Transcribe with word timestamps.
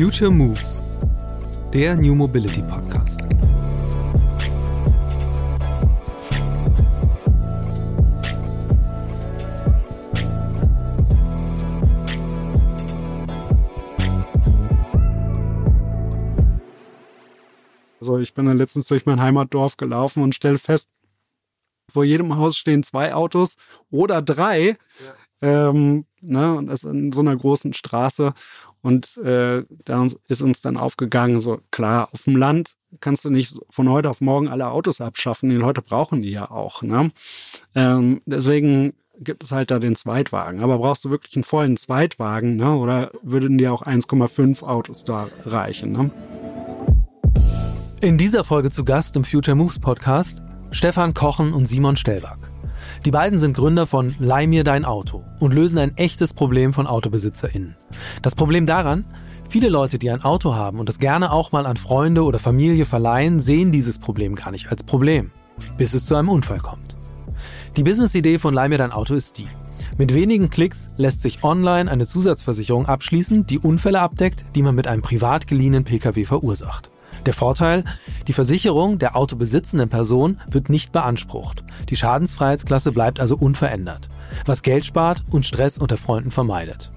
Future 0.00 0.30
Moves, 0.30 0.80
der 1.74 1.96
New 1.96 2.14
Mobility 2.14 2.62
Podcast. 2.62 3.20
Also 18.00 18.18
ich 18.18 18.32
bin 18.34 18.46
dann 18.46 18.56
letztens 18.56 18.86
durch 18.86 19.04
mein 19.04 19.20
Heimatdorf 19.20 19.76
gelaufen 19.76 20.22
und 20.22 20.36
stelle 20.36 20.58
fest, 20.58 20.88
vor 21.90 22.04
jedem 22.04 22.36
Haus 22.36 22.56
stehen 22.56 22.84
zwei 22.84 23.14
Autos 23.14 23.56
oder 23.90 24.22
drei. 24.22 24.78
Ja. 25.40 25.68
Ähm, 25.70 26.04
ne, 26.20 26.54
und 26.54 26.68
das 26.68 26.84
in 26.84 27.12
so 27.12 27.20
einer 27.20 27.36
großen 27.36 27.72
Straße. 27.72 28.32
Und 28.88 29.18
äh, 29.18 29.64
da 29.84 30.06
ist 30.28 30.40
uns 30.40 30.62
dann 30.62 30.78
aufgegangen, 30.78 31.40
so 31.40 31.60
klar, 31.70 32.08
auf 32.10 32.24
dem 32.24 32.36
Land 32.36 32.72
kannst 33.00 33.22
du 33.26 33.28
nicht 33.28 33.54
von 33.68 33.90
heute 33.90 34.08
auf 34.08 34.22
morgen 34.22 34.48
alle 34.48 34.70
Autos 34.70 35.02
abschaffen. 35.02 35.50
Die 35.50 35.56
Leute 35.56 35.82
brauchen 35.82 36.22
die 36.22 36.30
ja 36.30 36.50
auch. 36.50 36.80
Ne? 36.80 37.10
Ähm, 37.74 38.22
deswegen 38.24 38.94
gibt 39.20 39.44
es 39.44 39.50
halt 39.50 39.70
da 39.70 39.78
den 39.78 39.94
Zweitwagen. 39.94 40.62
Aber 40.62 40.78
brauchst 40.78 41.04
du 41.04 41.10
wirklich 41.10 41.36
einen 41.36 41.44
vollen 41.44 41.76
Zweitwagen, 41.76 42.56
ne? 42.56 42.76
Oder 42.76 43.10
würden 43.22 43.58
dir 43.58 43.74
auch 43.74 43.82
1,5 43.82 44.62
Autos 44.62 45.04
da 45.04 45.28
reichen, 45.44 45.92
ne? 45.92 46.10
In 48.00 48.16
dieser 48.16 48.42
Folge 48.42 48.70
zu 48.70 48.86
Gast 48.86 49.16
im 49.16 49.24
Future 49.24 49.54
Moves 49.54 49.78
Podcast 49.78 50.40
Stefan 50.70 51.12
Kochen 51.12 51.52
und 51.52 51.66
Simon 51.66 51.98
Stellback. 51.98 52.57
Die 53.04 53.10
beiden 53.10 53.38
sind 53.38 53.56
Gründer 53.56 53.86
von 53.86 54.14
Leih 54.18 54.46
mir 54.46 54.64
dein 54.64 54.84
Auto 54.84 55.24
und 55.38 55.54
lösen 55.54 55.78
ein 55.78 55.96
echtes 55.96 56.34
Problem 56.34 56.72
von 56.72 56.86
AutobesitzerInnen. 56.86 57.76
Das 58.22 58.34
Problem 58.34 58.66
daran, 58.66 59.04
viele 59.48 59.68
Leute, 59.68 59.98
die 59.98 60.10
ein 60.10 60.22
Auto 60.22 60.54
haben 60.54 60.80
und 60.80 60.88
das 60.88 60.98
gerne 60.98 61.32
auch 61.32 61.52
mal 61.52 61.66
an 61.66 61.76
Freunde 61.76 62.24
oder 62.24 62.38
Familie 62.38 62.86
verleihen, 62.86 63.40
sehen 63.40 63.70
dieses 63.72 63.98
Problem 63.98 64.34
gar 64.34 64.50
nicht 64.50 64.70
als 64.70 64.82
Problem, 64.82 65.30
bis 65.76 65.94
es 65.94 66.06
zu 66.06 66.16
einem 66.16 66.28
Unfall 66.28 66.58
kommt. 66.58 66.96
Die 67.76 67.84
Business-Idee 67.84 68.38
von 68.38 68.52
Leih 68.52 68.68
mir 68.68 68.78
dein 68.78 68.92
Auto 68.92 69.14
ist 69.14 69.38
die. 69.38 69.46
Mit 69.96 70.12
wenigen 70.14 70.50
Klicks 70.50 70.90
lässt 70.96 71.22
sich 71.22 71.44
online 71.44 71.90
eine 71.90 72.06
Zusatzversicherung 72.06 72.86
abschließen, 72.86 73.46
die 73.46 73.58
Unfälle 73.58 74.00
abdeckt, 74.00 74.44
die 74.54 74.62
man 74.62 74.74
mit 74.74 74.86
einem 74.86 75.02
privat 75.02 75.46
geliehenen 75.46 75.84
Pkw 75.84 76.24
verursacht. 76.24 76.90
Der 77.28 77.34
Vorteil, 77.34 77.84
die 78.26 78.32
Versicherung 78.32 78.98
der 78.98 79.14
autobesitzenden 79.14 79.90
Person 79.90 80.38
wird 80.50 80.70
nicht 80.70 80.92
beansprucht. 80.92 81.62
Die 81.90 81.96
Schadensfreiheitsklasse 81.96 82.90
bleibt 82.90 83.20
also 83.20 83.36
unverändert, 83.36 84.08
was 84.46 84.62
Geld 84.62 84.86
spart 84.86 85.22
und 85.30 85.44
Stress 85.44 85.76
unter 85.76 85.98
Freunden 85.98 86.30
vermeidet. 86.30 86.90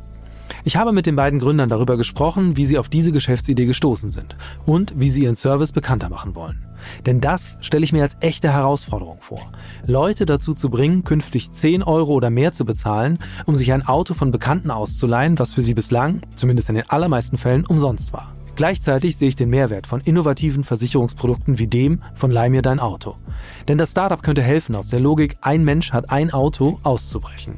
Ich 0.63 0.77
habe 0.77 0.93
mit 0.93 1.05
den 1.05 1.17
beiden 1.17 1.39
Gründern 1.39 1.67
darüber 1.67 1.97
gesprochen, 1.97 2.55
wie 2.55 2.65
sie 2.65 2.77
auf 2.77 2.87
diese 2.87 3.11
Geschäftsidee 3.11 3.65
gestoßen 3.65 4.09
sind 4.09 4.37
und 4.65 4.93
wie 4.97 5.09
sie 5.09 5.23
ihren 5.23 5.35
Service 5.35 5.73
bekannter 5.73 6.07
machen 6.07 6.33
wollen. 6.33 6.65
Denn 7.05 7.19
das 7.19 7.57
stelle 7.59 7.83
ich 7.83 7.91
mir 7.91 8.03
als 8.03 8.15
echte 8.21 8.53
Herausforderung 8.53 9.17
vor. 9.19 9.51
Leute 9.85 10.25
dazu 10.25 10.53
zu 10.53 10.69
bringen, 10.69 11.03
künftig 11.03 11.51
10 11.51 11.83
Euro 11.83 12.13
oder 12.13 12.29
mehr 12.29 12.53
zu 12.53 12.63
bezahlen, 12.63 13.19
um 13.45 13.57
sich 13.57 13.73
ein 13.73 13.85
Auto 13.85 14.13
von 14.13 14.31
Bekannten 14.31 14.71
auszuleihen, 14.71 15.37
was 15.39 15.51
für 15.51 15.61
sie 15.61 15.73
bislang, 15.73 16.21
zumindest 16.35 16.69
in 16.69 16.75
den 16.75 16.89
allermeisten 16.89 17.37
Fällen, 17.37 17.65
umsonst 17.65 18.13
war. 18.13 18.33
Gleichzeitig 18.61 19.17
sehe 19.17 19.29
ich 19.29 19.35
den 19.35 19.49
Mehrwert 19.49 19.87
von 19.87 20.01
innovativen 20.01 20.63
Versicherungsprodukten 20.63 21.57
wie 21.57 21.65
dem 21.65 21.99
von 22.13 22.29
Leih 22.29 22.51
mir 22.51 22.61
dein 22.61 22.79
Auto. 22.79 23.15
Denn 23.67 23.79
das 23.79 23.89
Startup 23.89 24.21
könnte 24.21 24.43
helfen, 24.43 24.75
aus 24.75 24.89
der 24.89 24.99
Logik 24.99 25.35
ein 25.41 25.63
Mensch 25.63 25.91
hat 25.93 26.11
ein 26.11 26.31
Auto 26.31 26.79
auszubrechen. 26.83 27.55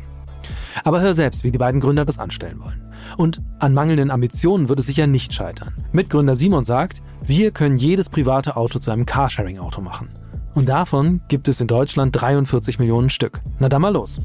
Aber 0.85 1.01
hör 1.01 1.13
selbst, 1.13 1.43
wie 1.43 1.51
die 1.51 1.57
beiden 1.57 1.81
Gründer 1.81 2.05
das 2.05 2.19
anstellen 2.19 2.61
wollen. 2.61 2.81
Und 3.17 3.41
an 3.59 3.73
mangelnden 3.73 4.11
Ambitionen 4.11 4.69
wird 4.69 4.79
es 4.79 4.85
sicher 4.85 5.05
nicht 5.05 5.33
scheitern. 5.33 5.73
Mitgründer 5.91 6.37
Simon 6.37 6.63
sagt, 6.63 7.03
wir 7.21 7.51
können 7.51 7.75
jedes 7.75 8.07
private 8.07 8.55
Auto 8.55 8.79
zu 8.79 8.89
einem 8.89 9.05
Carsharing-Auto 9.05 9.81
machen. 9.81 10.07
Und 10.53 10.69
davon 10.69 11.19
gibt 11.27 11.49
es 11.49 11.59
in 11.59 11.67
Deutschland 11.67 12.15
43 12.15 12.79
Millionen 12.79 13.09
Stück. 13.09 13.41
Na 13.59 13.67
dann 13.67 13.81
mal 13.81 13.91
los. 13.91 14.21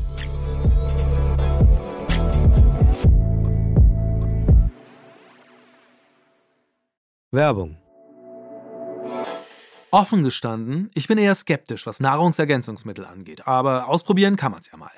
Werbung. 7.31 7.77
Offen 9.91 10.25
gestanden, 10.25 10.91
ich 10.95 11.09
bin 11.09 11.19
eher 11.19 11.35
skeptisch, 11.35 11.87
was 11.87 12.01
Nahrungsergänzungsmittel 12.01 13.05
angeht, 13.05 13.47
aber 13.47 13.89
ausprobieren 13.89 14.37
kann 14.37 14.53
man 14.53 14.61
es 14.61 14.71
ja 14.71 14.79
mal. 14.79 14.91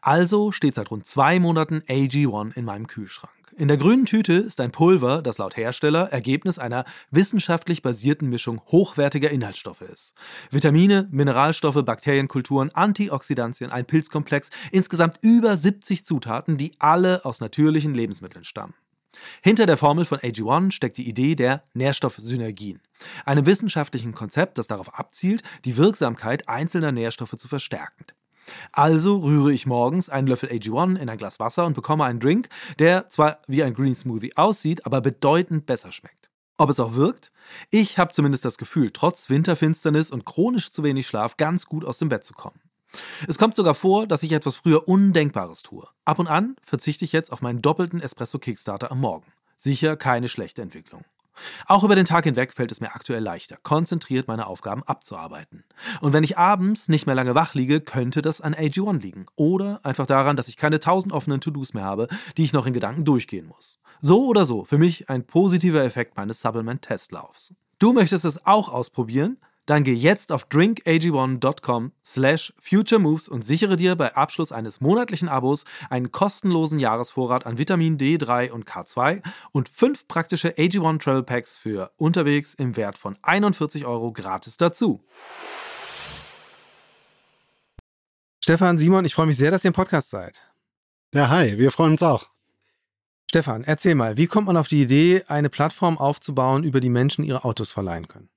Also 0.00 0.50
steht 0.50 0.74
seit 0.74 0.90
rund 0.90 1.06
zwei 1.06 1.38
Monaten 1.38 1.80
AG1 1.80 2.56
in 2.56 2.64
meinem 2.64 2.86
Kühlschrank. 2.86 3.34
In 3.54 3.68
der 3.68 3.76
grünen 3.76 4.06
Tüte 4.06 4.34
ist 4.34 4.60
ein 4.60 4.70
Pulver, 4.70 5.20
das 5.20 5.36
laut 5.36 5.58
Hersteller 5.58 6.10
Ergebnis 6.10 6.58
einer 6.58 6.86
wissenschaftlich 7.10 7.82
basierten 7.82 8.30
Mischung 8.30 8.62
hochwertiger 8.68 9.30
Inhaltsstoffe 9.30 9.82
ist. 9.82 10.14
Vitamine, 10.50 11.06
Mineralstoffe, 11.10 11.84
Bakterienkulturen, 11.84 12.70
Antioxidantien, 12.70 13.70
ein 13.70 13.84
Pilzkomplex, 13.84 14.48
insgesamt 14.70 15.18
über 15.20 15.54
70 15.54 16.06
Zutaten, 16.06 16.56
die 16.56 16.72
alle 16.78 17.26
aus 17.26 17.40
natürlichen 17.40 17.92
Lebensmitteln 17.92 18.44
stammen. 18.44 18.74
Hinter 19.42 19.66
der 19.66 19.76
Formel 19.76 20.04
von 20.04 20.18
AG1 20.18 20.72
steckt 20.72 20.98
die 20.98 21.08
Idee 21.08 21.34
der 21.34 21.64
Nährstoffsynergien, 21.74 22.80
einem 23.24 23.46
wissenschaftlichen 23.46 24.14
Konzept, 24.14 24.58
das 24.58 24.66
darauf 24.66 24.98
abzielt, 24.98 25.42
die 25.64 25.76
Wirksamkeit 25.76 26.48
einzelner 26.48 26.92
Nährstoffe 26.92 27.36
zu 27.36 27.48
verstärken. 27.48 28.06
Also 28.72 29.18
rühre 29.18 29.52
ich 29.52 29.66
morgens 29.66 30.08
einen 30.08 30.26
Löffel 30.26 30.50
AG1 30.50 30.98
in 30.98 31.08
ein 31.08 31.18
Glas 31.18 31.38
Wasser 31.38 31.66
und 31.66 31.74
bekomme 31.74 32.04
einen 32.04 32.20
Drink, 32.20 32.48
der 32.78 33.08
zwar 33.10 33.38
wie 33.46 33.62
ein 33.62 33.74
Green 33.74 33.94
Smoothie 33.94 34.36
aussieht, 34.36 34.86
aber 34.86 35.00
bedeutend 35.00 35.66
besser 35.66 35.92
schmeckt. 35.92 36.30
Ob 36.56 36.70
es 36.70 36.80
auch 36.80 36.94
wirkt? 36.94 37.30
Ich 37.70 37.98
habe 37.98 38.12
zumindest 38.12 38.44
das 38.44 38.58
Gefühl, 38.58 38.90
trotz 38.90 39.30
Winterfinsternis 39.30 40.10
und 40.10 40.24
chronisch 40.24 40.70
zu 40.70 40.82
wenig 40.82 41.06
Schlaf 41.06 41.36
ganz 41.36 41.66
gut 41.66 41.84
aus 41.84 41.98
dem 41.98 42.08
Bett 42.08 42.24
zu 42.24 42.32
kommen. 42.32 42.60
Es 43.26 43.38
kommt 43.38 43.54
sogar 43.54 43.74
vor, 43.74 44.06
dass 44.06 44.22
ich 44.22 44.32
etwas 44.32 44.56
früher 44.56 44.88
Undenkbares 44.88 45.62
tue. 45.62 45.86
Ab 46.04 46.18
und 46.18 46.26
an 46.26 46.56
verzichte 46.62 47.04
ich 47.04 47.12
jetzt 47.12 47.32
auf 47.32 47.42
meinen 47.42 47.62
doppelten 47.62 48.00
Espresso 48.00 48.38
Kickstarter 48.38 48.90
am 48.90 49.00
Morgen. 49.00 49.26
Sicher 49.56 49.96
keine 49.96 50.28
schlechte 50.28 50.62
Entwicklung. 50.62 51.04
Auch 51.66 51.84
über 51.84 51.94
den 51.94 52.04
Tag 52.04 52.24
hinweg 52.24 52.52
fällt 52.52 52.72
es 52.72 52.80
mir 52.80 52.94
aktuell 52.94 53.22
leichter, 53.22 53.56
konzentriert 53.62 54.28
meine 54.28 54.46
Aufgaben 54.46 54.82
abzuarbeiten. 54.82 55.64
Und 56.00 56.12
wenn 56.12 56.24
ich 56.24 56.38
abends 56.38 56.88
nicht 56.88 57.06
mehr 57.06 57.14
lange 57.14 57.34
wach 57.34 57.54
liege, 57.54 57.80
könnte 57.80 58.22
das 58.22 58.40
an 58.40 58.54
AG1 58.54 59.00
liegen. 59.00 59.26
Oder 59.36 59.80
einfach 59.84 60.06
daran, 60.06 60.36
dass 60.36 60.48
ich 60.48 60.56
keine 60.56 60.80
tausend 60.80 61.12
offenen 61.12 61.40
To-Dos 61.40 61.74
mehr 61.74 61.84
habe, 61.84 62.08
die 62.36 62.44
ich 62.44 62.52
noch 62.52 62.66
in 62.66 62.72
Gedanken 62.72 63.04
durchgehen 63.04 63.46
muss. 63.46 63.80
So 64.00 64.26
oder 64.26 64.44
so, 64.44 64.64
für 64.64 64.78
mich 64.78 65.08
ein 65.08 65.26
positiver 65.26 65.84
Effekt 65.84 66.16
meines 66.16 66.40
Supplement-Testlaufs. 66.40 67.54
Du 67.78 67.92
möchtest 67.92 68.24
es 68.24 68.44
auch 68.44 68.68
ausprobieren? 68.68 69.38
Dann 69.68 69.84
geh 69.84 69.92
jetzt 69.92 70.32
auf 70.32 70.46
drinkag1.com 70.46 71.92
slash 72.02 72.54
futuremoves 72.58 73.28
und 73.28 73.44
sichere 73.44 73.76
dir 73.76 73.96
bei 73.96 74.16
Abschluss 74.16 74.50
eines 74.50 74.80
monatlichen 74.80 75.28
Abos 75.28 75.64
einen 75.90 76.10
kostenlosen 76.10 76.78
Jahresvorrat 76.78 77.44
an 77.44 77.58
Vitamin 77.58 77.98
D3 77.98 78.50
und 78.50 78.64
K2 78.64 79.22
und 79.52 79.68
fünf 79.68 80.08
praktische 80.08 80.52
AG1 80.56 81.00
Travel 81.00 81.22
Packs 81.22 81.58
für 81.58 81.92
unterwegs 81.98 82.54
im 82.54 82.78
Wert 82.78 82.96
von 82.96 83.18
41 83.20 83.84
Euro 83.84 84.10
gratis 84.10 84.56
dazu. 84.56 85.04
Stefan, 88.40 88.78
Simon, 88.78 89.04
ich 89.04 89.14
freue 89.14 89.26
mich 89.26 89.36
sehr, 89.36 89.50
dass 89.50 89.66
ihr 89.66 89.68
im 89.68 89.74
Podcast 89.74 90.08
seid. 90.08 90.40
Ja, 91.12 91.28
hi, 91.28 91.58
wir 91.58 91.70
freuen 91.72 91.92
uns 91.92 92.02
auch. 92.02 92.26
Stefan, 93.28 93.64
erzähl 93.64 93.94
mal, 93.94 94.16
wie 94.16 94.28
kommt 94.28 94.46
man 94.46 94.56
auf 94.56 94.68
die 94.68 94.80
Idee, 94.80 95.24
eine 95.28 95.50
Plattform 95.50 95.98
aufzubauen, 95.98 96.64
über 96.64 96.80
die 96.80 96.88
Menschen 96.88 97.22
ihre 97.22 97.44
Autos 97.44 97.70
verleihen 97.70 98.08
können? 98.08 98.30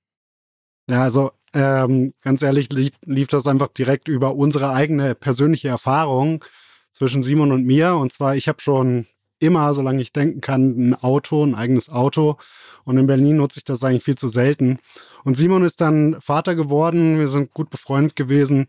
Ja, 0.87 1.03
also 1.03 1.31
ähm, 1.53 2.13
ganz 2.23 2.41
ehrlich 2.41 2.71
lief, 2.71 2.93
lief 3.05 3.27
das 3.27 3.47
einfach 3.47 3.69
direkt 3.69 4.07
über 4.07 4.35
unsere 4.35 4.71
eigene 4.71 5.15
persönliche 5.15 5.67
Erfahrung 5.67 6.43
zwischen 6.91 7.23
Simon 7.23 7.51
und 7.51 7.65
mir. 7.65 7.95
Und 7.95 8.13
zwar, 8.13 8.35
ich 8.35 8.47
habe 8.47 8.61
schon 8.61 9.07
immer, 9.39 9.73
solange 9.73 10.01
ich 10.01 10.13
denken 10.13 10.41
kann, 10.41 10.89
ein 10.89 10.95
Auto, 10.95 11.43
ein 11.43 11.55
eigenes 11.55 11.89
Auto. 11.89 12.37
Und 12.83 12.97
in 12.97 13.07
Berlin 13.07 13.37
nutze 13.37 13.59
ich 13.59 13.65
das 13.65 13.83
eigentlich 13.83 14.03
viel 14.03 14.17
zu 14.17 14.27
selten. 14.27 14.79
Und 15.23 15.35
Simon 15.35 15.63
ist 15.63 15.81
dann 15.81 16.17
Vater 16.21 16.55
geworden. 16.55 17.19
Wir 17.19 17.27
sind 17.27 17.53
gut 17.53 17.69
befreundet 17.69 18.15
gewesen. 18.15 18.67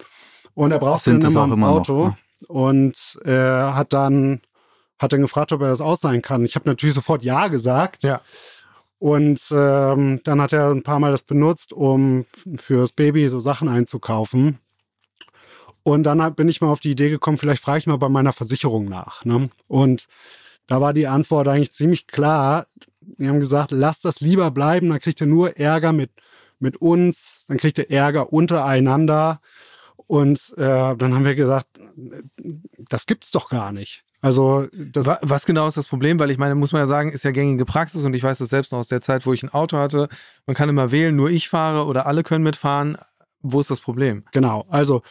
Und 0.54 0.72
er 0.72 0.78
brauchte 0.78 1.12
dann 1.12 1.30
immer 1.30 1.44
ein 1.44 1.52
immer 1.52 1.68
Auto. 1.68 2.08
Noch, 2.08 2.08
ne? 2.08 2.16
Und 2.48 3.18
er 3.24 3.70
äh, 3.70 3.72
hat 3.74 3.92
dann 3.92 4.42
hat 4.98 5.12
dann 5.12 5.20
gefragt, 5.20 5.52
ob 5.52 5.60
er 5.60 5.68
das 5.68 5.80
ausleihen 5.80 6.22
kann. 6.22 6.44
Ich 6.44 6.54
habe 6.54 6.68
natürlich 6.68 6.94
sofort 6.94 7.24
Ja 7.24 7.48
gesagt. 7.48 8.04
Ja. 8.04 8.20
Und 9.02 9.40
ähm, 9.50 10.20
dann 10.22 10.40
hat 10.40 10.52
er 10.52 10.70
ein 10.70 10.84
paar 10.84 11.00
Mal 11.00 11.10
das 11.10 11.22
benutzt, 11.22 11.72
um 11.72 12.24
fürs 12.54 12.92
Baby 12.92 13.28
so 13.28 13.40
Sachen 13.40 13.68
einzukaufen. 13.68 14.60
Und 15.82 16.04
dann 16.04 16.36
bin 16.36 16.48
ich 16.48 16.60
mal 16.60 16.70
auf 16.70 16.78
die 16.78 16.92
Idee 16.92 17.10
gekommen, 17.10 17.36
vielleicht 17.36 17.64
frage 17.64 17.80
ich 17.80 17.88
mal 17.88 17.96
bei 17.96 18.08
meiner 18.08 18.32
Versicherung 18.32 18.84
nach. 18.84 19.24
Ne? 19.24 19.50
Und 19.66 20.06
da 20.68 20.80
war 20.80 20.92
die 20.92 21.08
Antwort 21.08 21.48
eigentlich 21.48 21.72
ziemlich 21.72 22.06
klar. 22.06 22.68
Die 23.00 23.28
haben 23.28 23.40
gesagt, 23.40 23.72
lass 23.72 24.00
das 24.00 24.20
lieber 24.20 24.52
bleiben, 24.52 24.90
dann 24.90 25.00
kriegt 25.00 25.20
ihr 25.20 25.26
nur 25.26 25.56
Ärger 25.56 25.92
mit, 25.92 26.12
mit 26.60 26.76
uns, 26.76 27.46
dann 27.48 27.56
kriegt 27.56 27.78
ihr 27.78 27.90
Ärger 27.90 28.32
untereinander. 28.32 29.40
Und 29.96 30.54
äh, 30.56 30.94
dann 30.96 31.12
haben 31.12 31.24
wir 31.24 31.34
gesagt, 31.34 31.66
das 32.88 33.06
gibt's 33.06 33.32
doch 33.32 33.48
gar 33.48 33.72
nicht. 33.72 34.04
Also 34.22 34.68
das 34.72 35.06
was 35.20 35.44
genau 35.44 35.66
ist 35.66 35.76
das 35.76 35.88
Problem? 35.88 36.18
Weil 36.20 36.30
ich 36.30 36.38
meine, 36.38 36.54
muss 36.54 36.72
man 36.72 36.80
ja 36.80 36.86
sagen, 36.86 37.10
ist 37.10 37.24
ja 37.24 37.32
gängige 37.32 37.64
Praxis 37.64 38.04
und 38.04 38.14
ich 38.14 38.22
weiß 38.22 38.38
das 38.38 38.48
selbst 38.48 38.72
noch 38.72 38.78
aus 38.78 38.88
der 38.88 39.00
Zeit, 39.00 39.26
wo 39.26 39.32
ich 39.32 39.42
ein 39.42 39.48
Auto 39.50 39.76
hatte. 39.76 40.08
Man 40.46 40.54
kann 40.54 40.68
immer 40.68 40.92
wählen, 40.92 41.14
nur 41.14 41.28
ich 41.28 41.48
fahre 41.48 41.86
oder 41.86 42.06
alle 42.06 42.22
können 42.22 42.44
mitfahren. 42.44 42.96
Wo 43.40 43.58
ist 43.58 43.70
das 43.70 43.80
Problem? 43.80 44.24
Genau, 44.30 44.64
also 44.70 45.02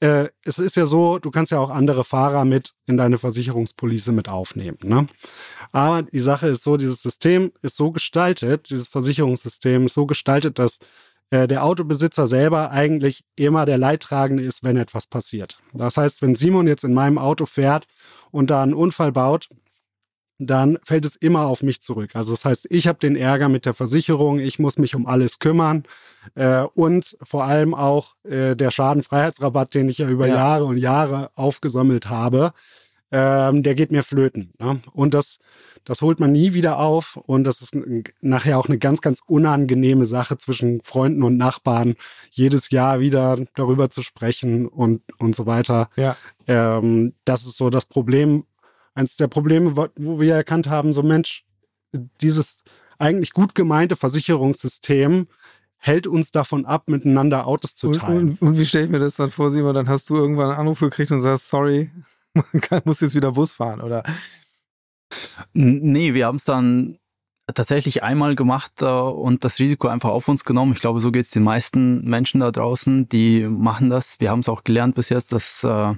äh, 0.00 0.28
es 0.44 0.58
ist 0.58 0.76
ja 0.76 0.86
so, 0.86 1.18
du 1.18 1.30
kannst 1.30 1.52
ja 1.52 1.58
auch 1.58 1.70
andere 1.70 2.04
Fahrer 2.04 2.44
mit 2.44 2.74
in 2.86 2.98
deine 2.98 3.16
Versicherungspolice 3.16 4.12
mit 4.12 4.28
aufnehmen. 4.28 4.78
Ne? 4.82 5.06
Aber 5.72 6.02
die 6.02 6.20
Sache 6.20 6.48
ist 6.48 6.62
so, 6.62 6.76
dieses 6.76 7.02
System 7.02 7.52
ist 7.62 7.76
so 7.76 7.92
gestaltet, 7.92 8.68
dieses 8.70 8.88
Versicherungssystem 8.88 9.86
ist 9.86 9.94
so 9.94 10.06
gestaltet, 10.06 10.58
dass 10.58 10.78
äh, 11.30 11.46
der 11.46 11.64
Autobesitzer 11.64 12.26
selber 12.26 12.70
eigentlich 12.70 13.24
immer 13.36 13.66
der 13.66 13.78
Leidtragende 13.78 14.42
ist, 14.42 14.64
wenn 14.64 14.76
etwas 14.76 15.06
passiert. 15.06 15.58
Das 15.72 15.96
heißt, 15.96 16.22
wenn 16.22 16.34
Simon 16.34 16.66
jetzt 16.66 16.84
in 16.84 16.94
meinem 16.94 17.18
Auto 17.18 17.46
fährt 17.46 17.86
und 18.30 18.50
da 18.50 18.62
einen 18.62 18.74
Unfall 18.74 19.12
baut, 19.12 19.48
dann 20.40 20.78
fällt 20.82 21.04
es 21.04 21.16
immer 21.16 21.46
auf 21.46 21.62
mich 21.62 21.82
zurück. 21.82 22.16
Also 22.16 22.32
das 22.32 22.44
heißt, 22.44 22.66
ich 22.70 22.88
habe 22.88 22.98
den 22.98 23.14
Ärger 23.14 23.48
mit 23.48 23.66
der 23.66 23.74
Versicherung, 23.74 24.40
ich 24.40 24.58
muss 24.58 24.78
mich 24.78 24.94
um 24.94 25.06
alles 25.06 25.38
kümmern 25.38 25.84
äh, 26.34 26.62
und 26.74 27.16
vor 27.22 27.44
allem 27.44 27.74
auch 27.74 28.14
äh, 28.24 28.56
der 28.56 28.70
Schadenfreiheitsrabatt, 28.70 29.74
den 29.74 29.90
ich 29.90 29.98
ja 29.98 30.08
über 30.08 30.26
ja. 30.26 30.36
Jahre 30.36 30.64
und 30.64 30.78
Jahre 30.78 31.30
aufgesammelt 31.34 32.08
habe, 32.08 32.52
ähm, 33.12 33.62
der 33.62 33.74
geht 33.74 33.90
mir 33.90 34.02
flöten. 34.02 34.52
Ne? 34.58 34.80
Und 34.92 35.14
das, 35.14 35.38
das 35.84 36.02
holt 36.02 36.20
man 36.20 36.32
nie 36.32 36.54
wieder 36.54 36.78
auf 36.78 37.16
und 37.16 37.44
das 37.44 37.60
ist 37.60 37.76
nachher 38.20 38.58
auch 38.58 38.66
eine 38.66 38.78
ganz, 38.78 39.00
ganz 39.00 39.20
unangenehme 39.26 40.06
Sache 40.06 40.38
zwischen 40.38 40.80
Freunden 40.82 41.22
und 41.22 41.36
Nachbarn, 41.36 41.96
jedes 42.30 42.70
Jahr 42.70 43.00
wieder 43.00 43.38
darüber 43.54 43.90
zu 43.90 44.02
sprechen 44.02 44.68
und, 44.68 45.02
und 45.18 45.34
so 45.34 45.46
weiter. 45.46 45.88
Ja. 45.96 46.16
Ähm, 46.46 47.14
das 47.24 47.46
ist 47.46 47.56
so 47.56 47.70
das 47.70 47.86
Problem, 47.86 48.44
eines 48.94 49.16
der 49.16 49.28
Probleme, 49.28 49.76
wo 49.76 50.20
wir 50.20 50.34
erkannt 50.34 50.68
haben, 50.68 50.92
so 50.92 51.02
Mensch, 51.02 51.44
dieses 52.20 52.58
eigentlich 52.98 53.32
gut 53.32 53.54
gemeinte 53.54 53.96
Versicherungssystem 53.96 55.26
hält 55.78 56.06
uns 56.06 56.30
davon 56.30 56.66
ab, 56.66 56.88
miteinander 56.88 57.46
Autos 57.46 57.74
zu 57.74 57.90
teilen. 57.90 58.18
Und, 58.18 58.42
und, 58.42 58.48
und 58.48 58.58
wie 58.58 58.66
stelle 58.66 58.84
ich 58.84 58.90
mir 58.90 58.98
das 58.98 59.16
dann 59.16 59.30
vor, 59.30 59.50
Simon? 59.50 59.74
Dann 59.74 59.88
hast 59.88 60.10
du 60.10 60.16
irgendwann 60.16 60.50
einen 60.50 60.60
Anruf 60.60 60.80
gekriegt 60.80 61.10
und 61.10 61.20
sagst, 61.20 61.48
sorry, 61.48 61.90
man 62.70 62.82
muss 62.84 63.00
jetzt 63.00 63.14
wieder 63.14 63.32
Bus 63.32 63.52
fahren, 63.52 63.80
oder? 63.80 64.02
Nee, 65.52 66.14
wir 66.14 66.26
haben 66.26 66.36
es 66.36 66.44
dann 66.44 66.98
tatsächlich 67.54 68.02
einmal 68.02 68.36
gemacht 68.36 68.82
äh, 68.82 68.84
und 68.84 69.44
das 69.44 69.58
Risiko 69.58 69.88
einfach 69.88 70.10
auf 70.10 70.28
uns 70.28 70.44
genommen. 70.44 70.72
Ich 70.72 70.80
glaube, 70.80 71.00
so 71.00 71.10
geht 71.10 71.26
es 71.26 71.30
den 71.30 71.42
meisten 71.42 72.04
Menschen 72.04 72.40
da 72.40 72.50
draußen, 72.50 73.08
die 73.08 73.44
machen 73.44 73.90
das. 73.90 74.20
Wir 74.20 74.30
haben 74.30 74.40
es 74.40 74.48
auch 74.48 74.64
gelernt 74.64 74.94
bis 74.94 75.08
jetzt, 75.08 75.32
dass 75.32 75.64
äh, 75.64 75.94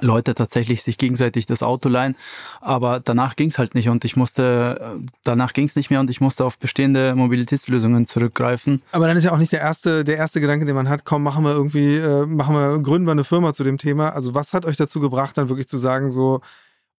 Leute 0.00 0.34
tatsächlich 0.34 0.82
sich 0.82 0.98
gegenseitig 0.98 1.46
das 1.46 1.62
Auto 1.62 1.88
leihen. 1.88 2.16
Aber 2.60 3.00
danach 3.00 3.36
ging 3.36 3.50
es 3.50 3.58
halt 3.58 3.74
nicht 3.74 3.88
und 3.88 4.04
ich 4.04 4.16
musste, 4.16 4.98
danach 5.24 5.52
ging 5.52 5.66
es 5.66 5.76
nicht 5.76 5.90
mehr 5.90 6.00
und 6.00 6.10
ich 6.10 6.20
musste 6.20 6.44
auf 6.44 6.58
bestehende 6.58 7.14
Mobilitätslösungen 7.14 8.06
zurückgreifen. 8.06 8.82
Aber 8.92 9.06
dann 9.06 9.16
ist 9.16 9.24
ja 9.24 9.32
auch 9.32 9.38
nicht 9.38 9.52
der 9.52 9.60
erste, 9.60 10.04
der 10.04 10.16
erste 10.16 10.40
Gedanke, 10.40 10.64
den 10.64 10.74
man 10.74 10.88
hat, 10.88 11.04
komm, 11.04 11.22
machen 11.22 11.44
wir 11.44 11.52
irgendwie, 11.52 11.96
äh, 11.96 12.26
machen 12.26 12.54
wir, 12.54 12.78
gründen 12.78 13.06
wir 13.06 13.12
eine 13.12 13.24
Firma 13.24 13.52
zu 13.52 13.64
dem 13.64 13.78
Thema. 13.78 14.10
Also 14.10 14.34
was 14.34 14.54
hat 14.54 14.64
euch 14.64 14.76
dazu 14.76 15.00
gebracht, 15.00 15.36
dann 15.36 15.48
wirklich 15.48 15.68
zu 15.68 15.78
sagen, 15.78 16.10
so, 16.10 16.40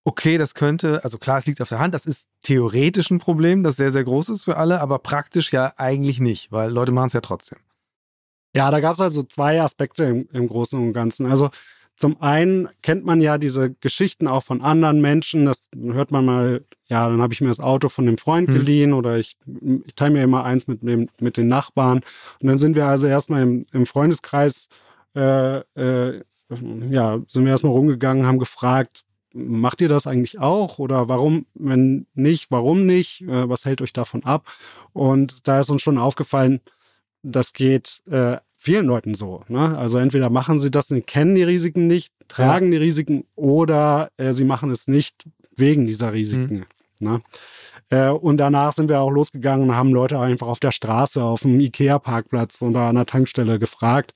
okay, 0.05 0.37
das 0.37 0.53
könnte, 0.53 1.03
also 1.03 1.17
klar, 1.17 1.37
es 1.37 1.45
liegt 1.45 1.61
auf 1.61 1.69
der 1.69 1.79
Hand, 1.79 1.93
das 1.93 2.05
ist 2.05 2.27
theoretisch 2.41 3.09
ein 3.09 3.19
Problem, 3.19 3.63
das 3.63 3.77
sehr, 3.77 3.91
sehr 3.91 4.03
groß 4.03 4.29
ist 4.29 4.43
für 4.43 4.57
alle, 4.57 4.81
aber 4.81 4.99
praktisch 4.99 5.51
ja 5.53 5.73
eigentlich 5.77 6.19
nicht, 6.19 6.51
weil 6.51 6.71
Leute 6.71 6.91
machen 6.91 7.07
es 7.07 7.13
ja 7.13 7.21
trotzdem. 7.21 7.59
Ja, 8.55 8.69
da 8.69 8.79
gab 8.81 8.93
es 8.93 8.99
also 8.99 9.23
zwei 9.23 9.61
Aspekte 9.61 10.03
im, 10.03 10.27
im 10.31 10.47
Großen 10.47 10.79
und 10.79 10.93
Ganzen. 10.93 11.25
Also 11.25 11.49
zum 11.95 12.21
einen 12.21 12.69
kennt 12.81 13.05
man 13.05 13.21
ja 13.21 13.37
diese 13.37 13.71
Geschichten 13.71 14.27
auch 14.27 14.43
von 14.43 14.61
anderen 14.61 15.01
Menschen. 15.01 15.45
Das 15.45 15.69
hört 15.75 16.11
man 16.11 16.25
mal, 16.25 16.65
ja, 16.87 17.07
dann 17.07 17.21
habe 17.21 17.33
ich 17.33 17.41
mir 17.41 17.47
das 17.47 17.59
Auto 17.59 17.89
von 17.89 18.05
dem 18.05 18.17
Freund 18.17 18.49
mhm. 18.49 18.53
geliehen 18.53 18.93
oder 18.93 19.17
ich, 19.17 19.37
ich 19.85 19.95
teile 19.95 20.13
mir 20.13 20.23
immer 20.23 20.43
eins 20.43 20.67
mit, 20.67 20.81
dem, 20.81 21.09
mit 21.19 21.37
den 21.37 21.47
Nachbarn. 21.47 22.01
Und 22.41 22.47
dann 22.47 22.57
sind 22.57 22.75
wir 22.75 22.85
also 22.87 23.07
erstmal 23.07 23.43
im, 23.43 23.65
im 23.71 23.85
Freundeskreis, 23.85 24.69
äh, 25.15 25.59
äh, 25.59 26.23
ja, 26.89 27.19
sind 27.27 27.45
wir 27.45 27.51
erstmal 27.51 27.73
rumgegangen, 27.73 28.25
haben 28.25 28.39
gefragt, 28.39 29.03
macht 29.33 29.81
ihr 29.81 29.89
das 29.89 30.07
eigentlich 30.07 30.39
auch? 30.39 30.79
Oder 30.79 31.09
warum, 31.09 31.45
wenn 31.53 32.07
nicht, 32.13 32.51
warum 32.51 32.85
nicht? 32.85 33.21
Äh, 33.21 33.49
was 33.49 33.65
hält 33.65 33.81
euch 33.81 33.93
davon 33.93 34.23
ab? 34.23 34.47
Und 34.93 35.47
da 35.47 35.59
ist 35.59 35.69
uns 35.69 35.81
schon 35.81 35.97
aufgefallen, 35.97 36.61
das 37.23 37.53
geht 37.53 38.01
äh, 38.09 38.37
vielen 38.63 38.85
Leuten 38.85 39.13
so. 39.13 39.41
Ne? 39.49 39.77
Also 39.77 39.97
entweder 39.97 40.29
machen 40.29 40.61
sie 40.61 40.71
das 40.71 40.89
und 40.89 41.05
kennen 41.05 41.35
die 41.35 41.43
Risiken 41.43 41.87
nicht, 41.87 42.13
tragen 42.29 42.67
ja. 42.67 42.79
die 42.79 42.85
Risiken 42.85 43.25
oder 43.35 44.09
äh, 44.15 44.33
sie 44.33 44.45
machen 44.45 44.71
es 44.71 44.87
nicht 44.87 45.27
wegen 45.53 45.85
dieser 45.85 46.13
Risiken. 46.13 46.65
Mhm. 46.99 47.09
Ne? 47.09 47.21
Äh, 47.89 48.09
und 48.09 48.37
danach 48.37 48.71
sind 48.71 48.87
wir 48.87 49.01
auch 49.01 49.09
losgegangen 49.09 49.69
und 49.69 49.75
haben 49.75 49.91
Leute 49.91 50.17
einfach 50.17 50.47
auf 50.47 50.61
der 50.61 50.71
Straße, 50.71 51.21
auf 51.21 51.41
dem 51.41 51.59
Ikea-Parkplatz 51.59 52.61
oder 52.61 52.83
an 52.83 52.95
der 52.95 53.05
Tankstelle 53.05 53.59
gefragt, 53.59 54.13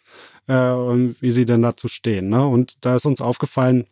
äh, 0.47 0.53
wie 0.53 1.31
sie 1.31 1.43
denn 1.43 1.61
dazu 1.61 1.89
stehen. 1.89 2.29
Ne? 2.29 2.47
Und 2.47 2.85
da 2.85 2.95
ist 2.95 3.05
uns 3.05 3.19
aufgefallen, 3.19 3.85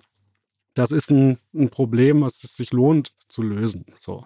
das 0.74 0.92
ist 0.92 1.12
ein, 1.12 1.38
ein 1.54 1.70
Problem, 1.70 2.22
was 2.22 2.42
es 2.46 2.56
sich 2.56 2.72
lohnt 2.72 3.12
zu 3.28 3.42
lösen. 3.42 3.86
So. 4.00 4.26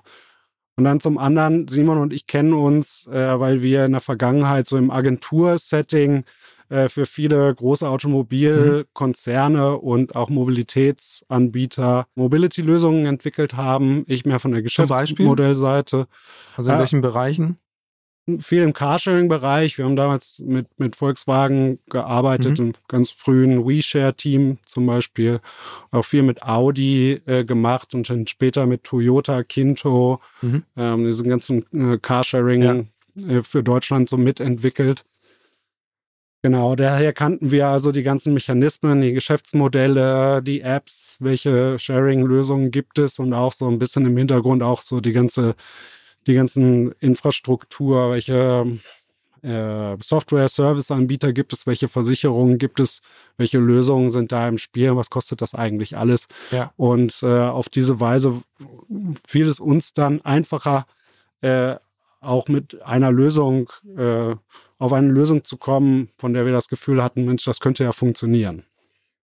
Und 0.80 0.86
dann 0.86 1.02
zum 1.02 1.18
anderen, 1.18 1.68
Simon 1.68 1.98
und 1.98 2.14
ich 2.14 2.26
kennen 2.26 2.54
uns, 2.54 3.06
äh, 3.08 3.38
weil 3.38 3.62
wir 3.62 3.84
in 3.84 3.92
der 3.92 4.00
Vergangenheit 4.00 4.66
so 4.66 4.78
im 4.78 4.92
Agentursetting 4.92 6.24
äh, 6.70 6.88
für 6.88 7.06
viele 7.06 7.54
große 7.54 7.86
Automobilkonzerne 7.86 9.72
mhm. 9.72 9.76
und 9.76 10.16
auch 10.16 10.30
Mobilitätsanbieter 10.30 12.08
Mobility-Lösungen 12.16 13.08
entwickelt 13.08 13.56
haben. 13.56 14.06
Ich 14.08 14.26
mehr 14.26 14.40
von 14.40 14.54
der 14.54 14.62
Geschäftsmodellseite. 14.62 16.08
Also 16.56 16.70
in 16.70 16.78
äh, 16.78 16.80
welchen 16.80 17.02
Bereichen? 17.02 17.58
Viel 18.40 18.62
im 18.62 18.74
Carsharing-Bereich. 18.74 19.78
Wir 19.78 19.86
haben 19.86 19.96
damals 19.96 20.40
mit, 20.40 20.68
mit 20.80 20.96
Volkswagen 20.96 21.80
gearbeitet, 21.90 22.60
mhm. 22.60 22.68
im 22.68 22.74
ganz 22.88 23.10
frühen 23.10 23.68
WeShare-Team 23.68 24.60
zum 24.66 24.86
Beispiel. 24.86 25.40
Auch 25.92 26.06
viel 26.06 26.24
mit 26.24 26.44
Audi 26.44 27.22
äh, 27.26 27.44
gemacht 27.44 27.96
und 27.96 28.10
dann 28.10 28.28
später 28.28 28.66
mit 28.66 28.84
Toyota, 28.84 29.44
Kinto, 29.44 30.22
mhm. 30.42 30.64
ähm, 30.78 31.06
diesen 31.06 31.28
ganzen 31.28 31.66
äh, 31.74 31.98
Carsharing 31.98 32.62
ja. 33.16 33.38
äh, 33.38 33.44
für 33.44 33.64
Deutschland 33.64 34.10
so 34.10 34.18
mitentwickelt. 34.18 35.06
Genau, 36.42 36.76
daher 36.76 37.12
kannten 37.12 37.52
wir 37.52 37.68
also 37.68 37.92
die 37.92 38.04
ganzen 38.04 38.34
Mechanismen, 38.34 39.02
die 39.02 39.12
Geschäftsmodelle, 39.12 40.42
die 40.42 40.62
Apps, 40.62 41.18
welche 41.20 41.78
Sharing-Lösungen 41.78 42.72
gibt 42.72 42.98
es 42.98 43.20
und 43.20 43.34
auch 43.34 43.52
so 43.52 43.68
ein 43.68 43.78
bisschen 43.78 44.06
im 44.06 44.16
Hintergrund 44.16 44.64
auch 44.64 44.82
so 44.82 45.02
die 45.02 45.12
ganze 45.12 45.56
die 46.30 46.36
ganzen 46.36 46.94
Infrastruktur, 47.00 48.12
welche 48.12 48.80
äh, 49.42 49.98
Software-Service-Anbieter 50.02 51.34
gibt 51.34 51.54
es, 51.54 51.66
welche 51.66 51.88
Versicherungen 51.88 52.58
gibt 52.58 52.80
es, 52.80 53.02
welche 53.38 53.58
Lösungen 53.58 54.12
sind 54.12 54.32
da 54.32 54.48
im 54.48 54.58
Spiel, 54.58 54.96
was 54.96 55.10
kostet 55.10 55.42
das 55.42 55.54
eigentlich 55.56 55.98
alles. 55.98 56.28
Ja. 56.52 56.72
Und 56.78 57.22
äh, 57.24 57.42
auf 57.42 57.70
diese 57.70 58.00
Weise 58.00 58.42
fiel 59.28 59.48
es 59.48 59.60
uns 59.60 59.94
dann 59.94 60.22
einfacher, 60.22 60.86
äh, 61.42 61.76
auch 62.22 62.48
mit 62.48 62.82
einer 62.84 63.12
Lösung, 63.12 63.72
äh, 63.98 64.36
auf 64.78 64.94
eine 64.94 65.10
Lösung 65.10 65.44
zu 65.44 65.58
kommen, 65.58 66.10
von 66.18 66.34
der 66.34 66.46
wir 66.46 66.54
das 66.54 66.68
Gefühl 66.68 67.04
hatten, 67.04 67.26
Mensch, 67.26 67.44
das 67.44 67.60
könnte 67.60 67.84
ja 67.84 67.92
funktionieren. 67.92 68.66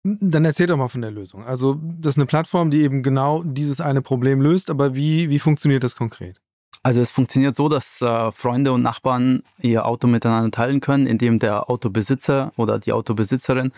Dann 0.04 0.44
erzähl 0.44 0.66
doch 0.66 0.76
mal 0.76 0.88
von 0.88 1.00
der 1.00 1.12
Lösung. 1.12 1.44
Also, 1.44 1.78
das 1.80 2.14
ist 2.14 2.18
eine 2.18 2.26
Plattform, 2.26 2.71
die 2.71 2.82
eben 2.82 3.02
genau 3.02 3.42
dieses 3.44 3.80
eine 3.80 4.02
Problem 4.02 4.40
löst, 4.40 4.68
aber 4.68 4.94
wie, 4.94 5.30
wie 5.30 5.38
funktioniert 5.38 5.85
das 5.85 5.94
konkret? 5.94 6.40
Also 6.83 7.01
es 7.01 7.12
funktioniert 7.12 7.55
so, 7.55 7.69
dass 7.69 8.03
äh, 8.03 8.33
Freunde 8.33 8.73
und 8.73 8.83
Nachbarn 8.83 9.43
ihr 9.61 9.87
Auto 9.87 10.09
miteinander 10.09 10.51
teilen 10.51 10.81
können, 10.81 11.07
indem 11.07 11.39
der 11.39 11.71
Autobesitzer 11.71 12.53
oder 12.57 12.79
die 12.79 12.93
Autobesitzerin 12.93 13.73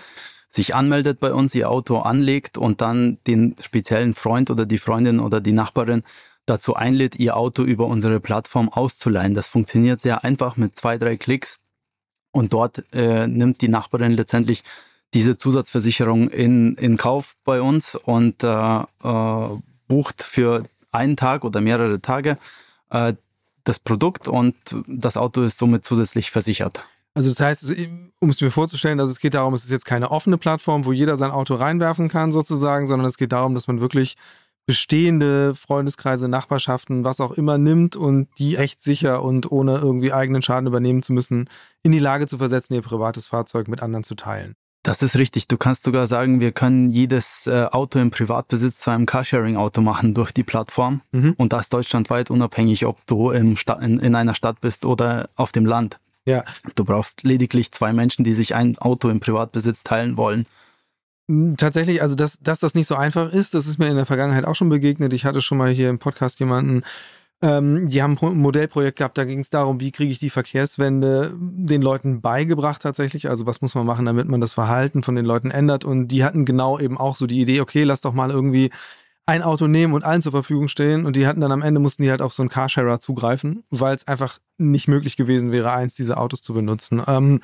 sich 0.49 0.75
anmeldet 0.75 1.21
bei 1.21 1.35
uns, 1.35 1.55
ihr 1.55 1.71
Auto 1.71 1.99
anlegt 1.99 2.57
und 2.57 2.81
dann 2.81 3.19
den 3.27 3.57
speziellen 3.61 4.15
Freund 4.15 4.51
oder 4.51 4.65
die 4.65 4.79
Freundin 4.79 5.21
oder 5.21 5.41
die 5.41 5.53
Nachbarin 5.53 6.03
dazu 6.47 6.75
einlädt, 6.75 7.17
ihr 7.17 7.37
Auto 7.37 7.63
über 7.63 7.87
unsere 7.87 8.21
Plattform 8.21 8.69
auszuleihen. 8.69 9.35
Das 9.35 9.49
funktioniert 9.49 10.01
sehr 10.01 10.25
einfach 10.25 10.57
mit 10.57 10.77
zwei, 10.79 10.97
drei 10.97 11.17
Klicks 11.17 11.59
und 12.31 12.53
dort 12.53 12.85
äh, 12.93 13.27
nimmt 13.27 13.61
die 13.61 13.69
Nachbarin 13.69 14.13
letztendlich 14.13 14.63
diese 15.13 15.37
Zusatzversicherung 15.37 16.29
in, 16.31 16.75
in 16.77 16.97
Kauf 16.97 17.35
bei 17.45 17.61
uns 17.61 17.95
und 17.95 18.43
äh, 18.43 18.79
äh, 18.79 19.49
bucht 19.89 20.23
für 20.23 20.65
einen 20.91 21.17
Tag 21.17 21.45
oder 21.45 21.61
mehrere 21.61 22.01
Tage 22.01 22.39
äh, 22.91 23.15
das 23.65 23.79
Produkt 23.79 24.29
und 24.29 24.55
das 24.87 25.17
Auto 25.17 25.43
ist 25.43 25.59
somit 25.59 25.85
zusätzlich 25.85 26.31
versichert. 26.31 26.87
Also 27.15 27.31
das 27.31 27.41
heißt, 27.41 27.77
um 28.21 28.29
es 28.29 28.41
mir 28.41 28.51
vorzustellen, 28.51 28.99
dass 28.99 29.09
es 29.09 29.21
geht 29.21 29.35
darum, 29.35 29.55
es 29.55 29.65
ist 29.65 29.71
jetzt 29.71 29.87
keine 29.87 30.11
offene 30.11 30.37
Plattform, 30.37 30.85
wo 30.85 30.93
jeder 30.93 31.17
sein 31.17 31.31
Auto 31.31 31.55
reinwerfen 31.55 32.09
kann 32.09 32.33
sozusagen, 32.33 32.87
sondern 32.87 33.07
es 33.07 33.17
geht 33.17 33.33
darum, 33.33 33.55
dass 33.55 33.69
man 33.69 33.81
wirklich 33.81 34.17
bestehende 34.67 35.55
Freundeskreise, 35.55 36.29
Nachbarschaften, 36.29 37.05
was 37.05 37.21
auch 37.21 37.33
immer 37.33 37.59
nimmt 37.59 37.97
und 37.97 38.29
die 38.39 38.57
echt 38.57 38.83
sicher 38.83 39.23
und 39.23 39.53
ohne 39.53 39.77
irgendwie 39.77 40.13
eigenen 40.13 40.43
Schaden 40.43 40.67
übernehmen 40.67 41.03
zu 41.03 41.13
müssen, 41.13 41.49
in 41.83 41.93
die 41.93 41.99
Lage 41.99 42.27
zu 42.27 42.39
versetzen, 42.39 42.75
ihr 42.75 42.83
privates 42.83 43.27
Fahrzeug 43.27 43.69
mit 43.69 43.83
anderen 43.83 44.05
zu 44.05 44.15
teilen. 44.15 44.57
Das 44.85 45.03
ist 45.03 45.17
richtig. 45.17 45.49
Du 45.49 45.57
kannst 45.57 45.85
sogar 45.85 46.07
sagen, 46.07 46.41
wir 46.41 46.53
können 46.53 46.91
jedes 46.91 47.47
äh, 47.47 47.65
Auto 47.73 47.99
im 47.99 48.11
Privatbesitz 48.11 48.79
zu 48.79 48.91
einem 48.91 49.07
Carsharing-Auto 49.07 49.81
machen 49.81 50.13
durch 50.13 50.31
die 50.31 50.43
Plattform. 50.43 51.01
Mhm. 51.11 51.33
Und 51.39 51.55
das 51.55 51.71
deutschlandweit 51.71 52.31
unabhängig, 52.31 52.85
ob 52.85 53.05
du 53.07 53.31
im 53.31 53.57
in, 53.81 53.99
in 53.99 54.15
einer 54.15 54.35
Stadt 54.35 54.61
bist 54.61 54.85
oder 54.85 55.31
auf 55.37 55.53
dem 55.53 55.65
Land. 55.65 55.99
Ja. 56.27 56.45
Du 56.75 56.85
brauchst 56.85 57.23
lediglich 57.23 57.73
zwei 57.73 57.95
Menschen, 57.95 58.25
die 58.25 58.35
sich 58.35 58.55
ein 58.55 58.77
Auto 58.77 59.09
im 59.09 59.21
Privatbesitz 59.21 59.85
teilen 59.85 60.19
wollen. 60.19 60.45
Hm, 61.29 61.57
tatsächlich, 61.57 62.03
also 62.03 62.15
dass, 62.15 62.39
dass 62.41 62.61
das 62.61 62.75
nicht 62.75 62.87
so 62.87 62.95
einfach 62.95 63.33
ist, 63.33 63.55
das 63.55 63.67
ist 63.67 63.79
mir 63.79 63.89
in 63.89 63.97
der 63.97 64.07
Vergangenheit 64.07 64.45
auch 64.45 64.55
schon 64.55 64.69
begegnet. 64.69 65.15
Ich 65.15 65.25
hatte 65.25 65.41
schon 65.41 65.57
mal 65.57 65.73
hier 65.73 65.89
im 65.89 65.99
Podcast 65.99 66.41
jemanden, 66.41 66.83
ähm, 67.45 67.89
die 67.89 68.03
haben 68.03 68.17
ein 68.19 68.39
Modellprojekt 68.39 68.97
gehabt, 68.97 69.19
da 69.19 69.25
ging 69.25 69.41
es 69.41 69.51
darum, 69.51 69.79
wie 69.79 69.93
kriege 69.93 70.11
ich 70.11 70.19
die 70.19 70.31
Verkehrswende 70.31 71.35
den 71.39 71.83
Leuten 71.83 72.23
beigebracht 72.23 72.81
tatsächlich. 72.81 73.29
Also 73.29 73.45
was 73.45 73.61
muss 73.61 73.75
man 73.75 73.85
machen, 73.85 74.07
damit 74.07 74.29
man 74.29 74.41
das 74.41 74.55
Verhalten 74.55 75.03
von 75.03 75.15
den 75.15 75.27
Leuten 75.27 75.51
ändert. 75.51 75.85
Und 75.85 76.09
die 76.09 76.25
hatten 76.25 76.47
genau 76.47 76.79
eben 76.79 76.97
auch 76.97 77.17
so 77.17 77.27
die 77.27 77.43
Idee, 77.43 77.61
okay, 77.61 77.85
lass 77.85 78.01
doch 78.01 78.15
mal 78.15 78.31
irgendwie 78.31 78.71
ein 79.27 79.43
Auto 79.43 79.67
nehmen 79.67 79.93
und 79.93 80.05
allen 80.05 80.23
zur 80.23 80.33
Verfügung 80.33 80.69
stehen. 80.69 81.05
Und 81.05 81.17
die 81.17 81.27
hatten 81.27 81.43
dann 81.43 81.53
am 81.53 81.61
Ende, 81.61 81.81
mussten 81.81 82.03
die 82.03 82.11
halt 82.11 82.23
auf 82.23 82.33
so 82.33 82.43
einen 82.43 82.49
Carsharer 82.49 82.99
zugreifen, 82.99 83.65
weil 83.69 83.95
es 83.95 84.09
einfach 84.09 84.39
nicht 84.57 84.89
möglich 84.89 85.17
gewesen 85.17 85.53
wäre, 85.53 85.71
eins 85.71 85.95
dieser 85.95 86.19
Autos 86.19 86.41
zu 86.41 86.55
benutzen. 86.55 87.03
Ähm, 87.07 87.41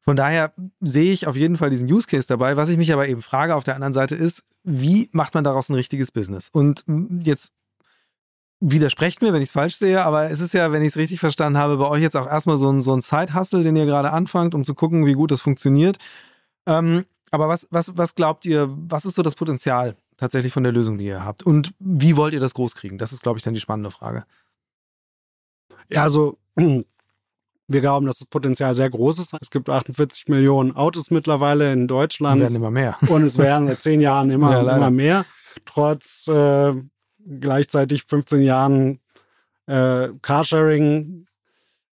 von 0.00 0.16
daher 0.16 0.54
sehe 0.80 1.12
ich 1.12 1.26
auf 1.26 1.36
jeden 1.36 1.56
Fall 1.56 1.68
diesen 1.68 1.90
Use 1.90 2.06
Case 2.06 2.28
dabei. 2.28 2.56
Was 2.56 2.70
ich 2.70 2.78
mich 2.78 2.94
aber 2.94 3.08
eben 3.08 3.20
frage 3.20 3.54
auf 3.54 3.64
der 3.64 3.74
anderen 3.74 3.92
Seite 3.92 4.16
ist, 4.16 4.48
wie 4.62 5.10
macht 5.12 5.34
man 5.34 5.44
daraus 5.44 5.68
ein 5.68 5.74
richtiges 5.74 6.12
Business? 6.12 6.48
Und 6.50 6.84
jetzt 7.22 7.52
widersprecht 8.70 9.20
mir, 9.20 9.32
wenn 9.32 9.42
ich 9.42 9.48
es 9.50 9.52
falsch 9.52 9.76
sehe, 9.76 10.02
aber 10.02 10.30
es 10.30 10.40
ist 10.40 10.54
ja, 10.54 10.72
wenn 10.72 10.82
ich 10.82 10.88
es 10.88 10.96
richtig 10.96 11.20
verstanden 11.20 11.58
habe, 11.58 11.76
bei 11.76 11.86
euch 11.86 12.02
jetzt 12.02 12.16
auch 12.16 12.26
erstmal 12.26 12.56
so 12.56 12.70
ein, 12.70 12.80
so 12.80 12.94
ein 12.94 13.00
Side-Hustle, 13.00 13.62
den 13.62 13.76
ihr 13.76 13.84
gerade 13.84 14.10
anfangt, 14.10 14.54
um 14.54 14.64
zu 14.64 14.74
gucken, 14.74 15.06
wie 15.06 15.12
gut 15.12 15.30
das 15.30 15.42
funktioniert. 15.42 15.98
Ähm, 16.66 17.04
aber 17.30 17.48
was, 17.48 17.68
was, 17.70 17.96
was 17.96 18.14
glaubt 18.14 18.46
ihr, 18.46 18.68
was 18.70 19.04
ist 19.04 19.16
so 19.16 19.22
das 19.22 19.34
Potenzial 19.34 19.96
tatsächlich 20.16 20.52
von 20.52 20.62
der 20.62 20.72
Lösung, 20.72 20.96
die 20.96 21.04
ihr 21.06 21.24
habt? 21.24 21.42
Und 21.42 21.74
wie 21.78 22.16
wollt 22.16 22.32
ihr 22.32 22.40
das 22.40 22.54
groß 22.54 22.74
kriegen? 22.74 22.96
Das 22.96 23.12
ist, 23.12 23.22
glaube 23.22 23.38
ich, 23.38 23.44
dann 23.44 23.54
die 23.54 23.60
spannende 23.60 23.90
Frage. 23.90 24.24
Ja, 25.92 26.02
also 26.02 26.38
wir 26.56 27.80
glauben, 27.80 28.06
dass 28.06 28.18
das 28.18 28.28
Potenzial 28.28 28.74
sehr 28.74 28.88
groß 28.88 29.18
ist. 29.18 29.34
Es 29.40 29.50
gibt 29.50 29.68
48 29.68 30.28
Millionen 30.28 30.74
Autos 30.74 31.10
mittlerweile 31.10 31.72
in 31.72 31.86
Deutschland. 31.86 32.36
Und 32.36 32.40
werden 32.40 32.56
immer 32.56 32.70
mehr. 32.70 32.96
Und 33.08 33.24
es 33.24 33.36
werden 33.36 33.68
seit 33.68 33.82
zehn 33.82 34.00
Jahren 34.00 34.30
immer, 34.30 34.52
ja, 34.52 34.76
immer 34.76 34.90
mehr. 34.90 35.26
Trotz 35.66 36.26
äh, 36.28 36.74
gleichzeitig 37.40 38.04
15 38.04 38.42
Jahren 38.42 39.00
äh, 39.66 40.08
Carsharing. 40.22 41.26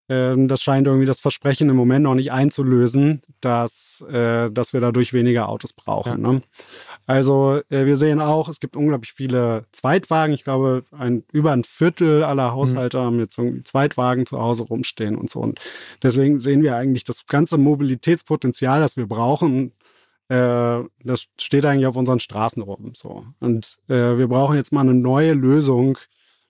Äh, 0.08 0.34
das 0.46 0.62
scheint 0.62 0.86
irgendwie 0.86 1.06
das 1.06 1.20
Versprechen 1.20 1.68
im 1.68 1.76
Moment 1.76 2.04
noch 2.04 2.14
nicht 2.14 2.32
einzulösen, 2.32 3.22
dass, 3.40 4.04
äh, 4.10 4.50
dass 4.50 4.72
wir 4.72 4.80
dadurch 4.80 5.12
weniger 5.12 5.48
Autos 5.48 5.72
brauchen. 5.72 6.22
Ja. 6.22 6.32
Ne? 6.32 6.42
Also 7.06 7.60
äh, 7.70 7.86
wir 7.86 7.96
sehen 7.96 8.20
auch, 8.20 8.48
es 8.48 8.60
gibt 8.60 8.76
unglaublich 8.76 9.12
viele 9.12 9.64
Zweitwagen. 9.72 10.34
Ich 10.34 10.44
glaube, 10.44 10.84
ein, 10.90 11.24
über 11.32 11.52
ein 11.52 11.64
Viertel 11.64 12.24
aller 12.24 12.52
Haushalte 12.52 12.98
mhm. 12.98 13.02
haben 13.02 13.18
jetzt 13.20 13.38
irgendwie 13.38 13.62
Zweitwagen 13.62 14.26
zu 14.26 14.40
Hause 14.40 14.64
rumstehen 14.64 15.16
und 15.16 15.30
so. 15.30 15.40
Und 15.40 15.60
deswegen 16.02 16.40
sehen 16.40 16.62
wir 16.62 16.76
eigentlich 16.76 17.04
das 17.04 17.26
ganze 17.26 17.56
Mobilitätspotenzial, 17.56 18.80
das 18.80 18.96
wir 18.96 19.06
brauchen, 19.06 19.72
äh, 20.30 20.84
das 21.02 21.26
steht 21.40 21.64
eigentlich 21.64 21.86
auf 21.86 21.96
unseren 21.96 22.20
Straßen 22.20 22.62
rum. 22.62 22.92
So. 22.94 23.24
Und 23.40 23.78
äh, 23.88 24.16
wir 24.16 24.28
brauchen 24.28 24.56
jetzt 24.56 24.72
mal 24.72 24.82
eine 24.82 24.94
neue 24.94 25.32
Lösung, 25.32 25.98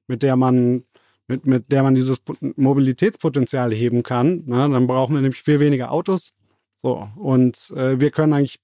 mit 0.06 0.22
der 0.22 0.36
man, 0.36 0.84
mit, 1.26 1.46
mit 1.46 1.72
der 1.72 1.82
man 1.82 1.94
dieses 1.94 2.22
Mobilitätspotenzial 2.56 3.72
heben 3.72 4.02
kann. 4.02 4.42
Na, 4.46 4.68
dann 4.68 4.86
brauchen 4.86 5.14
wir 5.14 5.22
nämlich 5.22 5.42
viel 5.42 5.60
weniger 5.60 5.92
Autos. 5.92 6.32
So. 6.76 7.08
Und 7.16 7.72
äh, 7.74 7.98
wir 7.98 8.10
können 8.10 8.34
eigentlich 8.34 8.60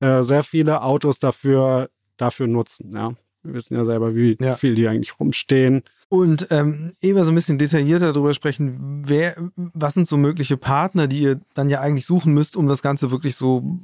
äh, 0.00 0.22
sehr 0.22 0.42
viele 0.42 0.82
Autos 0.82 1.18
dafür, 1.18 1.90
dafür 2.16 2.46
nutzen. 2.46 2.94
Ja. 2.94 3.12
Wir 3.42 3.52
wissen 3.52 3.74
ja 3.74 3.84
selber, 3.84 4.14
wie 4.14 4.38
ja. 4.40 4.54
viel 4.54 4.74
die 4.74 4.88
eigentlich 4.88 5.20
rumstehen. 5.20 5.82
Und 6.08 6.46
ähm, 6.50 6.94
eher 7.02 7.22
so 7.24 7.32
ein 7.32 7.34
bisschen 7.34 7.58
detaillierter 7.58 8.14
darüber 8.14 8.32
sprechen, 8.32 9.02
wer, 9.04 9.36
was 9.56 9.92
sind 9.92 10.08
so 10.08 10.16
mögliche 10.16 10.56
Partner, 10.56 11.06
die 11.06 11.20
ihr 11.20 11.40
dann 11.52 11.68
ja 11.68 11.80
eigentlich 11.80 12.06
suchen 12.06 12.32
müsst, 12.32 12.56
um 12.56 12.66
das 12.66 12.80
Ganze 12.80 13.10
wirklich 13.10 13.36
so 13.36 13.78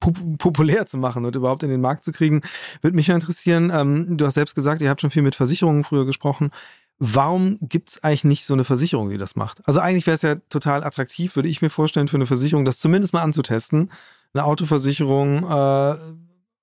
populär 0.00 0.86
zu 0.86 0.98
machen 0.98 1.24
und 1.24 1.36
überhaupt 1.36 1.62
in 1.62 1.70
den 1.70 1.80
Markt 1.80 2.04
zu 2.04 2.12
kriegen. 2.12 2.42
Würde 2.80 2.96
mich 2.96 3.06
ja 3.06 3.14
interessieren, 3.14 3.70
ähm, 3.72 4.16
du 4.16 4.26
hast 4.26 4.34
selbst 4.34 4.54
gesagt, 4.54 4.82
ihr 4.82 4.90
habt 4.90 5.00
schon 5.00 5.10
viel 5.10 5.22
mit 5.22 5.34
Versicherungen 5.34 5.84
früher 5.84 6.06
gesprochen. 6.06 6.50
Warum 6.98 7.56
gibt 7.62 7.90
es 7.90 8.04
eigentlich 8.04 8.24
nicht 8.24 8.44
so 8.44 8.52
eine 8.54 8.64
Versicherung, 8.64 9.08
die 9.08 9.18
das 9.18 9.36
macht? 9.36 9.66
Also 9.66 9.80
eigentlich 9.80 10.06
wäre 10.06 10.16
es 10.16 10.22
ja 10.22 10.34
total 10.50 10.84
attraktiv, 10.84 11.34
würde 11.36 11.48
ich 11.48 11.62
mir 11.62 11.70
vorstellen, 11.70 12.08
für 12.08 12.16
eine 12.16 12.26
Versicherung, 12.26 12.64
das 12.64 12.78
zumindest 12.78 13.14
mal 13.14 13.22
anzutesten, 13.22 13.90
eine 14.34 14.44
Autoversicherung 14.44 15.44
äh, 15.44 15.96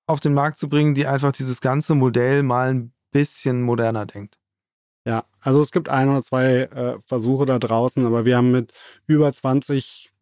auf 0.06 0.20
den 0.20 0.34
Markt 0.34 0.58
zu 0.58 0.68
bringen, 0.68 0.94
die 0.94 1.06
einfach 1.06 1.32
dieses 1.32 1.60
ganze 1.60 1.94
Modell 1.94 2.42
mal 2.42 2.72
ein 2.72 2.92
bisschen 3.10 3.62
moderner 3.62 4.06
denkt. 4.06 4.38
Ja, 5.04 5.24
also 5.40 5.60
es 5.60 5.72
gibt 5.72 5.88
ein 5.88 6.08
oder 6.08 6.22
zwei 6.22 6.62
äh, 6.62 6.98
Versuche 7.06 7.46
da 7.46 7.58
draußen, 7.58 8.04
aber 8.04 8.24
wir 8.24 8.36
haben 8.36 8.52
mit 8.52 8.72
über 9.06 9.32
20 9.32 10.12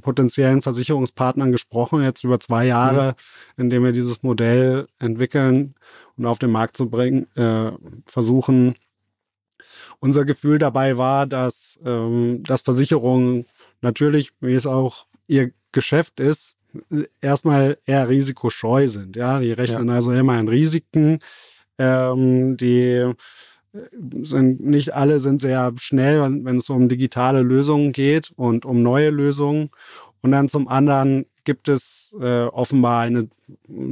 potenziellen 0.00 0.62
Versicherungspartnern 0.62 1.52
gesprochen, 1.52 2.02
jetzt 2.02 2.24
über 2.24 2.40
zwei 2.40 2.66
Jahre, 2.66 3.16
mhm. 3.56 3.64
indem 3.64 3.84
wir 3.84 3.92
dieses 3.92 4.22
Modell 4.22 4.86
entwickeln 4.98 5.74
und 6.16 6.26
auf 6.26 6.38
den 6.38 6.50
Markt 6.50 6.76
zu 6.76 6.88
bringen, 6.88 7.26
äh, 7.36 7.72
versuchen. 8.06 8.76
Unser 9.98 10.24
Gefühl 10.24 10.58
dabei 10.58 10.98
war, 10.98 11.26
dass, 11.26 11.78
ähm, 11.84 12.42
dass 12.44 12.62
Versicherungen 12.62 13.46
natürlich, 13.80 14.32
wie 14.40 14.54
es 14.54 14.66
auch 14.66 15.06
ihr 15.26 15.52
Geschäft 15.72 16.20
ist, 16.20 16.54
erstmal 17.20 17.78
eher 17.86 18.08
risikoscheu 18.08 18.88
sind. 18.88 19.16
Ja, 19.16 19.40
die 19.40 19.52
rechnen 19.52 19.88
ja. 19.88 19.94
also 19.94 20.12
immer 20.12 20.38
in 20.38 20.48
Risiken. 20.48 21.20
Ähm, 21.78 22.56
die 22.56 23.12
sind 24.22 24.60
nicht 24.60 24.94
alle 24.94 25.18
sind 25.20 25.40
sehr 25.40 25.72
schnell, 25.76 26.20
wenn 26.44 26.56
es 26.56 26.70
um 26.70 26.88
digitale 26.88 27.42
Lösungen 27.42 27.92
geht 27.92 28.32
und 28.36 28.64
um 28.64 28.82
neue 28.82 29.10
Lösungen. 29.10 29.70
Und 30.22 30.32
dann 30.32 30.48
zum 30.48 30.66
anderen 30.68 31.26
gibt 31.44 31.68
es 31.68 32.16
äh, 32.20 32.44
offenbar 32.44 33.02
eine 33.02 33.28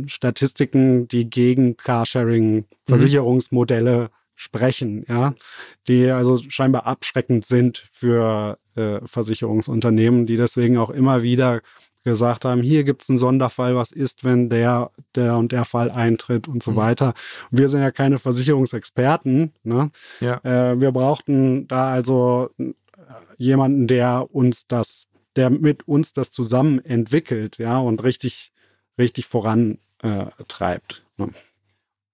Statistiken, 0.06 1.06
die 1.08 1.28
gegen 1.30 1.76
Carsharing-Versicherungsmodelle 1.76 4.02
mhm. 4.02 4.08
sprechen, 4.34 5.04
ja, 5.08 5.34
die 5.86 6.10
also 6.10 6.40
scheinbar 6.48 6.86
abschreckend 6.86 7.44
sind 7.44 7.86
für 7.92 8.58
äh, 8.74 8.98
Versicherungsunternehmen, 9.06 10.26
die 10.26 10.36
deswegen 10.36 10.76
auch 10.76 10.90
immer 10.90 11.22
wieder 11.22 11.60
gesagt 12.04 12.44
haben, 12.44 12.62
hier 12.62 12.84
gibt 12.84 13.02
es 13.02 13.10
einen 13.10 13.18
Sonderfall, 13.18 13.74
was 13.74 13.90
ist, 13.90 14.24
wenn 14.24 14.50
der, 14.50 14.90
der 15.14 15.36
und 15.36 15.52
der 15.52 15.64
Fall 15.64 15.90
eintritt 15.90 16.46
und 16.46 16.62
so 16.62 16.72
mhm. 16.72 16.76
weiter. 16.76 17.14
wir 17.50 17.68
sind 17.68 17.80
ja 17.80 17.90
keine 17.90 18.18
Versicherungsexperten. 18.18 19.52
Ne? 19.64 19.90
Ja. 20.20 20.40
Äh, 20.44 20.80
wir 20.80 20.92
brauchten 20.92 21.66
da 21.66 21.88
also 21.88 22.50
äh, 22.58 22.72
jemanden, 23.38 23.86
der 23.86 24.28
uns 24.32 24.66
das, 24.66 25.06
der 25.34 25.50
mit 25.50 25.88
uns 25.88 26.12
das 26.12 26.30
zusammen 26.30 26.84
entwickelt, 26.84 27.58
ja, 27.58 27.78
und 27.78 28.02
richtig, 28.04 28.52
richtig 28.98 29.26
vorantreibt. 29.26 31.02
Äh, 31.18 31.22
ne? 31.22 31.30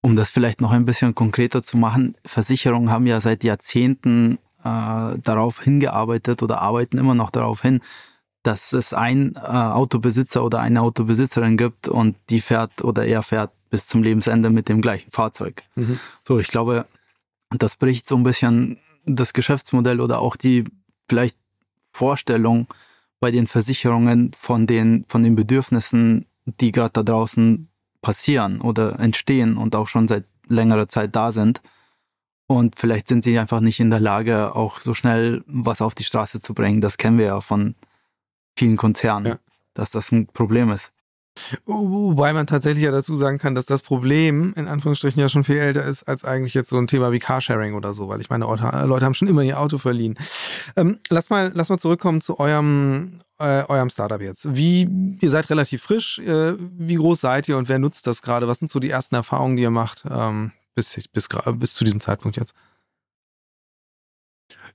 Um 0.03 0.17
das 0.17 0.31
vielleicht 0.31 0.63
noch 0.63 0.71
ein 0.71 0.87
bisschen 0.87 1.15
konkreter 1.15 1.63
zu 1.63 1.77
machen, 1.77 2.17
Versicherungen 2.25 2.91
haben 2.91 3.07
ja 3.07 3.21
seit 3.21 3.45
Jahrzehnten 3.45 4.39
äh, 4.65 5.19
darauf 5.19 5.61
hingearbeitet 5.63 6.43
oder 6.43 6.63
arbeiten 6.63 6.97
immer 6.97 7.15
noch 7.15 7.31
darauf 7.31 7.63
hin, 7.63 7.81
dass 8.43 8.73
es 8.73 8.93
ein 8.93 9.35
äh, 9.37 9.41
Autobesitzer 9.41 10.45
oder 10.45 10.61
eine 10.61 10.81
Autobesitzerin 10.81 11.57
gibt 11.57 11.89
und 11.89 12.17
die 12.31 12.41
fährt 12.41 12.83
oder 12.83 13.05
er 13.05 13.23
fährt 13.23 13.53
bis 13.69 13.87
zum 13.87 14.03
Lebensende 14.03 14.51
mit 14.51 14.69
dem 14.69 14.81
gleichen 14.81 15.11
Fahrzeug. 15.11 15.63
Mhm. 15.77 16.01
So, 16.27 16.39
ich 16.39 16.49
glaube, 16.49 16.87
das 17.51 17.77
bricht 17.77 18.09
so 18.09 18.17
ein 18.17 18.25
bisschen 18.25 18.79
das 19.05 19.33
Geschäftsmodell 19.33 20.01
oder 20.01 20.21
auch 20.21 20.37
die 20.37 20.65
vielleicht 21.09 21.37
Vorstellung 21.93 22.67
bei 23.21 23.31
den 23.31 23.47
Versicherungen 23.47 24.33
von 24.33 24.67
den, 24.67 25.05
von 25.09 25.23
den 25.23 25.37
Bedürfnissen, 25.37 26.27
die 26.47 26.73
gerade 26.73 26.93
da 26.93 27.03
draußen 27.03 27.69
passieren 28.01 28.61
oder 28.61 28.99
entstehen 28.99 29.57
und 29.57 29.77
auch 29.77 29.89
schon 29.89 30.09
seit 30.09 30.25
längerer 30.49 30.89
Zeit 30.89 31.15
da 31.15 31.33
sind. 31.33 31.61
Und 32.47 32.79
vielleicht 32.79 33.09
sind 33.09 33.23
sie 33.23 33.39
einfach 33.39 33.61
nicht 33.61 33.79
in 33.79 33.91
der 33.91 34.01
Lage, 34.01 34.57
auch 34.57 34.79
so 34.79 34.95
schnell 34.95 35.45
was 35.47 35.83
auf 35.83 35.95
die 35.95 36.05
Straße 36.05 36.41
zu 36.41 36.55
bringen. 36.55 36.81
Das 36.81 36.97
kennen 36.97 37.19
wir 37.19 37.27
ja 37.27 37.41
von 37.41 37.75
vielen 38.61 38.77
Konzernen, 38.77 39.33
ja. 39.33 39.39
dass 39.75 39.91
das 39.91 40.13
ein 40.13 40.27
Problem 40.27 40.71
ist. 40.71 40.93
Wobei 41.65 42.33
man 42.35 42.47
tatsächlich 42.47 42.85
ja 42.85 42.91
dazu 42.91 43.15
sagen 43.15 43.39
kann, 43.39 43.55
dass 43.55 43.65
das 43.65 43.83
Problem 43.83 44.53
in 44.57 44.69
Anführungsstrichen 44.69 45.21
ja 45.21 45.29
schon 45.31 45.45
viel 45.45 45.57
älter 45.57 45.85
ist 45.85 46.03
als 46.03 46.25
eigentlich 46.25 46.53
jetzt 46.53 46.69
so 46.69 46.77
ein 46.77 46.87
Thema 46.87 47.13
wie 47.13 47.19
Carsharing 47.19 47.75
oder 47.75 47.95
so, 47.95 48.09
weil 48.09 48.21
ich 48.21 48.29
meine, 48.29 48.45
Leute 48.45 49.05
haben 49.05 49.15
schon 49.15 49.29
immer 49.29 49.43
ihr 49.43 49.59
Auto 49.59 49.79
verliehen. 49.79 50.19
Ähm, 50.77 50.99
lass, 51.09 51.31
mal, 51.31 51.51
lass 51.55 51.71
mal 51.71 51.79
zurückkommen 51.79 52.21
zu 52.21 52.39
eurem, 52.39 53.21
äh, 53.39 53.65
eurem 53.69 53.89
Startup 53.89 54.21
jetzt. 54.21 54.55
Wie, 54.55 55.17
ihr 55.21 55.31
seid 55.31 55.49
relativ 55.49 55.83
frisch, 55.83 56.19
äh, 56.19 56.55
wie 56.59 56.97
groß 56.97 57.21
seid 57.21 57.49
ihr 57.49 57.57
und 57.57 57.71
wer 57.71 57.79
nutzt 57.79 58.07
das 58.07 58.21
gerade? 58.21 58.47
Was 58.47 58.59
sind 58.59 58.69
so 58.69 58.81
die 58.81 58.91
ersten 58.91 59.15
Erfahrungen, 59.15 59.57
die 59.57 59.63
ihr 59.63 59.71
macht 59.71 60.05
ähm, 60.11 60.53
bis, 60.75 61.09
bis, 61.13 61.29
bis 61.55 61.75
zu 61.75 61.85
diesem 61.85 62.01
Zeitpunkt 62.01 62.37
jetzt? 62.37 62.55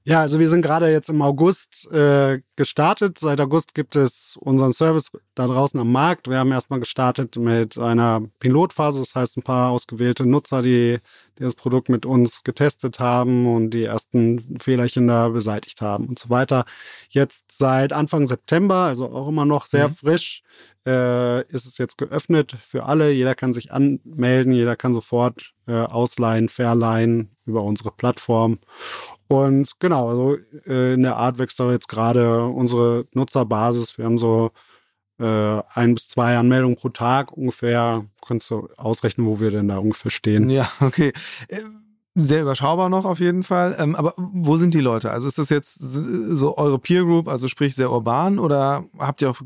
Ja, 0.08 0.22
also 0.22 0.40
wir 0.40 0.50
sind 0.50 0.62
gerade 0.62 0.92
jetzt 0.92 1.10
im 1.10 1.24
August 1.24 1.92
äh, 1.92 2.40
gestartet. 2.56 3.18
Seit 3.18 3.42
August 3.42 3.74
gibt 3.74 3.96
es 3.96 4.38
unseren 4.40 4.72
Service 4.72 5.12
da 5.34 5.48
draußen 5.48 5.80
am 5.80 5.92
Markt. 5.92 6.30
Wir 6.30 6.38
haben 6.38 6.52
erstmal 6.52 6.80
gestartet 6.80 7.38
mit 7.38 7.80
einer 7.80 8.22
Pilotphase, 8.38 9.00
das 9.00 9.16
heißt 9.16 9.38
ein 9.38 9.42
paar 9.42 9.72
ausgewählte 9.72 10.28
Nutzer, 10.28 10.62
die, 10.62 11.00
die 11.40 11.44
das 11.44 11.56
Produkt 11.56 11.90
mit 11.90 12.06
uns 12.06 12.44
getestet 12.44 13.00
haben 13.00 13.52
und 13.52 13.72
die 13.72 13.86
ersten 13.86 14.60
Fehlerchen 14.60 15.08
da 15.08 15.30
beseitigt 15.30 15.82
haben 15.82 16.06
und 16.06 16.20
so 16.20 16.30
weiter. 16.30 16.66
Jetzt 17.10 17.52
seit 17.52 17.92
Anfang 17.92 18.28
September, 18.28 18.76
also 18.76 19.12
auch 19.12 19.28
immer 19.28 19.46
noch 19.46 19.66
sehr 19.66 19.90
mhm. 19.90 19.96
frisch, 19.96 20.44
äh, 20.86 21.42
ist 21.48 21.66
es 21.66 21.80
jetzt 21.80 21.98
geöffnet 21.98 22.56
für 22.70 22.86
alle. 22.86 23.10
Jeder 23.10 23.34
kann 23.34 23.56
sich 23.56 23.72
anmelden, 23.72 24.54
jeder 24.54 24.76
kann 24.76 24.94
sofort 24.94 25.54
äh, 25.68 25.74
ausleihen, 25.74 26.48
verleihen 26.48 27.32
über 27.48 27.64
unsere 27.64 27.90
Plattform. 27.90 28.60
Und 29.27 29.79
genau, 29.79 30.10
also 30.10 30.38
äh, 30.67 30.94
in 30.94 31.03
der 31.03 31.15
Art 31.15 31.39
wächst 31.39 31.60
auch 31.60 31.72
jetzt 31.72 31.88
gerade 31.88 32.46
unsere 32.46 33.05
Nutzerbasis. 33.13 33.98
Wir 33.98 34.05
haben 34.05 34.20
so 34.20 34.51
äh, 35.20 35.62
ein 35.74 35.96
bis 35.96 36.10
zwei 36.10 36.38
Anmeldungen 36.38 36.75
pro 36.75 36.89
Tag 36.89 37.32
ungefähr. 37.32 38.05
Kannst 38.25 38.50
du 38.51 38.70
ausrechnen, 38.77 39.25
wo 39.25 39.39
wir 39.39 39.51
denn 39.51 39.67
da 39.67 39.77
ungefähr 39.77 40.12
stehen? 40.12 40.50
Ja, 40.50 40.70
okay. 40.79 41.13
Äh, 41.48 41.62
sehr 42.17 42.44
überschaubar 42.44 42.88
noch 42.89 43.03
auf 43.03 43.20
jeden 43.20 43.44
Fall. 43.44 43.75
Ähm, 43.77 43.96
aber 43.96 44.13
wo 44.17 44.55
sind 44.58 44.74
die 44.74 44.79
Leute? 44.79 45.12
Also 45.12 45.27
ist 45.27 45.38
das 45.38 45.50
jetzt 45.50 45.75
so 45.75 46.58
eure 46.58 46.79
Peer 46.79 47.03
Group, 47.03 47.27
also 47.27 47.48
sprich 47.50 47.75
sehr 47.75 47.91
urban, 47.91 48.39
oder 48.39 48.86
habt 48.98 49.22
ihr 49.22 49.29
auch 49.29 49.41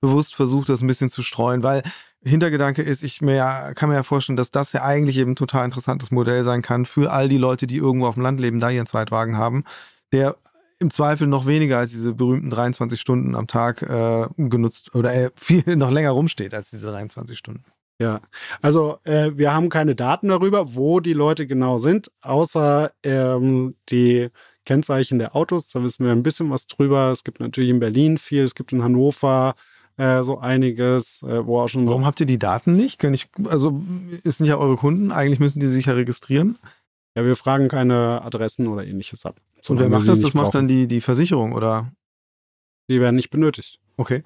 bewusst 0.00 0.34
versucht, 0.34 0.68
das 0.68 0.80
ein 0.80 0.86
bisschen 0.86 1.10
zu 1.10 1.22
streuen? 1.22 1.64
Weil 1.64 1.82
Hintergedanke 2.24 2.82
ist, 2.82 3.02
ich 3.02 3.22
mir, 3.22 3.72
kann 3.74 3.88
mir 3.88 3.94
ja 3.94 4.02
vorstellen, 4.02 4.36
dass 4.36 4.50
das 4.50 4.72
ja 4.72 4.82
eigentlich 4.82 5.18
eben 5.18 5.32
ein 5.32 5.36
total 5.36 5.64
interessantes 5.64 6.10
Modell 6.10 6.44
sein 6.44 6.62
kann 6.62 6.84
für 6.84 7.12
all 7.12 7.28
die 7.28 7.38
Leute, 7.38 7.66
die 7.66 7.76
irgendwo 7.76 8.06
auf 8.06 8.14
dem 8.14 8.22
Land 8.22 8.40
leben, 8.40 8.60
da 8.60 8.70
ihren 8.70 8.86
Zweitwagen 8.86 9.36
haben, 9.38 9.64
der 10.12 10.36
im 10.80 10.90
Zweifel 10.90 11.26
noch 11.26 11.46
weniger 11.46 11.78
als 11.78 11.90
diese 11.90 12.14
berühmten 12.14 12.50
23 12.50 13.00
Stunden 13.00 13.34
am 13.34 13.46
Tag 13.46 13.82
äh, 13.82 14.26
genutzt 14.36 14.94
oder 14.94 15.12
äh, 15.14 15.30
viel 15.36 15.76
noch 15.76 15.90
länger 15.90 16.10
rumsteht 16.10 16.54
als 16.54 16.70
diese 16.70 16.90
23 16.90 17.36
Stunden. 17.36 17.64
Ja, 18.00 18.20
also 18.62 18.98
äh, 19.02 19.32
wir 19.34 19.52
haben 19.52 19.70
keine 19.70 19.96
Daten 19.96 20.28
darüber, 20.28 20.76
wo 20.76 21.00
die 21.00 21.14
Leute 21.14 21.48
genau 21.48 21.78
sind, 21.78 22.12
außer 22.20 22.92
ähm, 23.02 23.74
die 23.88 24.28
Kennzeichen 24.64 25.18
der 25.18 25.34
Autos. 25.34 25.70
Da 25.70 25.82
wissen 25.82 26.04
wir 26.04 26.12
ein 26.12 26.22
bisschen 26.22 26.48
was 26.50 26.68
drüber. 26.68 27.10
Es 27.10 27.24
gibt 27.24 27.40
natürlich 27.40 27.70
in 27.70 27.80
Berlin 27.80 28.16
viel, 28.16 28.44
es 28.44 28.54
gibt 28.54 28.72
in 28.72 28.84
Hannover, 28.84 29.56
äh, 29.98 30.22
so 30.22 30.38
einiges, 30.38 31.22
äh, 31.22 31.44
wo 31.44 31.60
auch 31.60 31.68
schon. 31.68 31.86
Warum 31.86 32.06
habt 32.06 32.20
ihr 32.20 32.26
die 32.26 32.38
Daten 32.38 32.76
nicht? 32.76 32.98
Kann 32.98 33.12
ich, 33.12 33.28
also, 33.44 33.82
ist 34.22 34.40
nicht 34.40 34.48
ja 34.48 34.56
eure 34.56 34.76
Kunden, 34.76 35.12
eigentlich 35.12 35.40
müssen 35.40 35.60
die 35.60 35.66
sich 35.66 35.86
ja 35.86 35.92
registrieren. 35.92 36.56
Ja, 37.14 37.24
wir 37.24 37.36
fragen 37.36 37.68
keine 37.68 38.22
Adressen 38.22 38.68
oder 38.68 38.86
ähnliches 38.86 39.26
ab. 39.26 39.40
Und 39.66 39.80
wer 39.80 39.88
macht 39.88 40.06
das? 40.06 40.20
Das 40.20 40.34
macht 40.34 40.54
dann 40.54 40.68
die, 40.68 40.86
die 40.86 41.00
Versicherung, 41.00 41.52
oder? 41.52 41.90
Die 42.88 43.00
werden 43.00 43.16
nicht 43.16 43.30
benötigt. 43.30 43.80
Okay. 43.96 44.22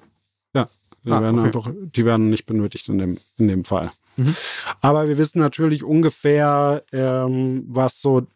Ja, 0.53 0.69
die 1.03 1.11
ah, 1.11 1.21
werden 1.21 1.39
okay. 1.39 1.47
einfach, 1.47 1.71
die 1.73 2.05
werden 2.05 2.29
nicht 2.29 2.45
benötigt 2.45 2.87
in 2.87 2.99
dem, 2.99 3.17
in 3.37 3.47
dem 3.47 3.65
Fall. 3.65 3.91
Mhm. 4.15 4.35
Aber 4.81 5.07
wir 5.07 5.17
wissen 5.17 5.39
natürlich 5.39 5.83
ungefähr, 5.83 6.83
ähm, 6.91 7.65
was 7.67 7.99
so, 7.99 8.27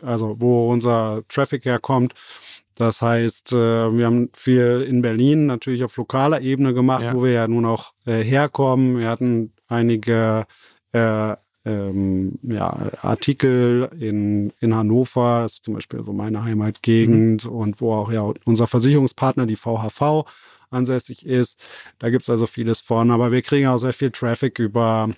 also 0.00 0.36
wo 0.40 0.72
unser 0.72 1.22
Traffic 1.28 1.64
herkommt. 1.66 2.14
Das 2.78 3.02
heißt, 3.02 3.52
äh, 3.52 3.56
wir 3.56 4.06
haben 4.06 4.30
viel 4.34 4.86
in 4.88 5.02
Berlin 5.02 5.46
natürlich 5.46 5.82
auf 5.82 5.96
lokaler 5.96 6.40
Ebene 6.40 6.72
gemacht, 6.72 7.02
ja. 7.02 7.12
wo 7.12 7.24
wir 7.24 7.32
ja 7.32 7.48
nun 7.48 7.66
auch 7.66 7.92
äh, 8.06 8.22
herkommen. 8.22 8.98
Wir 8.98 9.08
hatten 9.08 9.52
einige 9.66 10.46
äh, 10.92 11.34
ähm, 11.64 12.38
ja, 12.42 12.90
Artikel 13.02 13.90
in, 13.98 14.52
in 14.60 14.76
Hannover, 14.76 15.42
das 15.42 15.54
ist 15.54 15.64
zum 15.64 15.74
Beispiel 15.74 16.04
so 16.04 16.12
meine 16.12 16.44
Heimatgegend 16.44 17.44
mhm. 17.46 17.50
und 17.50 17.80
wo 17.80 17.94
auch 17.94 18.12
ja 18.12 18.32
unser 18.44 18.68
Versicherungspartner, 18.68 19.46
die 19.46 19.56
VHV, 19.56 20.24
ansässig 20.70 21.26
ist. 21.26 21.58
Da 21.98 22.10
gibt 22.10 22.22
es 22.22 22.30
also 22.30 22.46
vieles 22.46 22.80
von, 22.80 23.10
aber 23.10 23.32
wir 23.32 23.42
kriegen 23.42 23.66
auch 23.66 23.78
sehr 23.78 23.92
viel 23.92 24.12
Traffic 24.12 24.60
über 24.60 25.10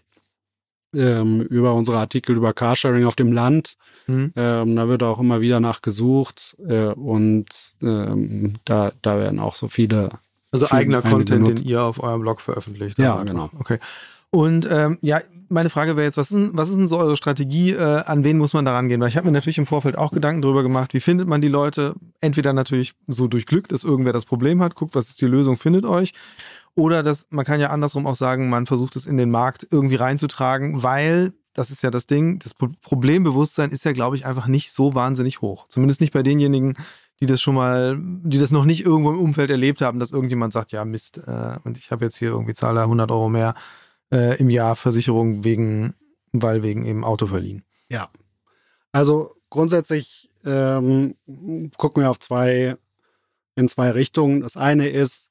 ähm, 0.95 1.43
über 1.43 1.75
unsere 1.75 1.99
Artikel 1.99 2.37
über 2.37 2.53
Carsharing 2.53 3.05
auf 3.05 3.17
dem 3.17 3.33
Land. 3.33 3.77
Mhm. 4.07 4.33
Ähm, 4.37 4.77
da 4.77 4.89
wird 4.89 5.03
auch 5.03 5.21
immer 5.21 5.41
wieder 5.41 5.61
nachgesucht 5.61 6.57
äh, 6.67 6.87
und 6.89 7.47
ähm, 7.83 8.55
da, 8.65 8.93
da 9.03 9.19
werden 9.19 9.39
auch 9.39 9.55
so 9.55 9.69
viele. 9.69 10.11
Also 10.53 10.69
eigener 10.71 11.01
Content, 11.01 11.47
den 11.47 11.65
ihr 11.65 11.83
auf 11.83 12.03
eurem 12.03 12.23
Blog 12.23 12.41
veröffentlicht. 12.41 12.99
Ja, 12.99 13.23
genau. 13.23 13.51
Okay. 13.59 13.79
Und 14.31 14.69
ähm, 14.71 14.99
ja, 15.01 15.21
meine 15.49 15.71
Frage 15.71 15.97
wäre 15.97 16.07
jetzt, 16.07 16.17
was 16.17 16.31
ist, 16.31 16.37
denn, 16.37 16.51
was 16.55 16.71
ist 16.71 16.77
denn 16.77 16.87
so 16.87 16.99
eure 16.99 17.17
Strategie? 17.17 17.73
Äh, 17.73 18.03
an 18.05 18.25
wen 18.25 18.39
muss 18.39 18.53
man 18.53 18.65
da 18.65 18.73
rangehen? 18.73 19.01
Weil 19.01 19.09
ich 19.09 19.17
habe 19.17 19.27
mir 19.27 19.33
natürlich 19.33 19.59
im 19.59 19.67
Vorfeld 19.67 19.99
auch 19.99 20.13
Gedanken 20.13 20.43
darüber 20.43 20.63
gemacht, 20.63 20.95
wie 20.95 21.01
findet 21.01 21.27
man 21.27 21.41
die 21.41 21.49
Leute? 21.49 21.95
Entweder 22.21 22.53
natürlich 22.53 22.95
so 23.09 23.27
durch 23.27 23.47
Glück, 23.47 23.69
dass 23.69 23.83
irgendwer 23.83 24.13
das 24.13 24.25
Problem 24.25 24.63
hat, 24.63 24.77
guckt, 24.77 24.95
was 24.95 25.09
ist 25.09 25.21
die 25.21 25.27
Lösung, 25.27 25.57
findet 25.57 25.85
euch. 25.85 26.15
Oder 26.75 27.03
dass 27.03 27.27
man 27.31 27.45
kann 27.45 27.61
ja 27.61 27.71
andersrum 27.71 28.07
auch 28.07 28.15
sagen, 28.15 28.49
man 28.49 28.67
versucht 28.67 28.97
es 28.97 29.07
in 29.07 29.17
den 29.17 29.31
Markt 29.31 29.67
irgendwie 29.71 29.97
reinzutragen, 29.97 30.83
weil 30.83 31.33
das 31.53 31.71
ist 31.71 31.83
ja 31.83 31.91
das 31.91 32.07
Ding, 32.07 32.39
das 32.39 32.55
Problembewusstsein 32.55 33.71
ist 33.71 33.85
ja, 33.85 33.93
glaube 33.93 34.17
ich, 34.17 34.25
einfach 34.25 34.47
nicht 34.47 34.73
so 34.73 34.95
wahnsinnig 34.95 35.41
hoch. 35.41 35.67
Zumindest 35.69 36.01
nicht 36.01 36.13
bei 36.13 36.23
denjenigen, 36.23 36.77
die 37.21 37.27
das 37.27 37.43
schon 37.43 37.55
mal, 37.55 37.99
die 38.01 38.39
das 38.39 38.53
noch 38.53 38.65
nicht 38.65 38.85
irgendwo 38.85 39.11
im 39.11 39.19
Umfeld 39.19 39.51
erlebt 39.51 39.83
haben, 39.83 39.99
dass 39.99 40.13
irgendjemand 40.13 40.53
sagt, 40.53 40.73
ja 40.73 40.85
Mist, 40.85 41.19
äh, 41.19 41.57
und 41.65 41.77
ich 41.77 41.91
habe 41.91 42.05
jetzt 42.05 42.17
hier 42.17 42.31
irgendwie 42.31 42.55
zahle 42.55 42.83
100 42.83 43.11
Euro 43.11 43.29
mehr 43.29 43.55
äh, 44.13 44.39
im 44.39 44.49
Jahr 44.49 44.77
Versicherung 44.77 45.45
wegen, 45.45 45.95
weil 46.33 46.63
wegen 46.63 46.85
eben 46.85 47.05
Auto 47.05 47.27
verliehen. 47.27 47.65
Ja, 47.89 48.09
also 48.93 49.35
grundsätzlich 49.51 50.31
ähm, 50.45 51.17
gucken 51.77 52.03
wir 52.03 52.11
auf 52.11 52.21
zwei 52.21 52.77
in 53.57 53.69
zwei 53.69 53.91
Richtungen. 53.91 54.41
Das 54.41 54.57
eine 54.57 54.89
ist 54.89 55.30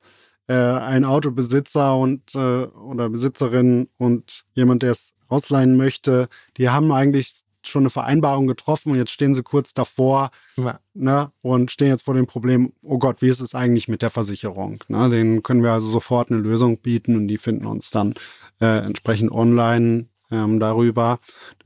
äh, 0.50 0.54
ein 0.54 1.06
Autobesitzer 1.06 1.96
und 1.96 2.34
äh, 2.34 2.66
oder 2.66 3.08
Besitzerin 3.10 3.88
und 3.98 4.46
jemand, 4.54 4.82
der 4.82 4.92
es 4.92 5.14
ausleihen 5.28 5.78
möchte, 5.78 6.28
die 6.58 6.70
haben 6.70 6.92
eigentlich 6.92 7.36
schon 7.62 7.84
eine 7.84 7.92
Vereinbarung 7.92 8.48
getroffen 8.48 8.92
und 8.92 8.98
jetzt 8.98 9.12
stehen 9.12 9.36
sie 9.36 9.44
kurz 9.44 9.76
davor 9.76 10.32
ja. 10.56 10.80
ne, 10.96 11.32
und 11.42 11.72
stehen 11.72 11.90
jetzt 11.90 12.04
vor 12.04 12.16
dem 12.16 12.26
Problem, 12.26 12.74
oh 12.82 12.98
Gott, 12.98 13.22
wie 13.22 13.28
ist 13.28 13.42
es 13.42 13.54
eigentlich 13.54 13.88
mit 13.88 14.02
der 14.02 14.10
Versicherung? 14.10 14.84
Ne, 14.88 15.08
denen 15.10 15.44
können 15.44 15.62
wir 15.62 15.72
also 15.72 15.88
sofort 15.88 16.32
eine 16.32 16.40
Lösung 16.40 16.80
bieten 16.80 17.16
und 17.16 17.28
die 17.28 17.38
finden 17.38 17.68
uns 17.68 17.92
dann 17.92 18.16
äh, 18.60 18.80
entsprechend 18.80 19.32
online 19.32 20.08
ähm, 20.32 20.60
darüber. 20.60 21.20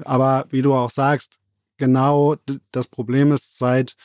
Aber 0.04 0.46
wie 0.50 0.62
du 0.62 0.74
auch 0.74 0.89
sagst, 0.89 1.39
genau 1.78 2.36
das 2.74 2.88
Problem 2.88 3.32
ist 3.32 3.58
seit 3.58 3.96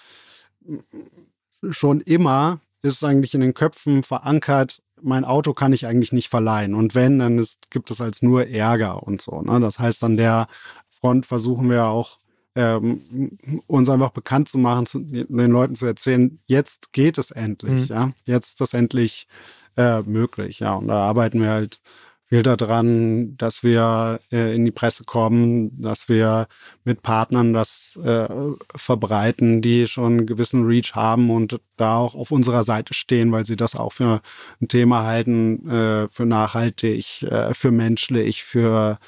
schon 1.71 2.01
immer 2.03 2.61
ist 2.83 3.05
eigentlich 3.05 3.35
in 3.35 3.41
den 3.41 3.55
Köpfen 3.55 4.03
verankert, 4.03 4.83
mein 5.01 5.25
Auto 5.25 5.53
kann 5.55 5.73
ich 5.73 5.87
eigentlich 5.87 6.13
nicht 6.13 6.29
verleihen. 6.29 6.75
Und 6.75 6.95
wenn, 6.95 7.19
dann 7.19 7.39
ist, 7.39 7.71
gibt 7.71 7.91
es 7.91 8.01
als 8.01 8.23
nur 8.23 8.49
Ärger 8.49 9.03
und 9.03 9.23
so. 9.23 9.41
Ne? 9.43 9.61
Das 9.61 9.79
heißt, 9.79 10.03
an 10.05 10.17
der 10.17 10.49
Front 10.91 11.27
versuchen 11.27 11.71
wir 11.71 11.87
auch, 11.87 12.19
ähm, 12.55 13.39
uns 13.69 13.89
einfach 13.89 14.11
bekannt 14.11 14.49
zu 14.49 14.59
machen, 14.59 14.87
zu, 14.87 14.99
den 15.01 15.51
Leuten 15.51 15.77
zu 15.77 15.87
erzählen, 15.87 16.41
jetzt 16.47 16.93
geht 16.93 17.17
es 17.17 17.31
endlich, 17.31 17.89
mhm. 17.89 17.95
ja. 17.95 18.11
Jetzt 18.25 18.49
ist 18.49 18.61
das 18.61 18.75
endlich 18.75 19.29
äh, 19.77 20.01
möglich, 20.03 20.59
ja. 20.59 20.75
Und 20.75 20.89
da 20.89 20.97
arbeiten 20.97 21.41
wir 21.41 21.51
halt 21.51 21.81
viel 22.29 22.43
daran, 22.43 23.37
dass 23.39 23.63
wir 23.63 24.21
äh, 24.31 24.55
in 24.55 24.65
die 24.67 24.71
Presse 24.71 25.05
kommen, 25.05 25.81
dass 25.81 26.09
wir 26.11 26.47
mit 26.85 27.03
Partnern 27.03 27.55
das 27.55 27.99
äh, 28.03 28.29
verbreiten, 28.75 29.63
die 29.63 29.87
schon 29.87 30.19
einen 30.19 30.27
gewissen 30.27 30.65
Reach 30.67 30.95
haben 30.95 31.31
und 31.31 31.59
da 31.79 31.97
auch 31.97 32.15
auf 32.15 32.31
unserer 32.31 32.65
Seite 32.65 32.93
stehen, 32.93 33.33
weil 33.33 33.47
sie 33.47 33.57
das 33.57 33.75
auch 33.75 33.95
für 33.95 34.21
ein 34.61 34.69
Thema 34.69 35.05
halten, 35.05 35.69
äh, 35.69 36.09
für 36.09 36.27
nachhaltig, 36.27 37.23
äh, 37.23 37.55
für 37.55 37.71
menschlich, 37.71 38.45
für 38.45 38.99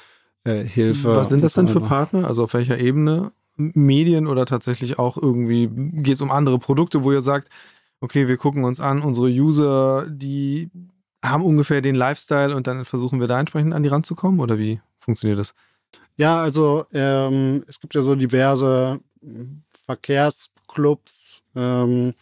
äh, 0.43 0.63
Hilfe. 0.63 1.15
Was 1.15 1.29
sind 1.29 1.43
das 1.43 1.53
denn 1.53 1.67
für 1.67 1.81
Partner? 1.81 2.27
Also 2.27 2.45
auf 2.45 2.55
welcher 2.55 2.79
Ebene? 2.79 3.31
Medien 3.57 4.25
oder 4.25 4.47
tatsächlich 4.47 4.97
auch 4.97 5.17
irgendwie 5.17 5.69
geht 5.71 6.15
es 6.15 6.21
um 6.21 6.31
andere 6.31 6.57
Produkte, 6.57 7.03
wo 7.03 7.11
ihr 7.11 7.21
sagt, 7.21 7.49
okay, 7.99 8.27
wir 8.27 8.37
gucken 8.37 8.63
uns 8.63 8.79
an, 8.79 9.03
unsere 9.03 9.27
User, 9.27 10.07
die 10.09 10.71
haben 11.23 11.43
ungefähr 11.43 11.81
den 11.81 11.95
Lifestyle 11.95 12.55
und 12.55 12.67
dann 12.67 12.85
versuchen 12.85 13.19
wir 13.19 13.27
da 13.27 13.39
entsprechend 13.39 13.73
an 13.73 13.83
die 13.83 13.89
ranzukommen 13.89 14.39
oder 14.39 14.57
wie 14.57 14.81
funktioniert 14.99 15.39
das? 15.39 15.53
Ja, 16.17 16.41
also 16.41 16.85
ähm, 16.93 17.63
es 17.67 17.79
gibt 17.79 17.93
ja 17.95 18.01
so 18.01 18.15
diverse 18.15 18.99
Verkehrsclubs, 19.85 21.43
ähm, 21.55 22.13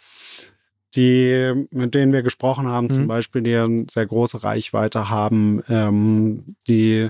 die, 0.96 1.68
mit 1.72 1.94
denen 1.94 2.14
wir 2.14 2.24
gesprochen 2.24 2.68
haben, 2.68 2.86
mhm. 2.86 2.92
zum 2.92 3.08
Beispiel, 3.08 3.42
die 3.42 3.56
eine 3.56 3.86
sehr 3.92 4.06
große 4.06 4.44
Reichweite 4.44 5.10
haben, 5.10 5.62
ähm, 5.70 6.56
die 6.68 7.10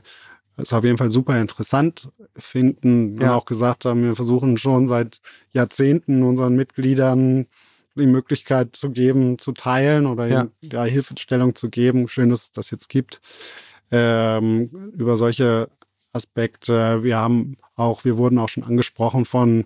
es 0.58 0.74
auf 0.74 0.84
jeden 0.84 0.98
Fall 0.98 1.12
super 1.12 1.40
interessant 1.40 2.10
finden 2.36 3.20
ja. 3.20 3.30
und 3.30 3.36
auch 3.36 3.46
gesagt 3.46 3.86
haben, 3.86 4.04
wir 4.04 4.16
versuchen 4.16 4.58
schon 4.58 4.88
seit 4.88 5.22
Jahrzehnten 5.54 6.24
unseren 6.24 6.56
Mitgliedern 6.56 7.48
die 7.96 8.06
Möglichkeit 8.06 8.76
zu 8.76 8.92
geben, 8.92 9.38
zu 9.38 9.52
teilen 9.52 10.06
oder 10.06 10.28
ja. 10.28 10.48
ja 10.62 10.84
Hilfestellung 10.84 11.56
zu 11.56 11.70
geben. 11.70 12.08
Schön, 12.08 12.30
dass 12.30 12.44
es 12.44 12.52
das 12.52 12.72
jetzt 12.72 12.90
gibt. 12.90 13.22
Ähm, 13.92 14.92
über 14.96 15.18
solche 15.18 15.70
Aspekte. 16.14 17.04
Wir 17.04 17.18
haben 17.18 17.58
auch, 17.76 18.06
wir 18.06 18.18
wurden 18.18 18.40
auch 18.40 18.50
schon 18.50 18.64
angesprochen 18.64 19.26
von 19.26 19.66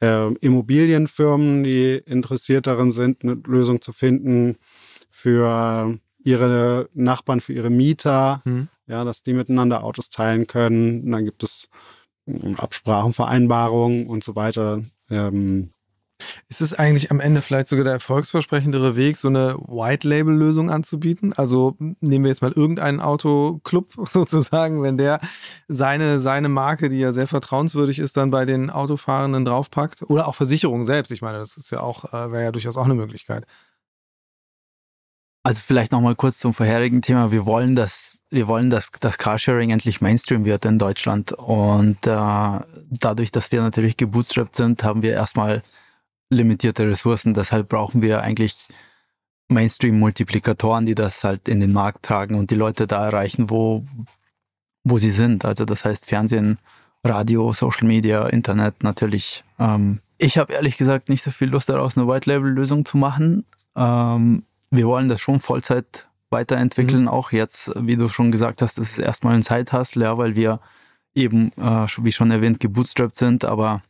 äh, 0.00 0.32
Immobilienfirmen, 0.34 1.64
die 1.64 2.02
interessiert 2.06 2.66
darin 2.66 2.92
sind, 2.92 3.22
eine 3.22 3.34
Lösung 3.46 3.80
zu 3.80 3.92
finden 3.92 4.56
für 5.10 5.98
ihre 6.22 6.88
Nachbarn, 6.92 7.40
für 7.40 7.52
ihre 7.52 7.70
Mieter, 7.70 8.42
mhm. 8.44 8.68
ja, 8.86 9.04
dass 9.04 9.22
die 9.22 9.32
miteinander 9.32 9.84
Autos 9.84 10.10
teilen 10.10 10.46
können. 10.46 11.02
Und 11.04 11.12
dann 11.12 11.24
gibt 11.24 11.42
es 11.42 11.68
hm, 12.26 12.56
Absprachen, 12.56 13.12
Vereinbarungen 13.12 14.06
und 14.06 14.22
so 14.22 14.36
weiter. 14.36 14.82
Ähm, 15.10 15.72
ist 16.48 16.60
es 16.60 16.74
eigentlich 16.74 17.10
am 17.10 17.20
Ende 17.20 17.42
vielleicht 17.42 17.68
sogar 17.68 17.84
der 17.84 17.94
erfolgsversprechendere 17.94 18.96
Weg, 18.96 19.16
so 19.16 19.28
eine 19.28 19.56
White-Label-Lösung 19.56 20.70
anzubieten? 20.70 21.32
Also 21.32 21.76
nehmen 21.78 22.24
wir 22.24 22.30
jetzt 22.30 22.42
mal 22.42 22.52
irgendeinen 22.52 23.00
Autoclub 23.00 23.92
sozusagen, 24.08 24.82
wenn 24.82 24.96
der 24.96 25.20
seine, 25.68 26.20
seine 26.20 26.48
Marke, 26.48 26.88
die 26.88 26.98
ja 26.98 27.12
sehr 27.12 27.26
vertrauenswürdig 27.26 27.98
ist, 27.98 28.16
dann 28.16 28.30
bei 28.30 28.44
den 28.44 28.70
Autofahrenden 28.70 29.44
draufpackt. 29.44 30.02
Oder 30.02 30.28
auch 30.28 30.34
Versicherungen 30.34 30.84
selbst. 30.84 31.10
Ich 31.12 31.22
meine, 31.22 31.38
das 31.38 31.56
ist 31.56 31.70
ja 31.70 31.80
auch, 31.80 32.12
äh, 32.12 32.32
wäre 32.32 32.44
ja 32.44 32.52
durchaus 32.52 32.76
auch 32.76 32.84
eine 32.84 32.94
Möglichkeit. 32.94 33.46
Also 35.42 35.62
vielleicht 35.64 35.90
nochmal 35.90 36.16
kurz 36.16 36.38
zum 36.38 36.52
vorherigen 36.52 37.00
Thema. 37.00 37.32
Wir 37.32 37.46
wollen, 37.46 37.74
dass 37.74 38.20
wir 38.28 38.46
wollen, 38.46 38.68
dass 38.68 38.90
das 39.00 39.16
Carsharing 39.16 39.70
endlich 39.70 40.00
Mainstream 40.00 40.44
wird 40.44 40.64
in 40.66 40.78
Deutschland. 40.78 41.32
Und 41.32 42.06
äh, 42.06 42.60
dadurch, 42.90 43.32
dass 43.32 43.50
wir 43.50 43.62
natürlich 43.62 43.96
gebootstrapped 43.96 44.54
sind, 44.54 44.84
haben 44.84 45.02
wir 45.02 45.12
erstmal 45.12 45.62
limitierte 46.30 46.86
Ressourcen. 46.86 47.34
Deshalb 47.34 47.68
brauchen 47.68 48.02
wir 48.02 48.22
eigentlich 48.22 48.68
Mainstream-Multiplikatoren, 49.48 50.86
die 50.86 50.94
das 50.94 51.22
halt 51.24 51.48
in 51.48 51.60
den 51.60 51.72
Markt 51.72 52.04
tragen 52.04 52.36
und 52.36 52.50
die 52.50 52.56
Leute 52.56 52.86
da 52.86 53.04
erreichen, 53.04 53.50
wo, 53.50 53.84
wo 54.84 54.98
sie 54.98 55.10
sind. 55.10 55.44
Also 55.44 55.64
das 55.64 55.84
heißt 55.84 56.06
Fernsehen, 56.06 56.58
Radio, 57.04 57.52
Social 57.52 57.86
Media, 57.86 58.26
Internet 58.26 58.82
natürlich. 58.82 59.44
Ähm, 59.58 60.00
ich 60.18 60.38
habe 60.38 60.52
ehrlich 60.52 60.76
gesagt 60.76 61.08
nicht 61.08 61.22
so 61.22 61.30
viel 61.30 61.48
Lust 61.48 61.68
daraus, 61.68 61.96
eine 61.96 62.06
White-Label-Lösung 62.06 62.84
zu 62.84 62.96
machen. 62.96 63.44
Ähm, 63.74 64.44
wir 64.70 64.86
wollen 64.86 65.08
das 65.08 65.20
schon 65.20 65.40
Vollzeit 65.40 66.08
weiterentwickeln, 66.30 67.02
mhm. 67.02 67.08
auch 67.08 67.32
jetzt, 67.32 67.72
wie 67.74 67.96
du 67.96 68.08
schon 68.08 68.30
gesagt 68.30 68.62
hast, 68.62 68.78
das 68.78 68.90
ist 68.90 68.98
erstmal 68.98 69.34
ein 69.34 69.42
Side-Hustle, 69.42 70.04
ja, 70.04 70.18
weil 70.18 70.36
wir 70.36 70.60
eben, 71.14 71.52
äh, 71.56 71.86
wie 72.02 72.12
schon 72.12 72.30
erwähnt, 72.30 72.60
gebootstrapped 72.60 73.16
sind, 73.16 73.44
aber 73.44 73.82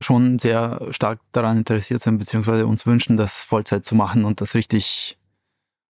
schon 0.00 0.38
sehr 0.38 0.80
stark 0.90 1.20
daran 1.32 1.58
interessiert 1.58 2.02
sind, 2.02 2.18
beziehungsweise 2.18 2.66
uns 2.66 2.86
wünschen, 2.86 3.16
das 3.16 3.44
Vollzeit 3.44 3.86
zu 3.86 3.94
machen 3.94 4.24
und 4.24 4.40
das 4.40 4.54
richtig, 4.54 5.18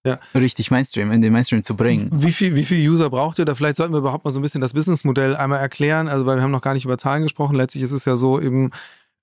ja. 0.06 0.20
richtig 0.34 0.70
Mainstream, 0.70 1.10
in 1.10 1.22
den 1.22 1.32
Mainstream 1.32 1.64
zu 1.64 1.76
bringen. 1.76 2.10
Wie 2.12 2.32
viel, 2.32 2.54
wie 2.54 2.64
viel 2.64 2.88
User 2.88 3.10
braucht 3.10 3.38
ihr? 3.38 3.44
Da 3.44 3.54
vielleicht 3.54 3.76
sollten 3.76 3.92
wir 3.92 3.98
überhaupt 3.98 4.24
mal 4.24 4.30
so 4.30 4.38
ein 4.38 4.42
bisschen 4.42 4.60
das 4.60 4.74
Businessmodell 4.74 5.36
einmal 5.36 5.60
erklären. 5.60 6.08
Also, 6.08 6.26
weil 6.26 6.36
wir 6.36 6.42
haben 6.42 6.50
noch 6.50 6.62
gar 6.62 6.74
nicht 6.74 6.84
über 6.84 6.98
Zahlen 6.98 7.22
gesprochen. 7.22 7.56
Letztlich 7.56 7.82
ist 7.82 7.92
es 7.92 8.04
ja 8.04 8.16
so 8.16 8.40
eben, 8.40 8.70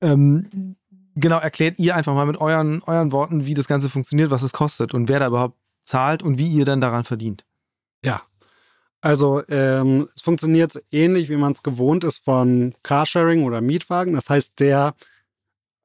ähm, 0.02 0.76
genau, 1.16 1.38
erklärt 1.38 1.80
ihr 1.80 1.96
einfach 1.96 2.14
mal 2.14 2.26
mit 2.26 2.38
euren, 2.38 2.82
euren 2.84 3.12
Worten, 3.12 3.46
wie 3.46 3.54
das 3.54 3.68
Ganze 3.68 3.90
funktioniert, 3.90 4.32
was 4.32 4.44
es 4.44 4.54
kostet 4.54 4.94
und 4.94 5.08
wer 5.08 5.20
da 5.20 5.28
überhaupt 5.28 5.58
zahlt 5.84 6.24
und 6.24 6.38
wie 6.38 6.48
ihr 6.48 6.66
dann 6.66 6.82
daran 6.82 7.04
verdient. 7.04 7.46
Ja, 8.04 8.22
also 9.02 9.42
ähm, 9.50 10.08
es 10.16 10.22
funktioniert 10.22 10.82
ähnlich, 10.92 11.30
wie 11.30 11.36
man 11.36 11.54
es 11.54 11.64
gewohnt 11.64 12.04
ist 12.04 12.24
von 12.24 12.76
Carsharing 12.84 13.44
oder 13.44 13.60
Mietwagen. 13.60 14.14
Das 14.14 14.30
heißt, 14.30 14.60
der, 14.60 14.94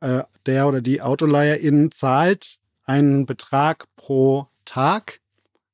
äh, 0.01 0.23
der 0.45 0.69
oder 0.69 0.83
die 0.83 1.01
Autoleiherin 1.01 1.91
zahlt 1.91 2.59
einen 2.85 3.25
Betrag 3.25 3.87
pro 3.97 4.49
Tag. 4.67 5.21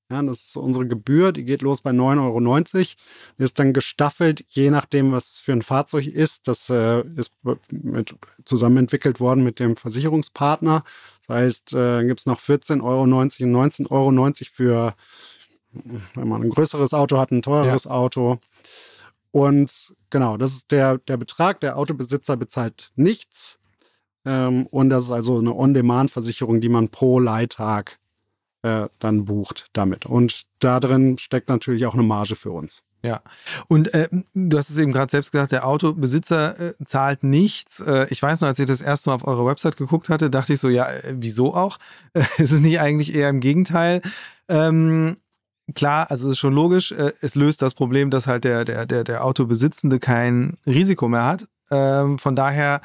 Ja, 0.08 0.22
das 0.22 0.48
ist 0.48 0.56
unsere 0.56 0.86
Gebühr, 0.86 1.32
die 1.32 1.44
geht 1.44 1.62
los 1.62 1.80
bei 1.80 1.90
9,90 1.90 2.74
Euro. 2.76 2.86
Ist 3.38 3.58
dann 3.58 3.72
gestaffelt, 3.72 4.44
je 4.48 4.70
nachdem, 4.70 5.10
was 5.10 5.32
es 5.32 5.40
für 5.40 5.52
ein 5.52 5.62
Fahrzeug 5.62 6.06
ist. 6.06 6.46
Das 6.48 6.68
äh, 6.68 7.02
ist 7.16 7.32
mit, 7.70 8.14
zusammen 8.44 8.76
entwickelt 8.76 9.20
worden 9.20 9.42
mit 9.42 9.58
dem 9.58 9.76
Versicherungspartner. 9.76 10.84
Das 11.26 11.34
heißt, 11.34 11.72
äh, 11.72 12.04
gibt 12.04 12.20
es 12.20 12.26
noch 12.26 12.40
14,90 12.40 12.84
Euro 12.84 13.02
und 13.02 13.12
19,90 13.14 13.90
Euro 13.90 14.32
für 14.52 14.94
wenn 16.14 16.28
man 16.28 16.42
ein 16.42 16.50
größeres 16.50 16.94
Auto 16.94 17.18
hat, 17.18 17.30
ein 17.30 17.42
teureres 17.42 17.84
ja. 17.84 17.90
Auto. 17.90 18.38
Und 19.30 19.94
genau, 20.10 20.36
das 20.36 20.52
ist 20.52 20.70
der, 20.70 20.98
der 20.98 21.16
Betrag. 21.16 21.60
Der 21.60 21.78
Autobesitzer 21.78 22.36
bezahlt 22.36 22.92
nichts. 22.96 23.58
Ähm, 24.24 24.66
und 24.66 24.90
das 24.90 25.04
ist 25.04 25.10
also 25.10 25.38
eine 25.38 25.54
On-Demand-Versicherung, 25.54 26.60
die 26.60 26.68
man 26.68 26.90
pro 26.90 27.18
Leihtag 27.18 27.98
äh, 28.62 28.88
dann 28.98 29.24
bucht 29.24 29.68
damit. 29.72 30.06
Und 30.06 30.44
da 30.60 30.80
drin 30.80 31.18
steckt 31.18 31.48
natürlich 31.48 31.86
auch 31.86 31.94
eine 31.94 32.02
Marge 32.02 32.36
für 32.36 32.52
uns. 32.52 32.82
Ja, 33.04 33.20
und 33.66 33.92
äh, 33.94 34.08
du 34.32 34.56
hast 34.56 34.70
es 34.70 34.78
eben 34.78 34.92
gerade 34.92 35.10
selbst 35.10 35.32
gesagt, 35.32 35.50
der 35.50 35.66
Autobesitzer 35.66 36.60
äh, 36.60 36.72
zahlt 36.84 37.24
nichts. 37.24 37.80
Äh, 37.80 38.06
ich 38.10 38.22
weiß 38.22 38.40
noch, 38.40 38.48
als 38.48 38.60
ich 38.60 38.66
das 38.66 38.80
erste 38.80 39.10
Mal 39.10 39.16
auf 39.16 39.26
eure 39.26 39.44
Website 39.44 39.76
geguckt 39.76 40.08
hatte, 40.08 40.30
dachte 40.30 40.52
ich 40.52 40.60
so, 40.60 40.68
ja, 40.68 40.88
äh, 40.88 41.16
wieso 41.18 41.52
auch? 41.52 41.78
ist 42.14 42.52
es 42.52 42.60
nicht 42.60 42.78
eigentlich 42.78 43.12
eher 43.12 43.28
im 43.28 43.40
Gegenteil? 43.40 44.02
Ähm, 44.48 45.16
klar, 45.74 46.10
also 46.10 46.28
es 46.28 46.32
ist 46.32 46.38
schon 46.38 46.54
logisch, 46.54 46.92
äh, 46.92 47.12
es 47.20 47.34
löst 47.34 47.62
das 47.62 47.74
Problem, 47.74 48.10
dass 48.10 48.26
halt 48.26 48.44
der, 48.44 48.64
der, 48.64 48.86
der, 48.86 49.04
der 49.04 49.24
Autobesitzende 49.24 49.98
kein 49.98 50.56
Risiko 50.66 51.08
mehr 51.08 51.26
hat. 51.26 51.44
Ähm, 51.70 52.18
von 52.18 52.36
daher 52.36 52.82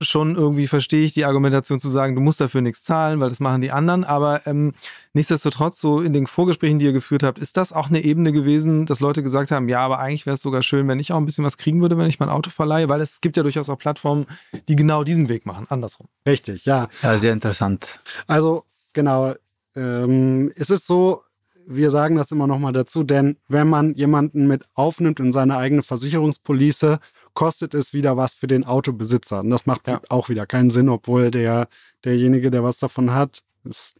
schon 0.00 0.36
irgendwie 0.36 0.66
verstehe 0.66 1.04
ich 1.04 1.14
die 1.14 1.24
Argumentation 1.24 1.80
zu 1.80 1.88
sagen, 1.88 2.14
du 2.14 2.20
musst 2.20 2.40
dafür 2.40 2.60
nichts 2.60 2.84
zahlen, 2.84 3.18
weil 3.20 3.30
das 3.30 3.40
machen 3.40 3.62
die 3.62 3.72
anderen. 3.72 4.04
Aber 4.04 4.46
ähm, 4.46 4.72
nichtsdestotrotz, 5.12 5.80
so 5.80 6.00
in 6.00 6.12
den 6.12 6.26
Vorgesprächen, 6.26 6.78
die 6.78 6.86
ihr 6.86 6.92
geführt 6.92 7.22
habt, 7.22 7.38
ist 7.38 7.56
das 7.56 7.72
auch 7.72 7.88
eine 7.88 8.02
Ebene 8.02 8.32
gewesen, 8.32 8.86
dass 8.86 9.00
Leute 9.00 9.22
gesagt 9.22 9.50
haben, 9.50 9.68
ja, 9.68 9.80
aber 9.80 9.98
eigentlich 9.98 10.26
wäre 10.26 10.34
es 10.34 10.42
sogar 10.42 10.62
schön, 10.62 10.86
wenn 10.88 11.00
ich 11.00 11.12
auch 11.12 11.16
ein 11.16 11.26
bisschen 11.26 11.44
was 11.44 11.56
kriegen 11.56 11.80
würde, 11.80 11.98
wenn 11.98 12.06
ich 12.06 12.20
mein 12.20 12.28
Auto 12.28 12.50
verleihe, 12.50 12.88
weil 12.88 13.00
es 13.00 13.20
gibt 13.20 13.36
ja 13.36 13.42
durchaus 13.42 13.68
auch 13.68 13.78
Plattformen, 13.78 14.26
die 14.68 14.76
genau 14.76 15.02
diesen 15.02 15.28
Weg 15.28 15.46
machen, 15.46 15.66
andersrum. 15.68 16.06
Richtig, 16.26 16.64
ja. 16.64 16.88
Ja, 17.02 17.18
sehr 17.18 17.32
interessant. 17.32 17.98
Also 18.28 18.64
genau, 18.92 19.34
ähm, 19.74 20.52
es 20.54 20.70
ist 20.70 20.86
so, 20.86 21.22
wir 21.70 21.90
sagen 21.90 22.16
das 22.16 22.30
immer 22.30 22.46
nochmal 22.46 22.72
dazu, 22.72 23.04
denn 23.04 23.36
wenn 23.46 23.68
man 23.68 23.94
jemanden 23.94 24.46
mit 24.46 24.64
aufnimmt 24.74 25.20
in 25.20 25.34
seine 25.34 25.58
eigene 25.58 25.82
Versicherungspolice, 25.82 26.98
kostet 27.34 27.74
es 27.74 27.92
wieder 27.92 28.16
was 28.16 28.32
für 28.32 28.46
den 28.46 28.64
Autobesitzer. 28.64 29.40
Und 29.40 29.50
das 29.50 29.66
macht 29.66 29.86
ja. 29.86 30.00
auch 30.08 30.30
wieder 30.30 30.46
keinen 30.46 30.70
Sinn, 30.70 30.88
obwohl 30.88 31.30
der, 31.30 31.68
derjenige, 32.04 32.50
der 32.50 32.64
was 32.64 32.78
davon 32.78 33.12
hat, 33.12 33.42
ist 33.64 33.96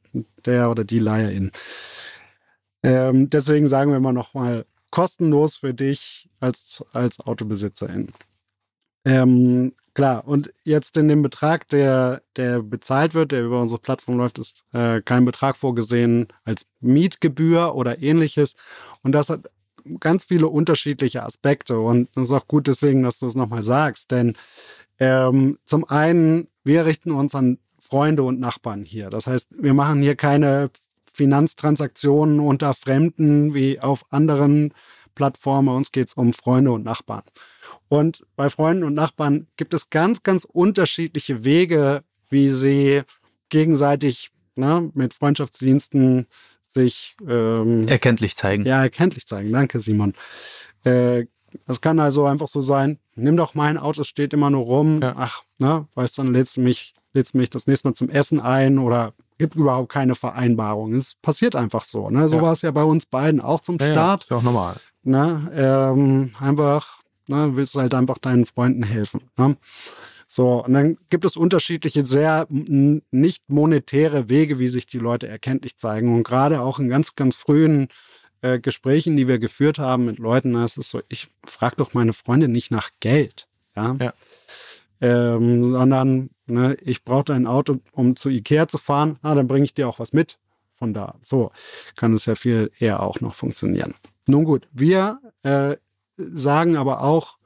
der 0.46 0.70
oder 0.70 0.84
die 0.84 0.98
Leiherin. 0.98 1.52
Ähm, 2.82 3.28
deswegen 3.28 3.68
sagen 3.68 3.90
wir 3.90 3.98
immer 3.98 4.14
nochmal, 4.14 4.64
kostenlos 4.90 5.56
für 5.56 5.74
dich 5.74 6.30
als, 6.40 6.84
als 6.92 7.20
Autobesitzerin. 7.20 8.12
Ähm, 9.04 9.74
Klar, 9.98 10.28
und 10.28 10.54
jetzt 10.62 10.96
in 10.96 11.08
dem 11.08 11.22
Betrag, 11.22 11.66
der, 11.70 12.22
der 12.36 12.62
bezahlt 12.62 13.14
wird, 13.14 13.32
der 13.32 13.42
über 13.42 13.60
unsere 13.60 13.80
Plattform 13.80 14.16
läuft, 14.16 14.38
ist 14.38 14.64
äh, 14.72 15.02
kein 15.02 15.24
Betrag 15.24 15.56
vorgesehen 15.56 16.28
als 16.44 16.66
Mietgebühr 16.78 17.74
oder 17.74 18.00
ähnliches. 18.00 18.54
Und 19.02 19.10
das 19.10 19.28
hat 19.28 19.50
ganz 19.98 20.22
viele 20.22 20.46
unterschiedliche 20.46 21.24
Aspekte. 21.24 21.80
Und 21.80 22.10
das 22.14 22.28
ist 22.28 22.32
auch 22.32 22.46
gut 22.46 22.68
deswegen, 22.68 23.02
dass 23.02 23.18
du 23.18 23.26
es 23.26 23.34
nochmal 23.34 23.64
sagst. 23.64 24.12
Denn 24.12 24.36
ähm, 25.00 25.58
zum 25.64 25.82
einen, 25.82 26.46
wir 26.62 26.86
richten 26.86 27.10
uns 27.10 27.34
an 27.34 27.58
Freunde 27.80 28.22
und 28.22 28.38
Nachbarn 28.38 28.84
hier. 28.84 29.10
Das 29.10 29.26
heißt, 29.26 29.48
wir 29.50 29.74
machen 29.74 30.00
hier 30.00 30.14
keine 30.14 30.70
Finanztransaktionen 31.12 32.38
unter 32.38 32.72
Fremden 32.72 33.52
wie 33.52 33.80
auf 33.80 34.04
anderen 34.10 34.72
Plattformen. 35.18 35.66
Bei 35.66 35.72
uns 35.72 35.92
geht 35.92 36.08
es 36.08 36.14
um 36.14 36.32
Freunde 36.32 36.70
und 36.70 36.84
Nachbarn. 36.84 37.24
Und 37.88 38.24
bei 38.36 38.48
Freunden 38.48 38.84
und 38.84 38.94
Nachbarn 38.94 39.48
gibt 39.56 39.74
es 39.74 39.90
ganz, 39.90 40.22
ganz 40.22 40.44
unterschiedliche 40.44 41.44
Wege, 41.44 42.04
wie 42.30 42.50
sie 42.52 43.02
gegenseitig 43.48 44.30
ne, 44.54 44.90
mit 44.94 45.12
Freundschaftsdiensten 45.14 46.26
sich 46.72 47.16
ähm, 47.26 47.88
erkenntlich 47.88 48.36
zeigen. 48.36 48.64
Ja, 48.64 48.82
erkenntlich 48.82 49.26
zeigen. 49.26 49.52
Danke, 49.52 49.80
Simon. 49.80 50.14
Äh, 50.84 51.26
das 51.66 51.80
kann 51.80 51.98
also 51.98 52.26
einfach 52.26 52.48
so 52.48 52.60
sein, 52.60 52.98
nimm 53.14 53.36
doch 53.36 53.54
mein 53.54 53.78
Auto, 53.78 54.02
es 54.02 54.08
steht 54.08 54.32
immer 54.32 54.50
nur 54.50 54.64
rum. 54.64 55.00
Ja. 55.02 55.14
Ach, 55.16 55.42
ne, 55.58 55.88
weißt 55.94 56.18
du, 56.18 56.22
dann 56.22 56.32
lädst 56.32 56.56
du 56.56 56.60
mich, 56.60 56.94
lädst 57.14 57.34
mich 57.34 57.50
das 57.50 57.66
nächste 57.66 57.88
Mal 57.88 57.94
zum 57.94 58.10
Essen 58.10 58.40
ein 58.40 58.78
oder 58.78 59.12
gibt 59.38 59.54
überhaupt 59.54 59.90
keine 59.90 60.14
Vereinbarung. 60.14 60.94
Es 60.94 61.14
passiert 61.14 61.54
einfach 61.56 61.84
so. 61.84 62.10
Ne? 62.10 62.28
So 62.28 62.36
ja. 62.36 62.42
war 62.42 62.52
es 62.52 62.62
ja 62.62 62.70
bei 62.70 62.82
uns 62.82 63.06
beiden 63.06 63.40
auch 63.40 63.60
zum 63.60 63.78
ja, 63.78 63.92
Start. 63.92 64.20
Ja, 64.20 64.24
ist 64.24 64.30
ja 64.30 64.36
auch 64.36 64.42
normal. 64.42 64.76
Ne? 65.04 65.50
Ähm, 65.54 66.34
einfach 66.40 66.98
Ne? 67.28 67.50
Willst 67.54 67.74
du 67.74 67.80
halt 67.80 67.94
einfach 67.94 68.18
deinen 68.18 68.46
Freunden 68.46 68.82
helfen. 68.82 69.22
Ne? 69.36 69.56
So, 70.26 70.64
und 70.64 70.74
dann 70.74 70.98
gibt 71.08 71.24
es 71.24 71.36
unterschiedliche, 71.36 72.04
sehr 72.04 72.46
nicht 72.50 73.48
monetäre 73.48 74.28
Wege, 74.28 74.58
wie 74.58 74.68
sich 74.68 74.86
die 74.86 74.98
Leute 74.98 75.28
erkenntlich 75.28 75.78
zeigen. 75.78 76.14
Und 76.14 76.24
gerade 76.24 76.60
auch 76.60 76.78
in 76.78 76.88
ganz, 76.88 77.14
ganz 77.14 77.36
frühen 77.36 77.88
äh, 78.42 78.58
Gesprächen, 78.58 79.16
die 79.16 79.28
wir 79.28 79.38
geführt 79.38 79.78
haben 79.78 80.04
mit 80.04 80.18
Leuten, 80.18 80.54
da 80.54 80.64
ist 80.64 80.76
es 80.76 80.90
so, 80.90 81.00
ich 81.08 81.28
frage 81.46 81.76
doch 81.76 81.94
meine 81.94 82.12
Freunde 82.12 82.48
nicht 82.48 82.70
nach 82.70 82.90
Geld. 83.00 83.46
Ja. 83.76 83.96
ja. 84.00 84.12
Ähm, 85.00 85.72
sondern 85.72 86.30
ne, 86.46 86.76
ich 86.82 87.04
brauche 87.04 87.24
dein 87.24 87.46
Auto, 87.46 87.78
um 87.92 88.16
zu 88.16 88.28
Ikea 88.30 88.68
zu 88.68 88.78
fahren. 88.78 89.18
Ah, 89.22 89.34
dann 89.34 89.48
bringe 89.48 89.64
ich 89.64 89.74
dir 89.74 89.88
auch 89.88 89.98
was 89.98 90.12
mit. 90.12 90.38
Von 90.76 90.94
da. 90.94 91.16
So 91.22 91.50
kann 91.96 92.14
es 92.14 92.26
ja 92.26 92.36
viel 92.36 92.70
eher 92.78 93.02
auch 93.02 93.20
noch 93.20 93.34
funktionieren. 93.34 93.94
Nun 94.26 94.44
gut, 94.44 94.68
wir 94.72 95.18
äh, 95.42 95.76
sagen 96.16 96.76
aber 96.76 97.02
auch, 97.02 97.38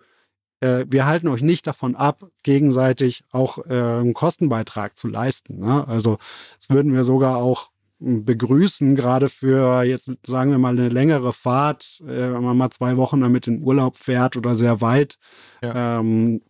äh, 0.60 0.86
wir 0.88 1.06
halten 1.06 1.28
euch 1.28 1.42
nicht 1.42 1.66
davon 1.66 1.96
ab, 1.96 2.26
gegenseitig 2.42 3.24
auch 3.30 3.58
äh, 3.66 3.72
einen 3.72 4.14
Kostenbeitrag 4.14 4.96
zu 4.96 5.08
leisten. 5.08 5.58
Ne? 5.58 5.86
Also 5.88 6.18
das 6.56 6.70
würden 6.70 6.94
wir 6.94 7.04
sogar 7.04 7.36
auch 7.36 7.70
hm, 8.00 8.24
begrüßen, 8.24 8.94
gerade 8.94 9.28
für 9.28 9.82
jetzt 9.82 10.10
sagen 10.24 10.50
wir 10.50 10.58
mal 10.58 10.78
eine 10.78 10.88
längere 10.88 11.32
Fahrt, 11.32 12.02
äh, 12.02 12.32
wenn 12.32 12.42
man 12.42 12.56
mal 12.56 12.70
zwei 12.70 12.96
Wochen 12.96 13.20
damit 13.20 13.46
in 13.46 13.62
Urlaub 13.62 13.96
fährt 13.96 14.36
oder 14.36 14.56
sehr 14.56 14.80
weit, 14.80 15.18
ja. 15.62 16.00
ähm, 16.00 16.42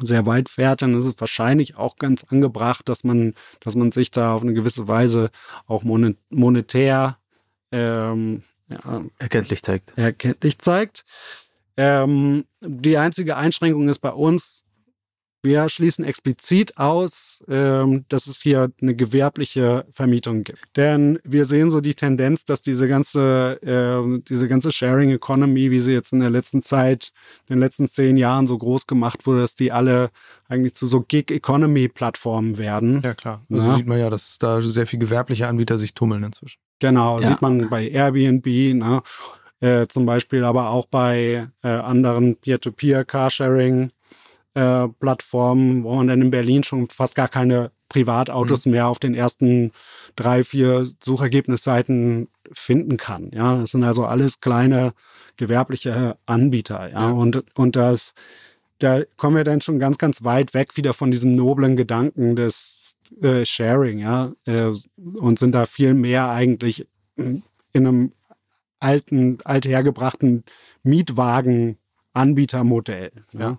sehr 0.00 0.26
weit 0.26 0.48
fährt, 0.48 0.82
dann 0.82 0.98
ist 0.98 1.04
es 1.04 1.18
wahrscheinlich 1.18 1.76
auch 1.76 1.96
ganz 1.96 2.24
angebracht, 2.24 2.88
dass 2.88 3.04
man, 3.04 3.34
dass 3.60 3.74
man 3.74 3.92
sich 3.92 4.10
da 4.10 4.34
auf 4.34 4.42
eine 4.42 4.54
gewisse 4.54 4.88
Weise 4.88 5.30
auch 5.66 5.82
monetär 5.84 7.18
ähm, 7.72 8.42
ja, 8.68 9.04
erkenntlich 9.18 9.62
zeigt. 9.62 9.96
Erkenntlich 9.96 10.58
zeigt. 10.58 11.04
Ähm, 11.76 12.44
die 12.60 12.96
einzige 12.98 13.36
Einschränkung 13.36 13.88
ist 13.88 13.98
bei 13.98 14.12
uns, 14.12 14.64
wir 15.46 15.68
schließen 15.68 16.04
explizit 16.04 16.76
aus, 16.76 17.42
ähm, 17.48 18.04
dass 18.08 18.26
es 18.26 18.42
hier 18.42 18.70
eine 18.82 18.94
gewerbliche 18.94 19.86
Vermietung 19.92 20.44
gibt. 20.44 20.58
Denn 20.76 21.18
wir 21.24 21.44
sehen 21.46 21.70
so 21.70 21.80
die 21.80 21.94
Tendenz, 21.94 22.44
dass 22.44 22.60
diese 22.60 22.88
ganze, 22.88 23.58
äh, 23.62 24.20
diese 24.28 24.48
ganze 24.48 24.72
Sharing 24.72 25.10
Economy, 25.10 25.70
wie 25.70 25.80
sie 25.80 25.92
jetzt 25.92 26.12
in 26.12 26.20
der 26.20 26.30
letzten 26.30 26.60
Zeit, 26.62 27.12
in 27.48 27.54
den 27.54 27.60
letzten 27.60 27.88
zehn 27.88 28.16
Jahren 28.16 28.46
so 28.46 28.58
groß 28.58 28.86
gemacht 28.86 29.26
wurde, 29.26 29.40
dass 29.40 29.54
die 29.54 29.72
alle 29.72 30.10
eigentlich 30.48 30.74
zu 30.74 30.86
so 30.86 31.00
Gig 31.00 31.30
Economy 31.30 31.88
Plattformen 31.88 32.58
werden. 32.58 33.00
Ja, 33.02 33.14
klar. 33.14 33.42
Also 33.50 33.68
ja. 33.68 33.76
sieht 33.76 33.86
man 33.86 33.98
ja, 33.98 34.10
dass 34.10 34.38
da 34.38 34.60
sehr 34.60 34.86
viele 34.86 35.00
gewerbliche 35.00 35.46
Anbieter 35.46 35.78
sich 35.78 35.94
tummeln 35.94 36.24
inzwischen. 36.24 36.58
Genau, 36.80 37.20
ja. 37.20 37.28
sieht 37.28 37.40
man 37.40 37.70
bei 37.70 37.88
Airbnb, 37.88 38.46
ne? 38.74 39.02
Äh, 39.60 39.86
zum 39.86 40.04
Beispiel 40.04 40.44
aber 40.44 40.68
auch 40.68 40.86
bei 40.86 41.48
äh, 41.62 41.68
anderen 41.68 42.36
Peer-to-Peer-Carsharing 42.36 43.90
äh, 44.56 44.88
Plattformen, 44.88 45.84
wo 45.84 45.94
man 45.94 46.08
dann 46.08 46.22
in 46.22 46.30
Berlin 46.30 46.64
schon 46.64 46.88
fast 46.88 47.14
gar 47.14 47.28
keine 47.28 47.72
Privatautos 47.90 48.64
mhm. 48.64 48.72
mehr 48.72 48.88
auf 48.88 48.98
den 48.98 49.14
ersten 49.14 49.72
drei, 50.16 50.44
vier 50.44 50.88
Suchergebnisseiten 51.02 52.28
finden 52.52 52.96
kann. 52.96 53.30
Ja, 53.34 53.58
das 53.58 53.72
sind 53.72 53.84
also 53.84 54.06
alles 54.06 54.40
kleine 54.40 54.94
gewerbliche 55.36 56.16
Anbieter. 56.24 56.90
Ja, 56.90 57.08
ja. 57.08 57.10
und, 57.10 57.44
und 57.54 57.76
das, 57.76 58.14
da 58.78 59.02
kommen 59.16 59.36
wir 59.36 59.44
dann 59.44 59.60
schon 59.60 59.78
ganz, 59.78 59.98
ganz 59.98 60.24
weit 60.24 60.54
weg 60.54 60.78
wieder 60.78 60.94
von 60.94 61.10
diesem 61.10 61.36
noblen 61.36 61.76
Gedanken 61.76 62.34
des 62.34 62.96
äh, 63.20 63.44
Sharing, 63.44 63.98
ja, 63.98 64.32
äh, 64.46 64.72
und 64.96 65.38
sind 65.38 65.52
da 65.52 65.66
viel 65.66 65.92
mehr 65.92 66.30
eigentlich 66.30 66.88
in 67.16 67.42
einem 67.74 68.12
alten, 68.80 69.36
althergebrachten 69.44 70.44
Mietwagen-Anbietermodell. 70.82 73.10
Ja. 73.32 73.40
ja. 73.40 73.58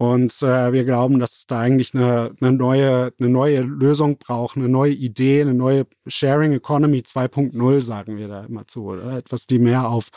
Und 0.00 0.40
äh, 0.40 0.72
wir 0.72 0.86
glauben, 0.86 1.18
dass 1.18 1.32
es 1.36 1.46
da 1.46 1.60
eigentlich 1.60 1.94
eine, 1.94 2.34
eine, 2.40 2.52
neue, 2.52 3.12
eine 3.20 3.28
neue 3.28 3.60
Lösung 3.60 4.16
braucht, 4.16 4.56
eine 4.56 4.66
neue 4.66 4.94
Idee, 4.94 5.42
eine 5.42 5.52
neue 5.52 5.86
Sharing 6.06 6.52
Economy 6.52 7.00
2.0, 7.00 7.82
sagen 7.82 8.16
wir 8.16 8.26
da 8.26 8.44
immer 8.44 8.66
zu. 8.66 8.84
Oder? 8.84 9.18
Etwas, 9.18 9.46
die 9.46 9.58
mehr 9.58 9.90
auf 9.90 10.08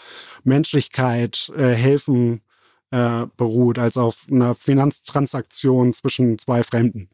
Menschlichkeit, 0.46 1.52
äh, 1.58 1.74
Helfen 1.74 2.44
äh, 2.92 3.26
beruht, 3.36 3.78
als 3.78 3.98
auf 3.98 4.26
einer 4.32 4.56
Finanztransaktion 4.56 5.92
zwischen 5.92 6.40
zwei 6.40 6.64
Fremden. 6.64 7.10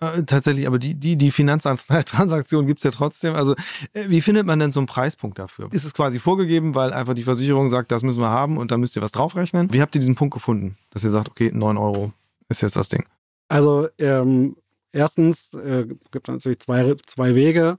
Äh, 0.00 0.22
tatsächlich, 0.24 0.66
aber 0.66 0.78
die, 0.78 0.94
die, 0.94 1.16
die 1.16 1.30
Finanztransaktion 1.30 2.66
gibt's 2.66 2.84
ja 2.84 2.90
trotzdem. 2.90 3.34
Also, 3.34 3.54
äh, 3.92 4.04
wie 4.08 4.20
findet 4.20 4.46
man 4.46 4.58
denn 4.58 4.70
so 4.70 4.78
einen 4.78 4.86
Preispunkt 4.86 5.38
dafür? 5.38 5.68
Ist 5.72 5.84
es 5.84 5.92
quasi 5.92 6.18
vorgegeben, 6.20 6.74
weil 6.74 6.92
einfach 6.92 7.14
die 7.14 7.24
Versicherung 7.24 7.68
sagt, 7.68 7.90
das 7.90 8.02
müssen 8.02 8.20
wir 8.20 8.30
haben 8.30 8.58
und 8.58 8.70
da 8.70 8.78
müsst 8.78 8.94
ihr 8.96 9.02
was 9.02 9.12
draufrechnen? 9.12 9.72
Wie 9.72 9.82
habt 9.82 9.94
ihr 9.96 10.00
diesen 10.00 10.14
Punkt 10.14 10.34
gefunden, 10.34 10.76
dass 10.90 11.02
ihr 11.02 11.10
sagt, 11.10 11.28
okay, 11.28 11.50
9 11.52 11.76
Euro 11.76 12.12
ist 12.48 12.62
jetzt 12.62 12.76
das 12.76 12.88
Ding? 12.88 13.04
Also, 13.48 13.88
ähm, 13.98 14.56
erstens 14.92 15.54
äh, 15.54 15.86
gibt 16.12 16.28
es 16.28 16.32
natürlich 16.32 16.60
zwei, 16.60 16.94
zwei 17.06 17.34
Wege. 17.34 17.78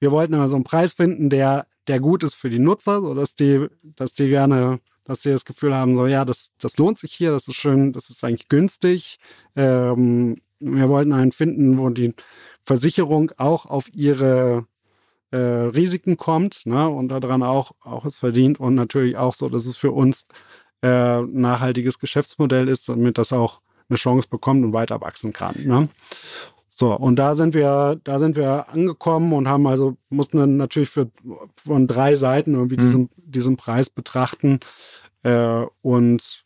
Wir 0.00 0.10
wollten 0.10 0.34
aber 0.34 0.48
so 0.48 0.54
einen 0.54 0.64
Preis 0.64 0.94
finden, 0.94 1.28
der, 1.28 1.66
der 1.86 2.00
gut 2.00 2.22
ist 2.22 2.34
für 2.34 2.48
die 2.48 2.60
Nutzer, 2.60 3.00
sodass 3.02 3.34
die, 3.34 3.66
dass 3.82 4.14
die 4.14 4.28
gerne 4.28 4.80
dass 5.08 5.20
die 5.20 5.30
das 5.30 5.46
Gefühl 5.46 5.74
haben, 5.74 5.96
so 5.96 6.06
ja, 6.06 6.26
das, 6.26 6.50
das 6.58 6.76
lohnt 6.76 6.98
sich 6.98 7.14
hier, 7.14 7.30
das 7.30 7.48
ist 7.48 7.56
schön, 7.56 7.94
das 7.94 8.10
ist 8.10 8.22
eigentlich 8.22 8.48
günstig. 8.50 9.18
Ähm, 9.56 10.42
wir 10.60 10.88
wollten 10.88 11.12
einen 11.12 11.32
finden, 11.32 11.78
wo 11.78 11.88
die 11.90 12.14
Versicherung 12.64 13.32
auch 13.36 13.66
auf 13.66 13.88
ihre 13.94 14.66
äh, 15.30 15.36
Risiken 15.36 16.16
kommt 16.16 16.66
ne, 16.66 16.88
und 16.88 17.08
daran 17.08 17.42
auch, 17.42 17.72
auch 17.80 18.04
es 18.04 18.16
verdient 18.16 18.60
und 18.60 18.74
natürlich 18.74 19.16
auch 19.16 19.34
so, 19.34 19.48
dass 19.48 19.66
es 19.66 19.76
für 19.76 19.92
uns 19.92 20.26
äh, 20.82 21.20
nachhaltiges 21.22 21.98
Geschäftsmodell 21.98 22.68
ist, 22.68 22.88
damit 22.88 23.18
das 23.18 23.32
auch 23.32 23.60
eine 23.88 23.96
Chance 23.96 24.28
bekommt 24.28 24.64
und 24.64 24.72
weiter 24.72 25.00
wachsen 25.00 25.32
kann. 25.32 25.54
Ne? 25.64 25.88
So, 26.70 26.94
und 26.94 27.16
da 27.16 27.34
sind 27.34 27.54
wir, 27.54 28.00
da 28.04 28.20
sind 28.20 28.36
wir 28.36 28.68
angekommen 28.68 29.32
und 29.32 29.48
haben 29.48 29.66
also, 29.66 29.96
mussten 30.10 30.38
dann 30.38 30.56
natürlich 30.56 30.90
für, 30.90 31.10
von 31.56 31.88
drei 31.88 32.14
Seiten 32.14 32.54
irgendwie 32.54 32.76
mhm. 32.76 32.80
diesen, 32.80 33.10
diesen 33.16 33.56
Preis 33.56 33.90
betrachten. 33.90 34.60
Äh, 35.24 35.64
und 35.82 36.44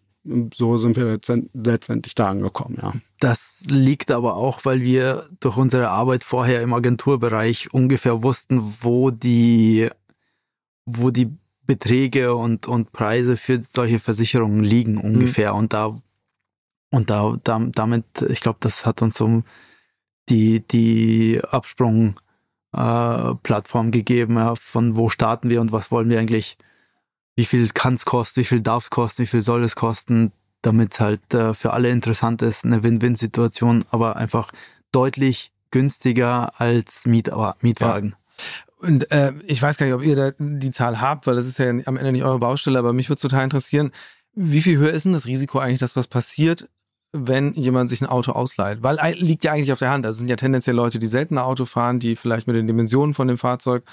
so 0.55 0.79
sind 0.79 0.96
wir 0.96 1.18
letztendlich 1.53 2.14
da 2.14 2.31
angekommen, 2.31 2.79
ja. 2.81 2.92
Das 3.22 3.62
liegt 3.68 4.11
aber 4.11 4.35
auch, 4.35 4.64
weil 4.64 4.82
wir 4.82 5.28
durch 5.38 5.56
unsere 5.56 5.90
Arbeit 5.90 6.24
vorher 6.24 6.61
im 6.61 6.74
Agenturbereich 6.74 7.72
ungefähr 7.72 8.24
wussten, 8.24 8.74
wo 8.80 9.12
die, 9.12 9.88
wo 10.87 11.11
die 11.11 11.30
Beträge 11.64 12.35
und, 12.35 12.66
und 12.66 12.90
Preise 12.90 13.37
für 13.37 13.62
solche 13.62 14.00
Versicherungen 14.00 14.64
liegen 14.64 14.98
ungefähr. 14.98 15.52
Mhm. 15.52 15.58
Und 15.61 15.72
da, 15.72 15.96
und 16.90 17.11
da, 17.11 17.37
da 17.44 17.61
damit, 17.72 18.06
ich 18.28 18.40
glaube, 18.40 18.58
das 18.58 18.87
hat 18.87 19.02
uns 19.02 19.18
so 19.18 19.44
die, 20.28 20.66
die 20.66 21.40
Absprung 21.48 22.16
äh, 22.72 23.35
gegeben, 23.92 24.35
ja, 24.35 24.56
von 24.56 24.96
wo 24.96 25.11
starten 25.11 25.48
wir 25.48 25.61
und 25.61 25.70
was 25.70 25.92
wollen 25.92 26.11
wir 26.11 26.18
eigentlich 26.18 26.58
wie 27.37 27.44
viel 27.44 27.68
kann 27.68 27.94
es 27.94 28.04
kosten, 28.04 28.40
wie 28.40 28.44
viel 28.44 28.62
darf 28.62 28.82
es 28.82 28.90
kosten, 28.90 29.22
wie 29.22 29.26
viel 29.26 29.42
soll 29.42 29.62
es 29.62 29.76
kosten, 29.76 30.32
damit 30.62 30.92
es 30.92 31.01
halt 31.01 31.35
äh, 31.35 31.55
für 31.55 31.72
alle 31.72 31.90
interessant 31.90 32.42
ist, 32.42 32.64
eine 32.64 32.83
Win-Win-Situation, 32.83 33.85
aber 33.90 34.16
einfach 34.16 34.53
deutlich 34.92 35.53
günstiger 35.70 36.61
als 36.61 37.07
Miet 37.07 37.31
Mietwagen. 37.61 38.11
Ja. 38.11 38.46
Und 38.88 39.11
äh, 39.12 39.33
ich 39.46 39.62
weiß 39.62 39.77
gar 39.77 39.87
nicht, 39.87 39.94
ob 39.94 40.03
ihr 40.03 40.16
da 40.16 40.33
die 40.38 40.70
Zahl 40.70 41.01
habt, 41.01 41.27
weil 41.27 41.37
das 41.37 41.46
ist 41.46 41.59
ja 41.59 41.68
am 41.68 41.96
Ende 41.96 42.12
nicht 42.12 42.25
eure 42.25 42.38
Baustelle, 42.38 42.79
aber 42.79 42.92
mich 42.92 43.09
würde 43.09 43.20
total 43.20 43.44
interessieren, 43.44 43.92
wie 44.35 44.62
viel 44.62 44.79
höher 44.79 44.92
ist 44.92 45.05
denn 45.05 45.12
das 45.12 45.27
Risiko 45.27 45.59
eigentlich, 45.59 45.79
dass 45.79 45.94
was 45.94 46.09
passiert, 46.09 46.68
wenn 47.12 47.53
jemand 47.53 47.90
sich 47.90 48.01
ein 48.01 48.09
Auto 48.09 48.33
ausleiht? 48.33 48.83
Weil 48.83 48.98
äh, 48.98 49.12
liegt 49.12 49.44
ja 49.44 49.53
eigentlich 49.53 49.72
auf 49.72 49.79
der 49.79 49.90
Hand. 49.90 50.05
Das 50.05 50.16
sind 50.16 50.29
ja 50.29 50.37
tendenziell 50.37 50.75
Leute, 50.75 50.98
die 50.98 51.07
selten 51.07 51.37
ein 51.37 51.44
Auto 51.44 51.64
fahren, 51.64 52.01
die 52.01 52.16
vielleicht 52.16 52.46
mit 52.46 52.57
den 52.57 52.66
Dimensionen 52.66 53.14
von 53.14 53.29
dem 53.29 53.38
Fahrzeug 53.38 53.85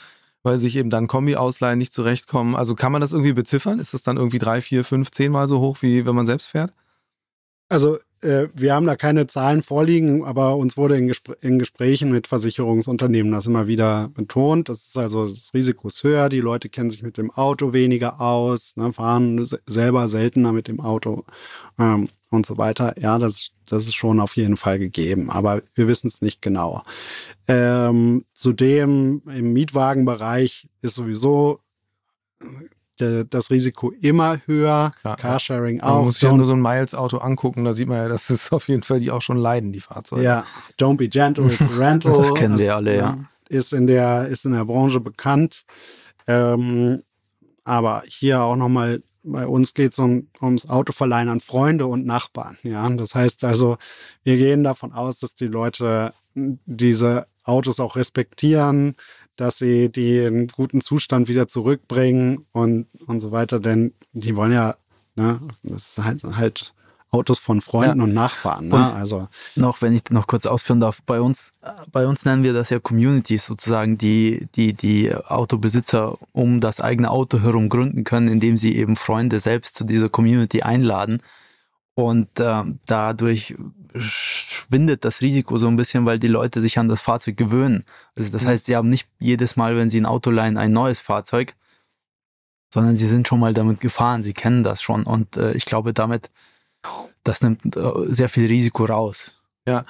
weil 0.43 0.57
sich 0.57 0.75
eben 0.75 0.89
dann 0.89 1.07
Kombi 1.07 1.35
ausleihen 1.35 1.77
nicht 1.77 1.93
zurechtkommen. 1.93 2.55
Also 2.55 2.75
kann 2.75 2.91
man 2.91 3.01
das 3.01 3.11
irgendwie 3.11 3.33
beziffern? 3.33 3.79
Ist 3.79 3.93
das 3.93 4.03
dann 4.03 4.17
irgendwie 4.17 4.37
drei, 4.37 4.61
vier, 4.61 4.83
fünf, 4.83 5.11
zehnmal 5.11 5.47
so 5.47 5.59
hoch, 5.59 5.77
wie 5.81 6.05
wenn 6.05 6.15
man 6.15 6.25
selbst 6.25 6.47
fährt? 6.47 6.73
Also 7.69 7.99
äh, 8.21 8.47
wir 8.53 8.73
haben 8.73 8.87
da 8.87 8.95
keine 8.95 9.27
Zahlen 9.27 9.61
vorliegen, 9.61 10.25
aber 10.25 10.57
uns 10.57 10.75
wurde 10.75 10.97
in, 10.97 11.07
Gespr 11.07 11.35
in, 11.41 11.59
Gesprächen 11.59 12.11
mit 12.11 12.27
Versicherungsunternehmen 12.27 13.31
das 13.31 13.45
immer 13.45 13.67
wieder 13.67 14.09
betont. 14.09 14.69
Das 14.69 14.87
ist 14.87 14.97
also 14.97 15.29
das 15.29 15.53
Risiko 15.53 15.87
ist 15.87 16.03
höher, 16.03 16.29
die 16.29 16.41
Leute 16.41 16.69
kennen 16.69 16.89
sich 16.89 17.03
mit 17.03 17.17
dem 17.17 17.31
Auto 17.31 17.71
weniger 17.71 18.19
aus, 18.19 18.75
ne, 18.75 18.91
fahren 18.91 19.47
selber 19.67 20.09
seltener 20.09 20.51
mit 20.51 20.67
dem 20.67 20.79
Auto 20.79 21.25
ähm, 21.77 22.09
und 22.29 22.45
so 22.45 22.57
weiter. 22.57 22.95
Ja, 22.99 23.17
das, 23.17 23.51
das 23.65 23.85
ist 23.85 23.95
schon 23.95 24.19
auf 24.19 24.35
jeden 24.35 24.57
Fall 24.57 24.79
gegeben, 24.79 25.29
aber 25.29 25.61
wir 25.73 25.87
wissen 25.87 26.07
es 26.07 26.21
nicht 26.21 26.41
genau. 26.41 26.83
Ähm, 27.47 28.25
zudem 28.33 29.21
im 29.25 29.53
Mietwagenbereich 29.53 30.69
ist 30.81 30.95
sowieso 30.95 31.61
das 32.99 33.49
Risiko 33.49 33.91
immer 34.01 34.39
höher. 34.45 34.91
Klar, 34.99 35.15
Carsharing 35.15 35.81
auch. 35.81 35.95
Man 35.95 36.05
muss 36.05 36.15
sich 36.15 36.23
ja 36.23 36.33
nur 36.33 36.45
so 36.45 36.53
ein 36.53 36.61
Miles-Auto 36.61 37.17
angucken, 37.17 37.63
da 37.63 37.73
sieht 37.73 37.87
man 37.87 37.97
ja, 37.97 38.09
dass 38.09 38.29
es 38.29 38.51
auf 38.51 38.67
jeden 38.67 38.83
Fall 38.83 38.99
die 38.99 39.11
auch 39.11 39.21
schon 39.21 39.37
leiden, 39.37 39.71
die 39.71 39.79
Fahrzeuge. 39.79 40.23
Ja, 40.23 40.45
don't 40.77 40.97
be 40.97 41.07
gentle, 41.07 41.45
it's 41.45 41.61
a 41.61 41.77
rental. 41.77 42.17
das 42.17 42.33
kennen 42.33 42.57
wir 42.57 42.75
alle, 42.75 42.97
ja. 42.97 43.17
Ist 43.47 43.73
in 43.73 43.87
der, 43.87 44.27
ist 44.27 44.45
in 44.45 44.51
der 44.51 44.65
Branche 44.65 44.99
bekannt. 44.99 45.63
Ähm, 46.27 47.03
aber 47.63 48.03
hier 48.05 48.41
auch 48.41 48.55
nochmal, 48.55 49.01
bei 49.23 49.47
uns 49.47 49.73
geht 49.73 49.93
es 49.93 49.99
um, 49.99 50.27
ums 50.41 50.69
Autoverleihen 50.69 51.29
an 51.29 51.39
Freunde 51.39 51.87
und 51.87 52.05
Nachbarn. 52.05 52.57
Ja, 52.63 52.89
das 52.89 53.15
heißt 53.15 53.43
also, 53.43 53.77
wir 54.23 54.37
gehen 54.37 54.63
davon 54.63 54.93
aus, 54.93 55.19
dass 55.19 55.35
die 55.35 55.47
Leute 55.47 56.13
diese 56.33 57.27
Autos 57.43 57.79
auch 57.79 57.95
respektieren, 57.95 58.95
dass 59.35 59.57
sie 59.57 59.89
die 59.89 60.17
in 60.17 60.47
guten 60.47 60.81
Zustand 60.81 61.27
wieder 61.27 61.47
zurückbringen 61.47 62.45
und, 62.51 62.87
und 63.07 63.21
so 63.21 63.31
weiter. 63.31 63.59
Denn 63.59 63.93
die 64.13 64.35
wollen 64.35 64.53
ja, 64.53 64.77
ne, 65.15 65.39
das 65.63 65.89
ist 65.89 65.97
halt, 65.97 66.23
halt 66.23 66.73
Autos 67.11 67.39
von 67.39 67.61
Freunden 67.61 67.99
ja. 67.99 68.03
und 68.03 68.13
Nachbarn. 68.13 68.67
Ne? 68.67 68.75
Und 68.75 68.81
also 68.81 69.27
noch, 69.55 69.81
wenn 69.81 69.93
ich 69.93 70.03
noch 70.11 70.27
kurz 70.27 70.45
ausführen 70.45 70.79
darf, 70.79 71.01
bei 71.03 71.19
uns, 71.19 71.51
bei 71.91 72.05
uns 72.05 72.23
nennen 72.23 72.43
wir 72.43 72.53
das 72.53 72.69
ja 72.69 72.79
Communities 72.79 73.45
sozusagen, 73.45 73.97
die, 73.97 74.47
die, 74.55 74.73
die 74.73 75.13
Autobesitzer 75.13 76.17
um 76.33 76.59
das 76.59 76.79
eigene 76.79 77.09
Auto 77.09 77.41
herum 77.41 77.69
gründen 77.69 78.03
können, 78.03 78.27
indem 78.27 78.57
sie 78.57 78.75
eben 78.75 78.95
Freunde 78.95 79.39
selbst 79.39 79.75
zu 79.75 79.85
dieser 79.85 80.09
Community 80.09 80.61
einladen. 80.61 81.21
Und 81.95 82.39
äh, 82.39 82.63
dadurch 82.85 83.55
schwindet 83.97 85.03
das 85.03 85.21
Risiko 85.21 85.57
so 85.57 85.67
ein 85.67 85.75
bisschen, 85.75 86.05
weil 86.05 86.19
die 86.19 86.27
Leute 86.27 86.61
sich 86.61 86.77
an 86.77 86.87
das 86.87 87.01
Fahrzeug 87.01 87.37
gewöhnen. 87.37 87.83
Also 88.15 88.31
das 88.31 88.43
mhm. 88.43 88.47
heißt, 88.47 88.65
sie 88.67 88.75
haben 88.75 88.89
nicht 88.89 89.07
jedes 89.19 89.55
Mal, 89.55 89.75
wenn 89.75 89.89
sie 89.89 89.99
ein 89.99 90.05
Auto 90.05 90.29
leihen, 90.29 90.57
ein 90.57 90.71
neues 90.71 90.99
Fahrzeug, 90.99 91.55
sondern 92.71 92.97
sie 92.97 93.07
sind 93.07 93.27
schon 93.27 93.39
mal 93.39 93.53
damit 93.53 93.79
gefahren, 93.79 94.23
sie 94.23 94.33
kennen 94.33 94.63
das 94.63 94.81
schon. 94.81 95.03
Und 95.03 95.37
äh, 95.37 95.53
ich 95.53 95.65
glaube, 95.65 95.91
damit, 95.93 96.29
das 97.23 97.41
nimmt 97.41 97.75
äh, 97.75 97.91
sehr 98.07 98.29
viel 98.29 98.47
Risiko 98.47 98.85
raus. 98.85 99.35
Ja, 99.67 99.85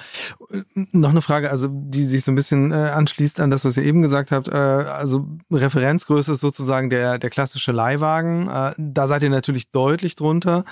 noch 0.73 1.11
eine 1.11 1.21
Frage, 1.21 1.49
also 1.49 1.69
die 1.71 2.03
sich 2.03 2.25
so 2.25 2.31
ein 2.31 2.35
bisschen 2.35 2.71
äh, 2.73 2.75
anschließt 2.75 3.39
an 3.39 3.49
das, 3.49 3.63
was 3.63 3.77
ihr 3.77 3.83
eben 3.83 4.01
gesagt 4.01 4.31
habt. 4.31 4.49
Äh, 4.49 4.51
also 4.51 5.25
Referenzgröße 5.51 6.33
ist 6.33 6.41
sozusagen 6.41 6.89
der, 6.89 7.17
der 7.17 7.29
klassische 7.29 7.71
Leihwagen. 7.71 8.49
Äh, 8.49 8.73
da 8.77 9.07
seid 9.07 9.23
ihr 9.23 9.29
natürlich 9.29 9.71
deutlich 9.71 10.15
drunter. 10.15 10.65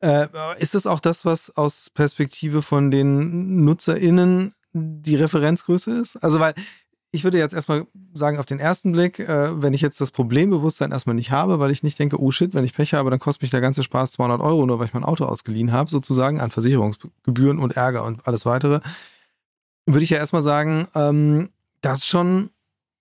Äh, 0.00 0.28
ist 0.58 0.76
das 0.76 0.86
auch 0.86 1.00
das, 1.00 1.24
was 1.24 1.56
aus 1.56 1.90
Perspektive 1.90 2.62
von 2.62 2.92
den 2.92 3.64
NutzerInnen 3.64 4.52
die 4.72 5.16
Referenzgröße 5.16 5.90
ist? 5.98 6.16
Also, 6.22 6.38
weil 6.38 6.54
ich 7.10 7.24
würde 7.24 7.38
jetzt 7.38 7.54
erstmal 7.54 7.86
sagen, 8.12 8.38
auf 8.38 8.46
den 8.46 8.60
ersten 8.60 8.92
Blick, 8.92 9.18
äh, 9.18 9.62
wenn 9.62 9.72
ich 9.72 9.80
jetzt 9.80 10.00
das 10.00 10.10
Problembewusstsein 10.10 10.92
erstmal 10.92 11.14
nicht 11.14 11.30
habe, 11.30 11.58
weil 11.58 11.70
ich 11.70 11.82
nicht 11.82 11.98
denke, 11.98 12.20
oh 12.20 12.30
shit, 12.30 12.54
wenn 12.54 12.64
ich 12.64 12.74
Pech 12.74 12.94
habe, 12.94 13.10
dann 13.10 13.18
kostet 13.18 13.42
mich 13.42 13.50
der 13.50 13.62
ganze 13.62 13.82
Spaß 13.82 14.12
200 14.12 14.40
Euro, 14.40 14.66
nur 14.66 14.78
weil 14.78 14.86
ich 14.86 14.94
mein 14.94 15.04
Auto 15.04 15.24
ausgeliehen 15.24 15.72
habe, 15.72 15.90
sozusagen 15.90 16.40
an 16.40 16.50
Versicherungsgebühren 16.50 17.58
und 17.58 17.76
Ärger 17.76 18.04
und 18.04 18.26
alles 18.26 18.44
weitere, 18.44 18.80
würde 19.86 20.04
ich 20.04 20.10
ja 20.10 20.18
erstmal 20.18 20.42
sagen, 20.42 20.86
ähm, 20.94 21.50
das 21.80 22.00
ist 22.00 22.08
schon 22.08 22.50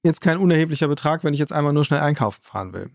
jetzt 0.04 0.22
kein 0.22 0.38
unerheblicher 0.38 0.88
Betrag, 0.88 1.24
wenn 1.24 1.34
ich 1.34 1.39
jetzt 1.39 1.52
einmal 1.52 1.74
nur 1.74 1.84
schnell 1.84 2.00
einkaufen 2.00 2.41
fahren 2.41 2.74
will. 2.74 2.89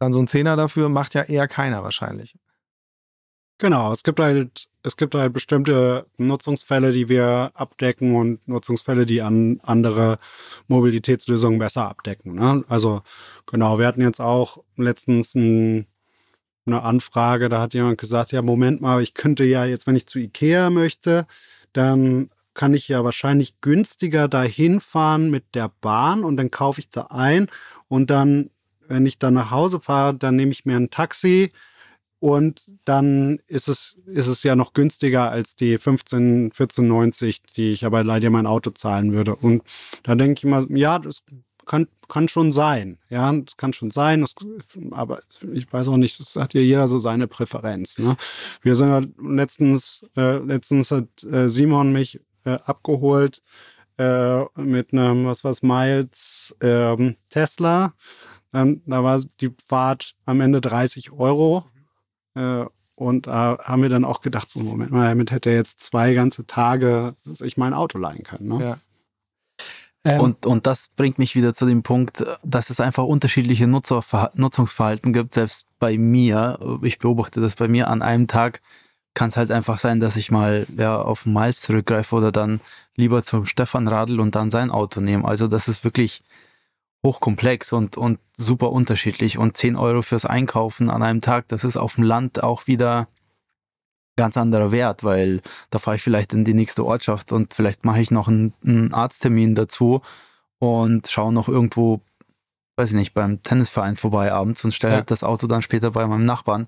Dann 0.00 0.12
so 0.12 0.20
ein 0.20 0.26
Zehner 0.26 0.56
dafür 0.56 0.88
macht 0.88 1.14
ja 1.14 1.22
eher 1.22 1.46
keiner 1.46 1.84
wahrscheinlich. 1.84 2.36
Genau, 3.58 3.92
es 3.92 4.02
gibt 4.02 4.20
halt, 4.20 4.68
es 4.88 4.96
gibt 4.96 5.14
halt 5.14 5.32
bestimmte 5.34 6.06
Nutzungsfälle, 6.16 6.92
die 6.92 7.08
wir 7.08 7.52
abdecken 7.54 8.16
und 8.16 8.48
Nutzungsfälle, 8.48 9.04
die 9.04 9.20
an 9.20 9.60
andere 9.62 10.18
Mobilitätslösungen 10.66 11.58
besser 11.58 11.86
abdecken. 11.86 12.34
Ne? 12.34 12.64
Also 12.68 13.02
genau, 13.46 13.78
wir 13.78 13.86
hatten 13.86 14.00
jetzt 14.00 14.20
auch 14.20 14.64
letztens 14.76 15.34
ein, 15.34 15.86
eine 16.66 16.82
Anfrage, 16.82 17.50
da 17.50 17.60
hat 17.60 17.74
jemand 17.74 17.98
gesagt, 17.98 18.32
ja, 18.32 18.40
Moment 18.40 18.80
mal, 18.80 19.02
ich 19.02 19.12
könnte 19.12 19.44
ja 19.44 19.66
jetzt, 19.66 19.86
wenn 19.86 19.96
ich 19.96 20.06
zu 20.06 20.18
Ikea 20.18 20.70
möchte, 20.70 21.26
dann 21.74 22.30
kann 22.54 22.72
ich 22.72 22.88
ja 22.88 23.04
wahrscheinlich 23.04 23.60
günstiger 23.60 24.26
dahin 24.26 24.80
fahren 24.80 25.30
mit 25.30 25.54
der 25.54 25.70
Bahn 25.80 26.24
und 26.24 26.38
dann 26.38 26.50
kaufe 26.50 26.80
ich 26.80 26.88
da 26.88 27.08
ein 27.10 27.48
und 27.88 28.08
dann, 28.08 28.50
wenn 28.88 29.04
ich 29.04 29.18
dann 29.18 29.34
nach 29.34 29.50
Hause 29.50 29.80
fahre, 29.80 30.14
dann 30.14 30.36
nehme 30.36 30.50
ich 30.50 30.64
mir 30.64 30.76
ein 30.76 30.90
Taxi 30.90 31.52
und 32.20 32.70
dann 32.84 33.38
ist 33.46 33.68
es, 33.68 33.98
ist 34.06 34.26
es 34.26 34.42
ja 34.42 34.56
noch 34.56 34.72
günstiger 34.72 35.30
als 35.30 35.54
die 35.54 35.78
15, 35.78 36.50
14,90, 36.52 37.40
die 37.56 37.72
ich 37.72 37.84
aber 37.84 38.02
leider 38.02 38.30
mein 38.30 38.46
Auto 38.46 38.70
zahlen 38.70 39.12
würde. 39.12 39.36
Und 39.36 39.62
da 40.02 40.14
denke 40.14 40.38
ich 40.38 40.50
mal, 40.50 40.66
ja, 40.70 40.98
das 40.98 41.22
kann, 41.64 41.86
kann 42.08 42.26
schon 42.26 42.50
sein. 42.50 42.98
Ja, 43.08 43.32
das 43.32 43.56
kann 43.56 43.72
schon 43.72 43.92
sein. 43.92 44.22
Das, 44.22 44.34
aber 44.90 45.20
ich 45.52 45.72
weiß 45.72 45.88
auch 45.88 45.96
nicht, 45.96 46.18
das 46.18 46.34
hat 46.34 46.54
ja 46.54 46.60
jeder 46.60 46.88
so 46.88 46.98
seine 46.98 47.28
Präferenz. 47.28 47.98
Ne? 47.98 48.16
Wir 48.62 48.74
sind 48.74 48.88
ja 48.88 49.02
letztens, 49.22 50.04
äh, 50.16 50.38
letztens 50.38 50.90
hat 50.90 51.22
äh, 51.22 51.48
Simon 51.48 51.92
mich 51.92 52.20
äh, 52.44 52.58
abgeholt 52.64 53.42
äh, 53.96 54.42
mit 54.56 54.92
einem, 54.92 55.26
was 55.26 55.44
was 55.44 55.62
Miles 55.62 56.56
ähm, 56.60 57.16
Tesla. 57.28 57.94
Dann, 58.50 58.82
da 58.86 59.04
war 59.04 59.22
die 59.40 59.54
Fahrt 59.64 60.16
am 60.24 60.40
Ende 60.40 60.60
30 60.60 61.12
Euro 61.12 61.66
und 62.94 63.26
da 63.26 63.54
äh, 63.54 63.58
haben 63.58 63.82
wir 63.82 63.88
dann 63.88 64.04
auch 64.04 64.20
gedacht, 64.20 64.50
so 64.50 64.60
Moment 64.60 64.90
mal, 64.90 65.08
damit 65.08 65.30
hätte 65.30 65.50
er 65.50 65.56
jetzt 65.56 65.80
zwei 65.80 66.14
ganze 66.14 66.46
Tage 66.46 67.14
sich 67.24 67.56
mein 67.56 67.74
Auto 67.74 67.98
leihen 67.98 68.24
können. 68.24 68.48
Ne? 68.48 68.60
Ja. 68.60 68.78
Ähm, 70.04 70.20
und, 70.20 70.46
und 70.46 70.66
das 70.66 70.88
bringt 70.88 71.18
mich 71.18 71.34
wieder 71.34 71.54
zu 71.54 71.66
dem 71.66 71.82
Punkt, 71.82 72.24
dass 72.42 72.70
es 72.70 72.80
einfach 72.80 73.04
unterschiedliche 73.04 73.66
Nutzerverha 73.66 74.30
Nutzungsverhalten 74.34 75.12
gibt. 75.12 75.34
Selbst 75.34 75.66
bei 75.78 75.98
mir, 75.98 76.58
ich 76.82 76.98
beobachte 76.98 77.40
das 77.40 77.56
bei 77.56 77.68
mir 77.68 77.88
an 77.88 78.02
einem 78.02 78.26
Tag, 78.26 78.62
kann 79.14 79.30
es 79.30 79.36
halt 79.36 79.50
einfach 79.50 79.78
sein, 79.78 80.00
dass 80.00 80.16
ich 80.16 80.30
mal 80.30 80.66
ja, 80.76 81.00
auf 81.00 81.26
Miles 81.26 81.60
zurückgreife 81.60 82.14
oder 82.14 82.30
dann 82.30 82.60
lieber 82.96 83.24
zum 83.24 83.46
Stefan 83.46 83.88
radel 83.88 84.20
und 84.20 84.34
dann 84.34 84.50
sein 84.50 84.70
Auto 84.70 85.00
nehme. 85.00 85.26
Also 85.26 85.48
das 85.48 85.68
ist 85.68 85.84
wirklich 85.84 86.22
hochkomplex 87.04 87.72
und, 87.72 87.96
und 87.96 88.18
super 88.36 88.70
unterschiedlich. 88.72 89.38
Und 89.38 89.56
10 89.56 89.76
Euro 89.76 90.02
fürs 90.02 90.24
Einkaufen 90.24 90.90
an 90.90 91.02
einem 91.02 91.20
Tag, 91.20 91.48
das 91.48 91.64
ist 91.64 91.76
auf 91.76 91.94
dem 91.94 92.04
Land 92.04 92.42
auch 92.42 92.66
wieder 92.66 93.08
ganz 94.16 94.36
anderer 94.36 94.72
Wert, 94.72 95.04
weil 95.04 95.40
da 95.70 95.78
fahre 95.78 95.96
ich 95.96 96.02
vielleicht 96.02 96.32
in 96.32 96.44
die 96.44 96.54
nächste 96.54 96.84
Ortschaft 96.84 97.30
und 97.30 97.54
vielleicht 97.54 97.84
mache 97.84 98.00
ich 98.00 98.10
noch 98.10 98.26
einen, 98.26 98.52
einen 98.64 98.92
Arzttermin 98.92 99.54
dazu 99.54 100.02
und 100.58 101.06
schaue 101.08 101.32
noch 101.32 101.48
irgendwo, 101.48 102.00
weiß 102.76 102.90
ich 102.90 102.96
nicht, 102.96 103.14
beim 103.14 103.44
Tennisverein 103.44 103.94
vorbei 103.94 104.32
abends 104.32 104.64
und 104.64 104.74
stelle 104.74 104.96
ja. 104.96 105.02
das 105.02 105.22
Auto 105.22 105.46
dann 105.46 105.62
später 105.62 105.92
bei 105.92 106.04
meinem 106.04 106.24
Nachbarn 106.24 106.66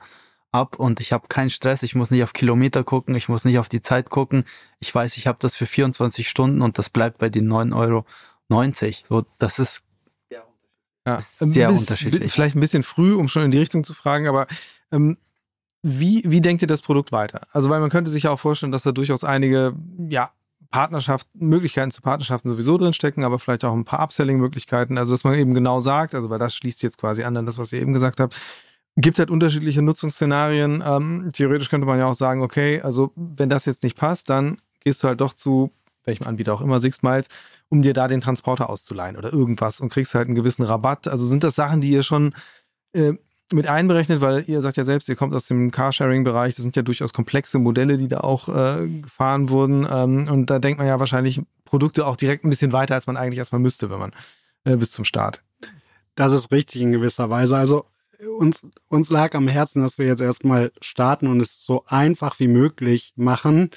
ab 0.53 0.79
und 0.79 1.01
ich 1.01 1.13
habe 1.13 1.27
keinen 1.29 1.51
Stress, 1.51 1.83
ich 1.83 1.97
muss 1.97 2.13
nicht 2.13 2.23
auf 2.23 2.33
Kilometer 2.33 2.85
gucken, 2.85 3.17
ich 3.17 3.29
muss 3.29 3.45
nicht 3.45 3.59
auf 3.59 3.69
die 3.69 3.83
Zeit 3.83 4.11
gucken. 4.11 4.45
Ich 4.79 4.95
weiß, 4.95 5.17
ich 5.17 5.27
habe 5.27 5.39
das 5.41 5.57
für 5.57 5.67
24 5.67 6.29
Stunden 6.29 6.63
und 6.63 6.79
das 6.79 6.89
bleibt 6.89 7.19
bei 7.19 7.29
den 7.29 7.51
9,90 7.51 7.75
Euro. 7.75 8.05
So, 9.09 9.27
das 9.39 9.59
ist 9.59 9.85
ja, 11.07 11.19
sehr 11.21 11.69
bis, 11.69 11.81
unterschiedlich. 11.81 12.33
Vielleicht 12.33 12.57
ein 12.57 12.61
bisschen 12.61 12.83
früh, 12.83 13.15
um 13.15 13.29
schon 13.29 13.43
in 13.43 13.51
die 13.51 13.59
Richtung 13.59 13.85
zu 13.85 13.95
fragen, 13.95 14.29
aber 14.29 14.47
ähm, 14.93 15.17
wie, 15.83 16.23
wie 16.27 16.41
denkt 16.41 16.63
ihr 16.63 16.69
das 16.69 16.83
Produkt 16.83 17.11
weiter? 17.11 17.47
Also, 17.53 17.71
weil 17.71 17.81
man 17.81 17.91
könnte 17.91 18.11
sich 18.11 18.25
ja 18.25 18.31
auch 18.31 18.41
vorstellen, 18.41 18.73
dass 18.73 18.83
da 18.83 18.93
durchaus 18.93 19.25
einige, 19.25 19.75
ja, 20.09 20.31
Partnerschaften, 20.71 21.47
Möglichkeiten 21.47 21.91
zu 21.91 22.01
Partnerschaften 22.01 22.49
sowieso 22.49 22.79
drinstecken, 22.79 23.25
aber 23.25 23.39
vielleicht 23.39 23.65
auch 23.65 23.73
ein 23.73 23.85
paar 23.85 24.01
Upselling-Möglichkeiten. 24.01 24.99
Also, 24.99 25.15
dass 25.15 25.25
man 25.25 25.35
eben 25.35 25.55
genau 25.55 25.81
sagt, 25.81 26.15
also, 26.15 26.29
weil 26.31 26.39
das 26.39 26.55
schließt 26.55 26.83
jetzt 26.83 26.99
quasi 26.99 27.25
an 27.25 27.37
an 27.37 27.47
das, 27.47 27.59
was 27.59 27.73
ihr 27.73 27.81
eben 27.81 27.93
gesagt 27.93 28.21
habt, 28.21 28.37
gibt 28.97 29.19
halt 29.19 29.31
unterschiedliche 29.31 29.83
Nutzungsszenarien. 29.83 30.83
Ähm, 30.87 31.31
theoretisch 31.33 31.71
könnte 31.71 31.87
man 31.87 31.99
ja 31.99 32.07
auch 32.07 32.15
sagen, 32.15 32.43
okay, 32.43 32.81
also, 32.83 33.13
wenn 33.17 33.49
das 33.49 33.65
jetzt 33.65 33.83
nicht 33.83 33.97
passt, 33.97 34.29
dann 34.29 34.59
gehst 34.81 35.03
du 35.03 35.09
halt 35.09 35.21
doch 35.21 35.33
zu 35.33 35.73
welchem 36.05 36.27
Anbieter 36.27 36.55
auch 36.55 36.61
immer, 36.61 36.81
Six 36.81 37.03
Miles, 37.03 37.29
um 37.69 37.83
dir 37.83 37.93
da 37.93 38.09
den 38.09 38.21
Transporter 38.21 38.71
auszuleihen 38.71 39.17
oder 39.17 39.33
irgendwas 39.33 39.81
und 39.81 39.91
kriegst 39.93 40.15
halt 40.15 40.27
einen 40.27 40.35
gewissen 40.35 40.63
Rabatt. 40.63 41.09
Also 41.09 41.27
sind 41.27 41.45
das 41.45 41.55
Sachen, 41.55 41.81
die 41.81 41.91
ihr 41.91 42.03
schon 42.03 42.35
äh, 42.93 43.15
mit 43.53 43.67
einberechnet, 43.67 44.21
weil 44.21 44.45
ihr 44.49 44.61
sagt 44.61 44.77
ja 44.77 44.85
selbst, 44.85 45.09
ihr 45.09 45.17
kommt 45.17 45.35
aus 45.35 45.47
dem 45.47 45.71
Carsharing-Bereich, 45.71 46.55
das 46.55 46.63
sind 46.63 46.77
ja 46.77 46.83
durchaus 46.83 47.13
komplexe 47.13 47.59
Modelle, 47.59 47.97
die 47.97 48.09
da 48.09 48.21
auch 48.21 48.49
äh, 48.49 48.87
gefahren 49.03 49.49
wurden. 49.49 49.87
Ähm, 49.91 50.29
und 50.31 50.47
da 50.51 50.59
denkt 50.59 50.79
man 50.79 50.87
ja 50.87 51.01
wahrscheinlich 51.01 51.43
Produkte 51.65 52.07
auch 52.07 52.17
direkt 52.17 52.45
ein 52.45 52.51
bisschen 52.51 52.73
weiter, 52.73 52.95
als 52.95 53.07
man 53.07 53.17
eigentlich 53.17 53.39
erstmal 53.39 53.61
müsste, 53.61 53.91
wenn 53.91 53.99
man 53.99 54.13
äh, 54.65 54.77
bis 54.77 54.93
zum 54.93 55.05
Start. 55.05 55.43
Das 56.15 56.33
ist 56.33 56.53
richtig 56.53 56.83
in 56.83 56.93
gewisser 56.93 57.31
Weise. 57.31 57.57
Also 57.57 57.87
uns, 58.39 58.67
uns 58.89 59.11
lag 59.11 59.35
am 59.35 59.49
Herzen, 59.49 59.83
dass 59.83 59.99
wir 59.99 60.07
jetzt 60.07 60.21
erstmal 60.21 60.73
starten 60.81 61.27
und 61.27 61.41
es 61.41 61.65
so 61.65 61.85
einfach 61.87 62.39
wie 62.39 62.49
möglich 62.49 63.13
machen, 63.17 63.71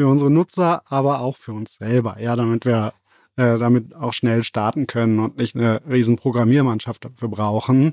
für 0.00 0.06
unsere 0.06 0.30
Nutzer, 0.30 0.80
aber 0.88 1.20
auch 1.20 1.36
für 1.36 1.52
uns 1.52 1.74
selber, 1.74 2.16
ja, 2.18 2.34
damit 2.34 2.64
wir 2.64 2.94
äh, 3.36 3.58
damit 3.58 3.94
auch 3.94 4.14
schnell 4.14 4.42
starten 4.42 4.86
können 4.86 5.18
und 5.18 5.36
nicht 5.36 5.54
eine 5.54 5.82
riesen 5.86 6.16
Programmiermannschaft 6.16 7.04
dafür 7.04 7.28
brauchen. 7.28 7.92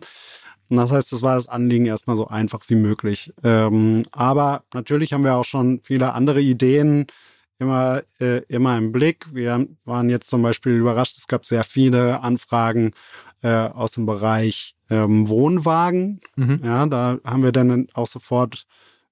Und 0.70 0.78
das 0.78 0.93
heißt, 0.93 1.12
das 1.12 1.22
war 1.22 1.36
das 1.36 1.50
Anliegen 1.50 1.86
erstmal 1.86 2.15
so 2.15 2.30
einfach 2.30 2.62
wie 2.70 2.76
möglich. 2.76 3.34
Ähm, 3.43 4.06
aber 4.13 4.63
natürlich 4.74 5.12
haben 5.12 5.26
wir 5.26 5.36
auch 5.36 5.43
schon 5.43 5.82
viele 5.84 6.13
andere 6.13 6.39
Ideen 6.39 7.08
immer, 7.60 8.04
äh, 8.22 8.38
immer 8.48 8.78
im 8.78 8.93
Blick. 8.93 9.26
Wir 9.34 9.67
waren 9.84 10.10
jetzt 10.10 10.30
zum 10.30 10.41
Beispiel 10.41 10.78
überrascht, 10.78 11.17
es 11.17 11.28
gab 11.28 11.46
sehr 11.46 11.65
viele 11.65 12.22
Anfragen 12.22 12.93
äh, 13.41 13.50
aus 13.50 13.91
dem 13.91 14.06
Bereich 14.06 14.78
ähm, 14.89 15.28
Wohnwagen. 15.28 16.22
Mhm. 16.38 16.62
Ja, 16.63 16.86
da 16.86 17.17
haben 17.26 17.43
wir 17.43 17.52
dann 17.52 17.89
auch 17.96 18.08
sofort 18.08 18.65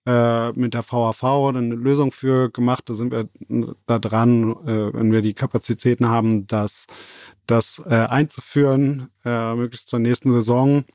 äh, 0.05 0.51
mit 0.51 0.73
der 0.73 0.83
VAV 0.83 1.23
eine 1.23 1.75
Lösung 1.75 2.11
für 2.11 2.49
gemacht. 2.49 2.89
Da 2.89 2.93
sind 2.93 3.11
wir 3.11 3.27
da 3.87 3.99
dran, 3.99 4.51
äh, 4.65 4.93
wenn 4.93 5.11
wir 5.11 5.21
die 5.21 5.33
Kapazitäten 5.33 6.07
haben, 6.07 6.47
das, 6.47 6.87
das 7.47 7.81
äh, 7.85 7.93
einzuführen, 7.95 9.09
äh, 9.23 9.55
möglichst 9.55 9.89
zur 9.89 9.99
nächsten 9.99 10.31
Saison. 10.31 10.85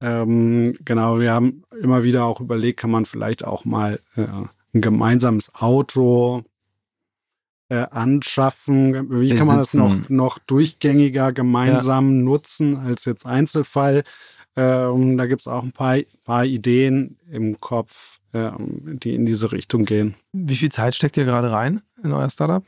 Ähm, 0.00 0.76
genau, 0.84 1.18
wir 1.18 1.32
haben 1.32 1.64
immer 1.80 2.04
wieder 2.04 2.24
auch 2.24 2.40
überlegt, 2.40 2.80
kann 2.80 2.90
man 2.90 3.04
vielleicht 3.04 3.44
auch 3.44 3.64
mal 3.64 3.98
äh, 4.14 4.26
ein 4.72 4.80
gemeinsames 4.80 5.52
Auto 5.54 6.44
äh, 7.68 7.86
anschaffen? 7.90 9.10
Wie 9.20 9.34
kann 9.34 9.46
man 9.46 9.58
das 9.58 9.74
noch, 9.74 10.08
noch 10.08 10.38
durchgängiger 10.38 11.32
gemeinsam 11.32 12.18
ja. 12.18 12.22
nutzen 12.22 12.76
als 12.76 13.04
jetzt 13.04 13.26
Einzelfall? 13.26 14.04
Ähm, 14.58 15.16
da 15.16 15.26
gibt 15.26 15.42
es 15.42 15.46
auch 15.46 15.62
ein 15.62 15.70
paar, 15.70 15.98
paar 16.24 16.44
Ideen 16.44 17.16
im 17.30 17.60
Kopf, 17.60 18.18
ähm, 18.34 18.98
die 19.00 19.14
in 19.14 19.24
diese 19.24 19.52
Richtung 19.52 19.84
gehen. 19.84 20.16
Wie 20.32 20.56
viel 20.56 20.72
Zeit 20.72 20.96
steckt 20.96 21.16
ihr 21.16 21.24
gerade 21.24 21.52
rein 21.52 21.80
in 22.02 22.12
euer 22.12 22.28
Startup? 22.28 22.64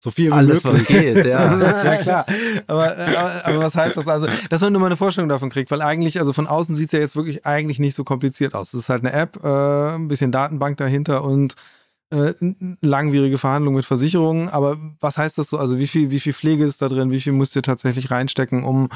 So 0.00 0.10
viel 0.10 0.30
wie 0.30 0.32
Alles, 0.32 0.64
möglich. 0.64 0.82
was 0.82 0.88
geht, 0.88 1.26
ja. 1.26 1.56
ja, 1.84 1.96
klar. 1.98 2.26
Aber, 2.66 2.98
äh, 2.98 3.16
aber, 3.16 3.46
aber 3.46 3.58
was 3.60 3.76
heißt 3.76 3.96
das 3.96 4.08
also? 4.08 4.26
Dass 4.50 4.60
man 4.60 4.72
nur 4.72 4.80
mal 4.80 4.86
eine 4.86 4.96
Vorstellung 4.96 5.28
davon 5.28 5.50
kriegt, 5.50 5.70
weil 5.70 5.80
eigentlich, 5.80 6.18
also 6.18 6.32
von 6.32 6.48
außen 6.48 6.74
sieht 6.74 6.88
es 6.88 6.92
ja 6.92 6.98
jetzt 6.98 7.14
wirklich 7.14 7.46
eigentlich 7.46 7.78
nicht 7.78 7.94
so 7.94 8.02
kompliziert 8.02 8.54
aus. 8.54 8.74
Es 8.74 8.80
ist 8.80 8.88
halt 8.88 9.04
eine 9.04 9.12
App, 9.12 9.38
äh, 9.44 9.94
ein 9.94 10.08
bisschen 10.08 10.32
Datenbank 10.32 10.78
dahinter 10.78 11.22
und 11.22 11.54
äh, 12.10 12.32
langwierige 12.80 13.38
Verhandlungen 13.38 13.76
mit 13.76 13.84
Versicherungen. 13.84 14.48
Aber 14.48 14.78
was 14.98 15.16
heißt 15.16 15.38
das 15.38 15.48
so? 15.48 15.58
Also 15.58 15.78
wie 15.78 15.86
viel, 15.86 16.10
wie 16.10 16.18
viel 16.18 16.32
Pflege 16.32 16.64
ist 16.64 16.82
da 16.82 16.88
drin? 16.88 17.12
Wie 17.12 17.20
viel 17.20 17.32
müsst 17.32 17.54
ihr 17.54 17.62
tatsächlich 17.62 18.10
reinstecken, 18.10 18.64
um 18.64 18.88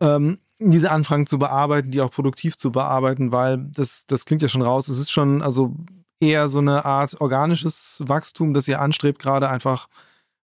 ähm, 0.00 0.38
diese 0.58 0.90
Anfragen 0.90 1.26
zu 1.26 1.38
bearbeiten, 1.38 1.90
die 1.90 2.00
auch 2.00 2.10
produktiv 2.10 2.56
zu 2.56 2.72
bearbeiten? 2.72 3.32
Weil 3.32 3.58
das, 3.58 4.06
das 4.06 4.24
klingt 4.24 4.42
ja 4.42 4.48
schon 4.48 4.62
raus. 4.62 4.88
Es 4.88 4.98
ist 4.98 5.10
schon 5.10 5.42
also 5.42 5.74
eher 6.20 6.48
so 6.48 6.58
eine 6.58 6.84
Art 6.84 7.20
organisches 7.20 8.02
Wachstum, 8.06 8.52
das 8.54 8.68
ihr 8.68 8.80
anstrebt, 8.80 9.20
gerade 9.20 9.48
einfach 9.48 9.88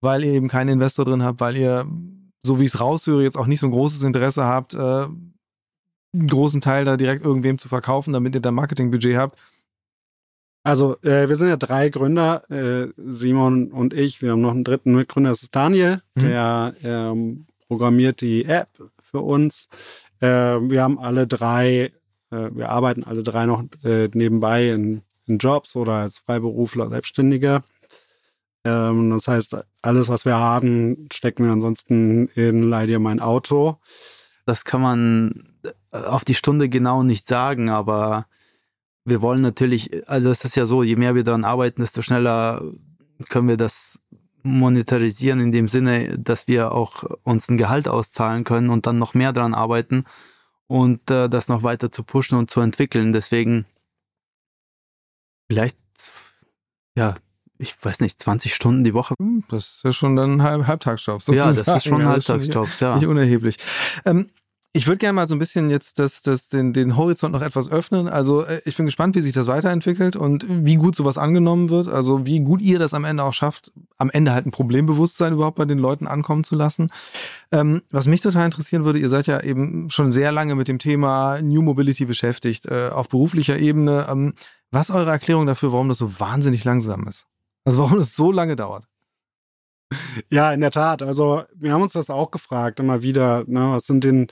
weil 0.02 0.24
ihr 0.24 0.32
eben 0.32 0.48
keinen 0.48 0.68
Investor 0.70 1.04
drin 1.04 1.22
habt, 1.22 1.40
weil 1.40 1.56
ihr, 1.56 1.86
so 2.42 2.58
wie 2.58 2.64
ich 2.64 2.74
es 2.74 2.80
raushöre, 2.80 3.22
jetzt 3.22 3.36
auch 3.38 3.46
nicht 3.46 3.60
so 3.60 3.68
ein 3.68 3.72
großes 3.72 4.02
Interesse 4.02 4.44
habt, 4.44 4.74
äh, 4.74 4.78
einen 4.78 6.28
großen 6.28 6.60
Teil 6.60 6.84
da 6.84 6.96
direkt 6.96 7.24
irgendwem 7.24 7.58
zu 7.58 7.68
verkaufen, 7.68 8.12
damit 8.12 8.34
ihr 8.34 8.40
da 8.40 8.50
Marketingbudget 8.50 9.16
habt. 9.16 9.38
Also, 10.64 10.96
äh, 11.02 11.28
wir 11.28 11.36
sind 11.36 11.48
ja 11.48 11.56
drei 11.56 11.88
Gründer, 11.88 12.48
äh, 12.50 12.92
Simon 12.96 13.72
und 13.72 13.94
ich. 13.94 14.20
Wir 14.22 14.32
haben 14.32 14.40
noch 14.40 14.50
einen 14.50 14.64
dritten 14.64 14.94
Mitgründer, 14.94 15.30
das 15.30 15.42
ist 15.42 15.54
Daniel, 15.54 16.02
Mhm. 16.16 16.20
der 16.20 16.74
ähm, 16.82 17.46
programmiert 17.68 18.20
die 18.20 18.44
App 18.44 18.68
für 19.12 19.20
uns. 19.20 19.68
Äh, 20.20 20.26
wir 20.26 20.82
haben 20.82 20.98
alle 20.98 21.28
drei, 21.28 21.92
äh, 22.30 22.50
wir 22.52 22.70
arbeiten 22.70 23.04
alle 23.04 23.22
drei 23.22 23.46
noch 23.46 23.62
äh, 23.84 24.08
nebenbei 24.12 24.70
in, 24.70 25.02
in 25.26 25.38
Jobs 25.38 25.76
oder 25.76 25.92
als 25.92 26.18
Freiberufler, 26.18 26.88
Selbstständige. 26.88 27.62
Ähm, 28.64 29.10
das 29.10 29.28
heißt, 29.28 29.56
alles, 29.82 30.08
was 30.08 30.24
wir 30.24 30.36
haben, 30.36 31.08
stecken 31.12 31.44
wir 31.44 31.52
ansonsten 31.52 32.28
in 32.28 32.62
Leih 32.68 32.86
dir 32.86 32.98
mein 32.98 33.20
Auto. 33.20 33.76
Das 34.46 34.64
kann 34.64 34.80
man 34.80 35.54
äh, 35.92 35.98
auf 35.98 36.24
die 36.24 36.34
Stunde 36.34 36.68
genau 36.68 37.02
nicht 37.02 37.28
sagen, 37.28 37.68
aber 37.68 38.26
wir 39.04 39.20
wollen 39.20 39.42
natürlich, 39.42 40.08
also 40.08 40.30
es 40.30 40.44
ist 40.44 40.56
ja 40.56 40.66
so, 40.66 40.82
je 40.82 40.96
mehr 40.96 41.14
wir 41.14 41.24
daran 41.24 41.44
arbeiten, 41.44 41.82
desto 41.82 42.02
schneller 42.02 42.62
können 43.28 43.48
wir 43.48 43.56
das 43.56 44.00
monetarisieren 44.42 45.40
in 45.40 45.52
dem 45.52 45.68
Sinne, 45.68 46.18
dass 46.18 46.48
wir 46.48 46.72
auch 46.72 47.04
uns 47.22 47.48
ein 47.48 47.56
Gehalt 47.56 47.88
auszahlen 47.88 48.44
können 48.44 48.70
und 48.70 48.86
dann 48.86 48.98
noch 48.98 49.14
mehr 49.14 49.32
daran 49.32 49.54
arbeiten 49.54 50.04
und 50.66 51.10
äh, 51.10 51.28
das 51.28 51.48
noch 51.48 51.62
weiter 51.62 51.90
zu 51.92 52.02
pushen 52.04 52.36
und 52.38 52.50
zu 52.50 52.60
entwickeln. 52.60 53.12
Deswegen 53.12 53.66
vielleicht, 55.50 55.76
ja, 56.96 57.14
ich 57.58 57.74
weiß 57.82 58.00
nicht, 58.00 58.20
20 58.20 58.54
Stunden 58.54 58.82
die 58.84 58.94
Woche. 58.94 59.14
Hm, 59.18 59.44
Das 59.48 59.76
ist 59.76 59.84
ja 59.84 59.92
schon 59.92 60.16
dann 60.16 60.36
ein 60.36 60.42
Halb 60.42 60.66
Halbtagsjob. 60.66 61.22
Ja, 61.28 61.46
das 61.46 61.56
sozusagen. 61.56 61.76
ist 61.78 61.84
schon 61.84 62.00
ein 62.00 62.06
Ja, 62.06 62.14
das 62.14 62.18
ist 62.18 62.26
schon 62.26 62.34
Halbtagsjob, 62.36 62.80
ja. 62.80 62.94
Nicht 62.96 63.06
unerheblich. 63.06 63.56
Ähm, 64.04 64.28
ich 64.74 64.86
würde 64.86 64.98
gerne 64.98 65.12
mal 65.12 65.28
so 65.28 65.34
ein 65.34 65.38
bisschen 65.38 65.68
jetzt 65.68 65.98
das, 65.98 66.22
das, 66.22 66.48
den, 66.48 66.72
den 66.72 66.96
Horizont 66.96 67.32
noch 67.32 67.42
etwas 67.42 67.70
öffnen. 67.70 68.08
Also 68.08 68.44
äh, 68.44 68.62
ich 68.64 68.76
bin 68.76 68.86
gespannt, 68.86 69.14
wie 69.14 69.20
sich 69.20 69.34
das 69.34 69.46
weiterentwickelt 69.46 70.16
und 70.16 70.46
wie 70.48 70.76
gut 70.76 70.96
sowas 70.96 71.18
angenommen 71.18 71.68
wird. 71.68 71.88
Also 71.88 72.24
wie 72.24 72.40
gut 72.40 72.62
ihr 72.62 72.78
das 72.78 72.94
am 72.94 73.04
Ende 73.04 73.22
auch 73.22 73.34
schafft, 73.34 73.70
am 73.98 74.08
Ende 74.08 74.32
halt 74.32 74.46
ein 74.46 74.50
Problembewusstsein 74.50 75.34
überhaupt 75.34 75.58
bei 75.58 75.66
den 75.66 75.78
Leuten 75.78 76.06
ankommen 76.06 76.42
zu 76.42 76.54
lassen. 76.54 76.90
Ähm, 77.50 77.82
was 77.90 78.06
mich 78.06 78.22
total 78.22 78.46
interessieren 78.46 78.86
würde, 78.86 78.98
ihr 78.98 79.10
seid 79.10 79.26
ja 79.26 79.42
eben 79.42 79.90
schon 79.90 80.10
sehr 80.10 80.32
lange 80.32 80.54
mit 80.54 80.68
dem 80.68 80.78
Thema 80.78 81.42
New 81.42 81.60
Mobility 81.60 82.06
beschäftigt, 82.06 82.64
äh, 82.66 82.88
auf 82.88 83.10
beruflicher 83.10 83.58
Ebene. 83.58 84.06
Ähm, 84.10 84.32
was 84.70 84.90
eure 84.90 85.10
Erklärung 85.10 85.44
dafür, 85.44 85.72
warum 85.72 85.88
das 85.88 85.98
so 85.98 86.18
wahnsinnig 86.18 86.64
langsam 86.64 87.06
ist? 87.06 87.26
Also 87.64 87.80
warum 87.80 87.98
es 87.98 88.16
so 88.16 88.32
lange 88.32 88.56
dauert? 88.56 88.86
Ja, 90.30 90.52
in 90.52 90.60
der 90.60 90.70
Tat. 90.70 91.02
Also 91.02 91.42
wir 91.54 91.72
haben 91.72 91.82
uns 91.82 91.92
das 91.92 92.10
auch 92.10 92.30
gefragt, 92.30 92.80
immer 92.80 93.02
wieder. 93.02 93.44
Ne, 93.46 93.72
was 93.72 93.84
sind 93.84 94.04
denn, 94.04 94.28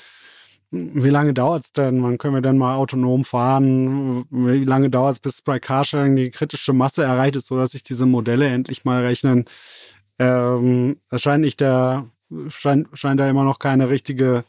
wie 0.70 1.10
lange 1.10 1.34
dauert 1.34 1.64
es 1.64 1.72
denn? 1.72 2.02
Wann 2.02 2.18
können 2.18 2.34
wir 2.34 2.42
denn 2.42 2.58
mal 2.58 2.76
autonom 2.76 3.24
fahren? 3.24 4.24
Wie 4.30 4.64
lange 4.64 4.88
dauert 4.90 5.14
es, 5.16 5.20
bis 5.20 5.42
bei 5.42 5.58
Carsharing 5.58 6.14
die 6.16 6.30
kritische 6.30 6.72
Masse 6.72 7.02
erreicht 7.04 7.36
ist, 7.36 7.48
sodass 7.48 7.72
sich 7.72 7.82
diese 7.82 8.06
Modelle 8.06 8.46
endlich 8.46 8.84
mal 8.84 9.02
rechnen? 9.04 9.46
Ähm, 10.18 10.98
es 11.10 11.22
scheint 11.22 11.40
nicht 11.42 11.60
der, 11.60 12.06
scheint, 12.48 12.88
scheint 12.92 13.18
da 13.18 13.28
immer 13.28 13.42
noch 13.44 13.58
keine 13.58 13.88
richtige, 13.88 14.44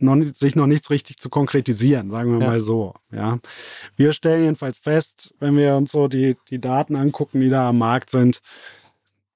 noch, 0.00 0.14
nicht- 0.14 0.36
sich 0.36 0.54
noch 0.54 0.66
nichts 0.66 0.90
richtig 0.90 1.16
zu 1.18 1.28
konkretisieren, 1.30 2.10
sagen 2.10 2.32
wir 2.32 2.40
Ja. 2.40 2.46
mal 2.52 2.60
so. 2.60 2.94
Ja. 3.10 3.38
Wir 3.96 4.12
stellen 4.12 4.42
jedenfalls 4.42 4.78
fest, 4.78 5.34
wenn 5.40 5.56
wir 5.56 5.74
uns 5.76 5.92
so 5.92 6.08
die, 6.08 6.36
die 6.50 6.60
Daten 6.60 6.94
angucken, 6.94 7.40
die 7.40 7.48
da 7.48 7.70
am 7.70 7.78
Markt 7.78 8.10
sind, 8.10 8.40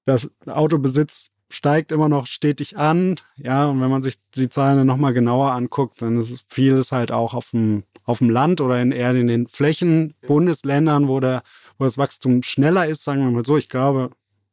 das 0.05 0.29
Autobesitz 0.45 1.31
steigt 1.51 1.91
immer 1.91 2.09
noch 2.09 2.25
stetig 2.27 2.77
an. 2.77 3.19
Ja, 3.37 3.67
und 3.67 3.81
wenn 3.81 3.89
man 3.89 4.03
sich 4.03 4.17
die 4.35 4.49
Zahlen 4.49 4.77
dann 4.77 4.87
nochmal 4.87 5.13
genauer 5.13 5.51
anguckt, 5.51 6.01
dann 6.01 6.17
ist 6.17 6.43
vieles 6.47 6.91
halt 6.91 7.11
auch 7.11 7.33
auf 7.33 7.51
dem, 7.51 7.83
auf 8.03 8.17
dem 8.19 8.29
Land 8.29 8.61
oder 8.61 8.81
in 8.81 8.91
eher 8.91 9.13
in 9.13 9.27
den 9.27 9.47
Flächen, 9.47 10.15
Bundesländern, 10.25 11.07
wo, 11.07 11.19
der, 11.19 11.43
wo 11.77 11.85
das 11.85 11.97
Wachstum 11.97 12.41
schneller 12.43 12.87
ist, 12.87 13.03
sagen 13.03 13.23
wir 13.23 13.31
mal 13.31 13.45
so. 13.45 13.57
Ich 13.57 13.69
glaube, 13.69 14.11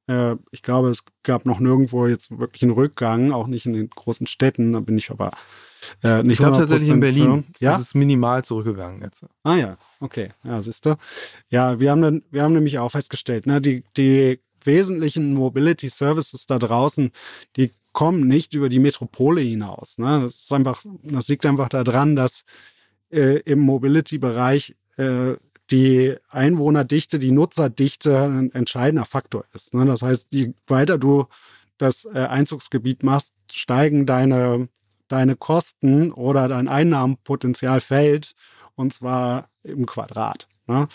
äh, 0.09 0.37
ich 0.51 0.63
glaube, 0.63 0.89
es 0.89 1.05
gab 1.23 1.47
noch 1.47 1.61
nirgendwo 1.61 2.07
jetzt 2.07 2.37
wirklich 2.37 2.63
einen 2.63 2.73
Rückgang, 2.73 3.33
auch 3.33 3.47
nicht 3.47 3.67
in 3.67 3.73
den 3.75 3.91
großen 3.91 4.27
Städten. 4.27 4.73
Da 4.73 4.81
bin 4.81 4.99
ich 4.99 5.11
aber 5.11 5.31
äh, 6.03 6.23
nicht 6.23 6.33
Ich 6.33 6.39
glaube 6.39 6.57
tatsächlich 6.59 6.89
in 6.89 6.97
100% 6.97 7.01
Berlin. 7.01 7.45
für. 7.57 7.65
Ja, 7.65 7.73
Das 7.73 7.81
ist 7.81 7.95
minimal 7.95 8.45
zurückgegangen 8.45 9.03
jetzt. 9.03 9.25
Ah 9.45 9.55
ja, 9.55 9.77
okay. 10.01 10.31
Ja, 10.43 10.61
siehst 10.63 10.87
du. 10.87 10.97
Ja, 11.51 11.79
wir 11.79 11.91
haben, 11.91 12.03
dann, 12.03 12.23
wir 12.31 12.43
haben 12.43 12.55
nämlich 12.55 12.79
auch 12.79 12.91
festgestellt, 12.91 13.47
ne, 13.47 13.61
die, 13.61 13.85
die 13.97 14.41
wesentlichen 14.65 15.35
Mobility 15.35 15.89
Services 15.89 16.47
da 16.47 16.59
draußen, 16.59 17.13
die 17.57 17.73
kommen 17.93 18.29
nicht 18.29 18.55
über 18.55 18.69
die 18.69 18.79
Metropole 18.79 19.41
hinaus. 19.41 19.99
Ne? 19.99 20.21
Das 20.23 20.35
ist 20.35 20.53
einfach, 20.53 20.85
das 21.03 21.29
liegt 21.29 21.45
einfach 21.47 21.69
daran, 21.69 22.17
dass 22.17 22.45
äh, 23.11 23.41
im 23.41 23.61
Mobility-Bereich 23.61 24.77
äh, 24.97 25.35
die 25.71 26.15
Einwohnerdichte, 26.31 27.19
die 27.19 27.31
Nutzerdichte 27.31 28.23
ein 28.23 28.53
entscheidender 28.53 29.05
Faktor 29.05 29.45
ist. 29.55 29.75
Ne? 29.75 29.85
Das 29.85 30.03
heißt, 30.03 30.29
je 30.31 30.53
weiter 30.67 30.99
du 30.99 31.27
das 31.77 32.05
äh, 32.05 32.21
Einzugsgebiet 32.21 33.03
machst, 33.03 33.35
steigen 33.51 34.07
deine, 34.07 34.69
deine 35.09 35.37
Kosten 35.37 36.13
oder 36.13 36.49
dein 36.49 36.69
Einnahmenpotenzial 36.69 37.81
fällt 37.81 38.35
und 38.75 38.93
zwar 38.93 39.49
im 39.63 39.87
Quadrat. 39.87 40.49
Ne? 40.67 40.89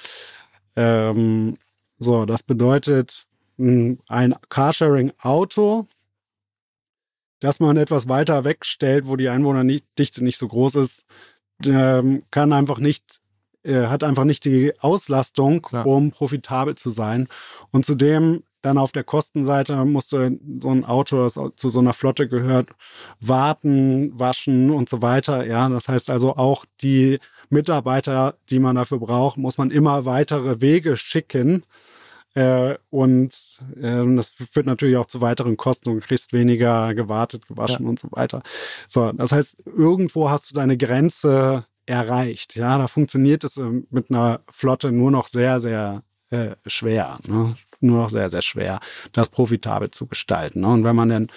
Ähm, 0.75 1.57
so, 1.99 2.25
das 2.25 2.43
bedeutet, 2.43 3.27
ein 3.57 4.35
Carsharing-Auto, 4.49 5.87
das 7.39 7.59
man 7.59 7.77
etwas 7.77 8.07
weiter 8.07 8.43
wegstellt, 8.45 9.07
wo 9.07 9.15
die 9.15 9.29
Einwohnerdichte 9.29 10.23
nicht 10.23 10.37
so 10.37 10.47
groß 10.47 10.75
ist, 10.75 11.05
ähm, 11.63 12.23
kann 12.31 12.53
einfach 12.53 12.79
nicht, 12.79 13.21
äh, 13.63 13.87
hat 13.87 14.03
einfach 14.03 14.23
nicht 14.23 14.45
die 14.45 14.73
Auslastung, 14.79 15.61
Klar. 15.61 15.85
um 15.85 16.11
profitabel 16.11 16.75
zu 16.75 16.89
sein. 16.89 17.27
Und 17.71 17.85
zudem 17.85 18.43
dann 18.63 18.77
auf 18.77 18.93
der 18.93 19.03
Kostenseite 19.03 19.75
musst 19.83 20.13
du 20.13 20.39
so 20.61 20.69
ein 20.69 20.85
Auto, 20.85 21.21
das 21.21 21.37
zu 21.57 21.67
so 21.67 21.79
einer 21.81 21.91
Flotte 21.91 22.29
gehört, 22.29 22.69
warten, 23.19 24.17
waschen 24.17 24.71
und 24.71 24.87
so 24.87 25.01
weiter. 25.01 25.45
Ja, 25.45 25.67
das 25.67 25.89
heißt 25.89 26.09
also 26.09 26.37
auch 26.37 26.63
die 26.81 27.19
Mitarbeiter, 27.49 28.37
die 28.49 28.59
man 28.59 28.77
dafür 28.77 28.99
braucht, 28.99 29.37
muss 29.37 29.57
man 29.57 29.69
immer 29.69 30.05
weitere 30.05 30.61
Wege 30.61 30.95
schicken. 30.95 31.65
Äh, 32.35 32.75
und 32.89 33.31
ähm, 33.81 34.17
das 34.17 34.29
führt 34.29 34.65
natürlich 34.65 34.97
auch 34.97 35.05
zu 35.05 35.21
weiteren 35.21 35.57
Kosten 35.57 35.89
und 35.89 35.95
du 35.97 36.07
kriegst 36.07 36.33
weniger 36.33 36.93
gewartet, 36.95 37.47
gewaschen 37.47 37.85
und 37.85 37.99
so 37.99 38.07
weiter. 38.11 38.41
So, 38.87 39.11
das 39.11 39.31
heißt, 39.31 39.57
irgendwo 39.65 40.29
hast 40.29 40.49
du 40.49 40.55
deine 40.55 40.77
Grenze 40.77 41.65
erreicht. 41.85 42.55
Ja, 42.55 42.77
da 42.77 42.87
funktioniert 42.87 43.43
es 43.43 43.57
ähm, 43.57 43.87
mit 43.89 44.09
einer 44.09 44.41
Flotte 44.49 44.91
nur 44.91 45.11
noch 45.11 45.27
sehr, 45.27 45.59
sehr 45.59 46.03
äh, 46.29 46.55
schwer. 46.65 47.19
Ne? 47.27 47.55
Nur 47.81 48.03
noch 48.03 48.09
sehr, 48.09 48.29
sehr 48.29 48.41
schwer, 48.41 48.79
das 49.11 49.29
profitabel 49.29 49.91
zu 49.91 50.07
gestalten. 50.07 50.61
Ne? 50.61 50.67
Und 50.67 50.83
wenn 50.83 50.95
man 50.95 51.09
dann 51.09 51.27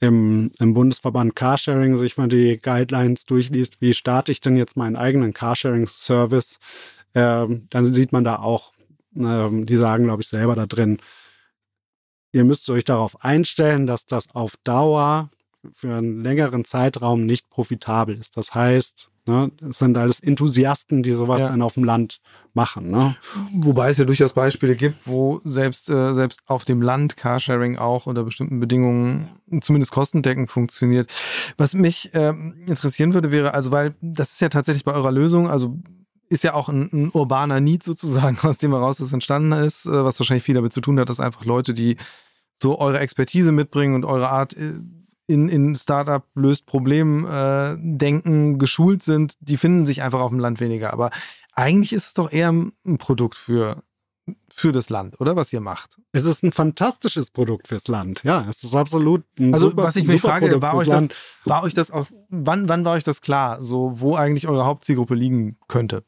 im, 0.00 0.50
im 0.58 0.74
Bundesverband 0.74 1.36
Carsharing 1.36 1.96
sich 1.96 2.16
mal 2.16 2.26
die 2.26 2.58
Guidelines 2.60 3.24
durchliest, 3.24 3.80
wie 3.80 3.94
starte 3.94 4.32
ich 4.32 4.40
denn 4.40 4.56
jetzt 4.56 4.76
meinen 4.76 4.96
eigenen 4.96 5.32
Carsharing-Service, 5.32 6.58
ähm, 7.14 7.66
dann 7.70 7.94
sieht 7.94 8.10
man 8.10 8.24
da 8.24 8.36
auch, 8.36 8.71
ähm, 9.16 9.66
die 9.66 9.76
sagen, 9.76 10.04
glaube 10.04 10.22
ich, 10.22 10.28
selber 10.28 10.54
da 10.54 10.66
drin, 10.66 10.98
ihr 12.32 12.44
müsst 12.44 12.68
euch 12.70 12.84
darauf 12.84 13.22
einstellen, 13.24 13.86
dass 13.86 14.06
das 14.06 14.30
auf 14.34 14.56
Dauer 14.64 15.30
für 15.74 15.94
einen 15.94 16.22
längeren 16.22 16.64
Zeitraum 16.64 17.24
nicht 17.24 17.48
profitabel 17.48 18.16
ist. 18.16 18.36
Das 18.36 18.52
heißt, 18.52 19.10
ne, 19.26 19.52
es 19.68 19.78
sind 19.78 19.96
alles 19.96 20.18
Enthusiasten, 20.18 21.04
die 21.04 21.12
sowas 21.12 21.42
Ja. 21.42 21.50
dann 21.50 21.62
auf 21.62 21.74
dem 21.74 21.84
Land 21.84 22.20
machen. 22.52 22.90
Ne? 22.90 23.14
Wobei 23.54 23.90
es 23.90 23.98
ja 23.98 24.04
durchaus 24.04 24.32
Beispiele 24.32 24.74
gibt, 24.74 25.06
wo 25.06 25.40
selbst, 25.44 25.88
äh, 25.88 26.14
selbst 26.14 26.42
auf 26.46 26.64
dem 26.64 26.82
Land 26.82 27.16
Carsharing 27.16 27.78
auch 27.78 28.06
unter 28.06 28.24
bestimmten 28.24 28.58
Bedingungen 28.58 29.28
zumindest 29.60 29.92
kostendeckend 29.92 30.50
funktioniert. 30.50 31.08
Was 31.58 31.74
mich 31.74 32.10
ähm, 32.14 32.54
interessieren 32.66 33.14
würde, 33.14 33.30
wäre, 33.30 33.54
also 33.54 33.70
weil 33.70 33.94
das 34.00 34.32
ist 34.32 34.40
ja 34.40 34.48
tatsächlich 34.48 34.84
bei 34.84 34.94
eurer 34.94 35.12
Lösung, 35.12 35.48
also 35.48 35.78
ist 36.32 36.44
ja 36.44 36.54
auch 36.54 36.68
ein, 36.68 36.88
ein 36.92 37.10
urbaner 37.12 37.60
Need 37.60 37.82
sozusagen, 37.82 38.38
aus 38.42 38.58
dem 38.58 38.72
heraus 38.72 38.96
das 38.98 39.12
entstanden 39.12 39.52
ist, 39.52 39.86
äh, 39.86 40.04
was 40.04 40.18
wahrscheinlich 40.18 40.44
viel 40.44 40.54
damit 40.54 40.72
zu 40.72 40.80
tun 40.80 40.98
hat, 40.98 41.08
dass 41.08 41.20
einfach 41.20 41.44
Leute, 41.44 41.74
die 41.74 41.96
so 42.60 42.78
eure 42.78 43.00
Expertise 43.00 43.52
mitbringen 43.52 43.94
und 43.94 44.04
eure 44.04 44.28
Art 44.28 44.56
äh, 44.56 44.72
in, 45.28 45.48
in 45.48 45.74
Startup 45.74 46.24
löst 46.34 46.66
Problem 46.66 47.26
äh, 47.26 47.76
denken 47.78 48.58
geschult 48.58 49.02
sind, 49.02 49.34
die 49.40 49.56
finden 49.56 49.86
sich 49.86 50.02
einfach 50.02 50.20
auf 50.20 50.30
dem 50.30 50.40
Land 50.40 50.60
weniger. 50.60 50.92
Aber 50.92 51.10
eigentlich 51.54 51.92
ist 51.92 52.06
es 52.06 52.14
doch 52.14 52.30
eher 52.30 52.50
ein 52.50 52.98
Produkt 52.98 53.36
für 53.36 53.82
für 54.54 54.70
das 54.70 54.90
Land, 54.90 55.20
oder 55.20 55.34
was 55.34 55.52
ihr 55.52 55.60
macht. 55.60 55.98
Es 56.12 56.26
ist 56.26 56.44
ein 56.44 56.52
fantastisches 56.52 57.30
Produkt 57.30 57.68
fürs 57.68 57.88
Land. 57.88 58.22
Ja, 58.22 58.46
es 58.48 58.62
ist 58.62 58.76
absolut 58.76 59.24
ein 59.38 59.54
Also 59.54 59.70
super, 59.70 59.84
was 59.84 59.96
ich 59.96 60.06
mich 60.06 60.20
frage, 60.20 60.46
Produkt 60.46 60.62
war 60.62 60.74
euch, 60.74 60.88
das, 60.88 61.08
war 61.44 61.62
euch 61.62 61.74
das 61.74 61.90
auch, 61.90 62.06
wann, 62.28 62.68
wann 62.68 62.84
war 62.84 62.92
euch 62.92 63.02
das 63.02 63.20
klar, 63.22 63.62
so 63.62 64.00
wo 64.00 64.14
eigentlich 64.14 64.48
eure 64.48 64.64
Hauptzielgruppe 64.64 65.14
liegen 65.14 65.56
könnte? 65.68 66.04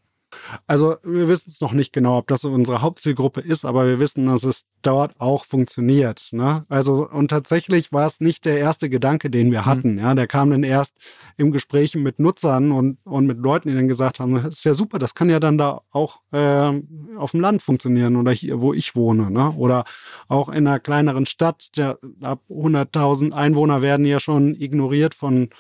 Also 0.67 0.97
wir 1.03 1.29
wissen 1.29 1.51
es 1.51 1.61
noch 1.61 1.73
nicht 1.73 1.93
genau, 1.93 2.19
ob 2.19 2.27
das 2.27 2.45
unsere 2.45 2.83
Hauptzielgruppe 2.83 3.41
ist, 3.41 3.65
aber 3.65 3.87
wir 3.87 3.99
wissen, 3.99 4.27
dass 4.27 4.45
es 4.45 4.65
dort 4.83 5.19
auch 5.19 5.45
funktioniert. 5.45 6.29
Ne? 6.33 6.65
Also 6.69 7.09
und 7.09 7.29
tatsächlich 7.29 7.93
war 7.93 8.07
es 8.07 8.21
nicht 8.21 8.45
der 8.45 8.59
erste 8.59 8.89
Gedanke, 8.89 9.31
den 9.31 9.51
wir 9.51 9.67
hatten. 9.67 9.99
Ja, 9.99 10.15
der 10.15 10.27
kam 10.27 10.51
dann 10.51 10.63
erst 10.63 10.95
im 11.37 11.51
Gespräch 11.51 11.95
mit 11.95 12.19
Nutzern 12.19 12.73
und, 12.73 12.99
und 13.05 13.27
mit 13.27 13.39
Leuten, 13.39 13.69
die 13.69 13.75
dann 13.75 13.89
gesagt 13.89 14.21
haben, 14.21 14.35
das 14.35 14.57
ist 14.57 14.65
ja 14.65 14.75
super, 14.75 14.99
das 14.99 15.15
kann 15.15 15.31
ja 15.31 15.41
dann 15.41 15.59
da 15.59 15.83
auch 15.91 16.21
ähm, 16.33 17.17
auf 17.17 17.33
dem 17.33 17.41
Land 17.41 17.63
funktionieren 17.63 18.17
oder 18.17 18.33
hier, 18.33 18.61
wo 18.61 18.73
ich 18.73 18.95
wohne. 18.95 19.31
Ne? 19.31 19.53
Oder 19.57 19.85
auch 20.29 20.49
in 20.49 20.67
einer 20.67 20.81
kleineren 20.81 21.27
Stadt, 21.27 21.77
der, 21.77 21.99
ab 22.21 22.41
100.000 22.49 23.33
Einwohner 23.33 23.83
werden 23.83 24.07
ja 24.07 24.21
schon 24.21 24.55
ignoriert 24.55 25.15
von 25.15 25.51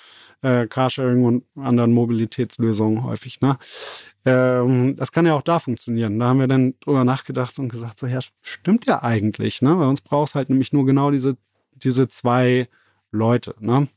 äh, 0.45 0.67
Carsharing 0.67 1.25
und 1.25 1.45
anderen 1.57 1.93
Mobilitätslösungen 1.93 3.03
häufig. 3.03 3.41
Ne? 3.41 3.57
Ähm, 4.25 4.95
das 4.97 5.11
kann 5.11 5.27
ja 5.27 5.35
auch 5.35 5.43
da 5.43 5.59
funktionieren. 5.59 6.19
Da 6.19 6.27
haben 6.27 6.41
wir 6.41 6.47
dann 6.49 6.75
drüber 6.81 7.05
nachgedacht 7.05 7.59
und 7.59 7.71
gesagt, 7.71 7.99
so 7.99 8.07
ja, 8.07 8.21
stimmt 8.43 8.87
ja 8.87 9.03
eigentlich. 9.03 9.63
Ne? 9.63 9.75
Bei 9.75 9.87
uns 9.87 10.01
braucht 10.03 10.29
es 10.31 10.35
halt 10.35 10.51
nämlich 10.51 10.73
nur 10.73 10.85
genau 10.87 11.11
diese, 11.11 11.37
diese 11.73 12.09
zwei 12.09 12.69
Leute. 13.11 13.55
Ne? 13.59 13.89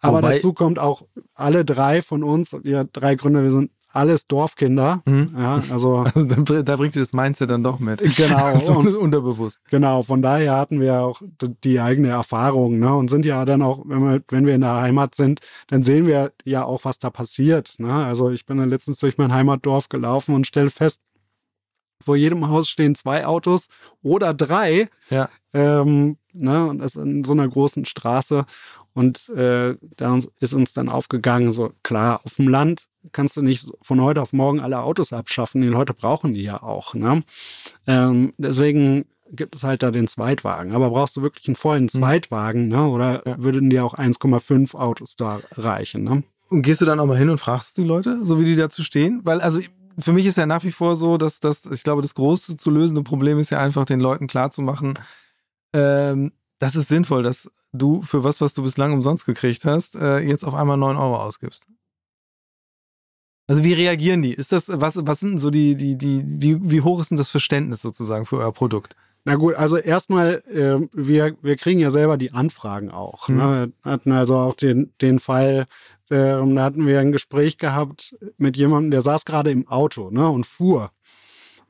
Aber 0.00 0.18
Wobei- 0.18 0.34
dazu 0.36 0.52
kommt 0.52 0.78
auch 0.78 1.06
alle 1.34 1.64
drei 1.64 2.02
von 2.02 2.22
uns, 2.22 2.52
wir 2.62 2.84
drei 2.84 3.14
Gründer, 3.16 3.42
wir 3.42 3.50
sind 3.50 3.70
alles 3.94 4.26
Dorfkinder. 4.26 5.02
Mhm. 5.06 5.34
Ja, 5.38 5.62
also 5.70 5.98
Also 6.14 6.24
da, 6.28 6.34
br- 6.42 6.62
da 6.62 6.76
bringt 6.76 6.96
ihr 6.96 7.02
das 7.02 7.12
Mindset 7.12 7.50
dann 7.50 7.62
doch 7.62 7.78
mit. 7.78 8.00
Genau. 8.16 8.58
so 8.62 8.74
Und- 8.74 8.94
unterbewusst. 8.94 9.60
Genau, 9.70 10.02
von 10.02 10.20
daher 10.22 10.56
hatten 10.56 10.80
wir 10.80 11.00
auch 11.02 11.22
die 11.64 11.80
eigene 11.80 12.08
Erfahrung, 12.08 12.78
ne? 12.78 12.94
Und 12.94 13.08
sind 13.08 13.24
ja 13.24 13.44
dann 13.44 13.62
auch, 13.62 13.82
wenn 13.86 14.00
wir, 14.00 14.22
wenn 14.28 14.46
wir 14.46 14.54
in 14.54 14.60
der 14.62 14.74
Heimat 14.74 15.14
sind, 15.14 15.40
dann 15.68 15.84
sehen 15.84 16.06
wir 16.06 16.32
ja 16.44 16.64
auch, 16.64 16.84
was 16.84 16.98
da 16.98 17.10
passiert. 17.10 17.74
Ne? 17.78 17.92
Also 17.92 18.30
ich 18.30 18.46
bin 18.46 18.58
dann 18.58 18.68
letztens 18.68 18.98
durch 18.98 19.16
mein 19.18 19.32
Heimatdorf 19.32 19.88
gelaufen 19.88 20.34
und 20.34 20.46
stelle 20.46 20.70
fest, 20.70 21.00
vor 22.02 22.16
jedem 22.16 22.48
Haus 22.48 22.68
stehen 22.68 22.94
zwei 22.94 23.24
Autos 23.26 23.68
oder 24.02 24.34
drei. 24.34 24.88
Ja. 25.08 25.28
Ähm, 25.54 26.18
ne? 26.32 26.66
Und 26.66 26.78
das 26.80 26.96
in 26.96 27.24
so 27.24 27.32
einer 27.32 27.48
großen 27.48 27.84
Straße. 27.86 28.44
Und 28.94 29.28
äh, 29.30 29.76
da 29.96 30.18
ist 30.40 30.54
uns 30.54 30.72
dann 30.72 30.88
aufgegangen, 30.88 31.52
so 31.52 31.72
klar, 31.82 32.20
auf 32.24 32.36
dem 32.36 32.48
Land 32.48 32.86
kannst 33.12 33.36
du 33.36 33.42
nicht 33.42 33.66
von 33.82 34.00
heute 34.00 34.22
auf 34.22 34.32
morgen 34.32 34.60
alle 34.60 34.80
Autos 34.82 35.12
abschaffen. 35.12 35.60
Die 35.62 35.68
Leute 35.68 35.92
brauchen 35.94 36.32
die 36.34 36.42
ja 36.42 36.62
auch. 36.62 36.94
Ne? 36.94 37.24
Ähm, 37.86 38.32
deswegen 38.38 39.06
gibt 39.32 39.56
es 39.56 39.64
halt 39.64 39.82
da 39.82 39.90
den 39.90 40.06
Zweitwagen. 40.06 40.72
Aber 40.74 40.90
brauchst 40.90 41.16
du 41.16 41.22
wirklich 41.22 41.46
einen 41.48 41.56
vollen 41.56 41.88
Zweitwagen, 41.88 42.68
ne? 42.68 42.86
Oder 42.86 43.26
Ja. 43.26 43.42
würden 43.42 43.68
dir 43.68 43.84
auch 43.84 43.94
1,5 43.94 44.74
Autos 44.74 45.16
da 45.16 45.40
reichen, 45.52 46.04
ne? 46.04 46.22
Und 46.50 46.62
gehst 46.62 46.80
du 46.80 46.84
dann 46.84 47.00
auch 47.00 47.06
mal 47.06 47.18
hin 47.18 47.30
und 47.30 47.38
fragst 47.38 47.76
die 47.78 47.84
Leute, 47.84 48.24
so 48.24 48.38
wie 48.38 48.44
die 48.44 48.54
dazu 48.54 48.84
stehen? 48.84 49.22
Weil, 49.24 49.40
also 49.40 49.60
für 49.98 50.12
mich 50.12 50.26
ist 50.26 50.38
ja 50.38 50.46
nach 50.46 50.62
wie 50.62 50.70
vor 50.70 50.94
so, 50.94 51.16
dass 51.16 51.40
das, 51.40 51.66
ich 51.66 51.82
glaube, 51.82 52.02
das 52.02 52.14
große 52.14 52.56
zu 52.56 52.70
lösende 52.70 53.02
Problem 53.02 53.38
ist 53.38 53.50
ja 53.50 53.58
einfach, 53.58 53.86
den 53.86 53.98
Leuten 53.98 54.26
klarzumachen, 54.28 54.94
ähm, 55.72 56.32
das 56.58 56.76
ist 56.76 56.88
sinnvoll, 56.88 57.22
dass 57.22 57.50
du 57.74 58.02
für 58.02 58.24
was, 58.24 58.40
was 58.40 58.54
du 58.54 58.62
bislang 58.62 58.92
umsonst 58.92 59.26
gekriegt 59.26 59.64
hast, 59.64 59.96
äh, 59.96 60.18
jetzt 60.18 60.44
auf 60.44 60.54
einmal 60.54 60.76
9 60.76 60.96
Euro 60.96 61.16
ausgibst. 61.16 61.66
Also 63.46 63.62
wie 63.62 63.74
reagieren 63.74 64.22
die? 64.22 64.32
Ist 64.32 64.52
das, 64.52 64.70
was, 64.72 64.98
was 65.04 65.20
sind 65.20 65.38
so 65.38 65.50
die, 65.50 65.76
die, 65.76 65.96
die, 65.96 66.24
wie, 66.26 66.58
wie 66.70 66.80
hoch 66.80 67.00
ist 67.00 67.10
denn 67.10 67.18
das 67.18 67.28
Verständnis 67.28 67.82
sozusagen 67.82 68.24
für 68.24 68.38
euer 68.38 68.52
Produkt? 68.52 68.96
Na 69.26 69.36
gut, 69.36 69.54
also 69.54 69.76
erstmal, 69.76 70.42
äh, 70.50 70.86
wir, 70.92 71.36
wir 71.40 71.56
kriegen 71.56 71.80
ja 71.80 71.90
selber 71.90 72.16
die 72.16 72.32
Anfragen 72.32 72.90
auch. 72.90 73.28
Mhm. 73.28 73.36
Ne? 73.36 73.72
Wir 73.82 73.92
hatten 73.92 74.12
also 74.12 74.36
auch 74.36 74.54
den, 74.54 74.92
den 75.00 75.18
Fall, 75.18 75.66
ähm, 76.10 76.56
da 76.56 76.64
hatten 76.64 76.86
wir 76.86 77.00
ein 77.00 77.12
Gespräch 77.12 77.58
gehabt 77.58 78.14
mit 78.36 78.56
jemandem, 78.56 78.90
der 78.90 79.00
saß 79.00 79.24
gerade 79.24 79.50
im 79.50 79.66
Auto 79.68 80.10
ne, 80.10 80.28
und 80.28 80.46
fuhr. 80.46 80.90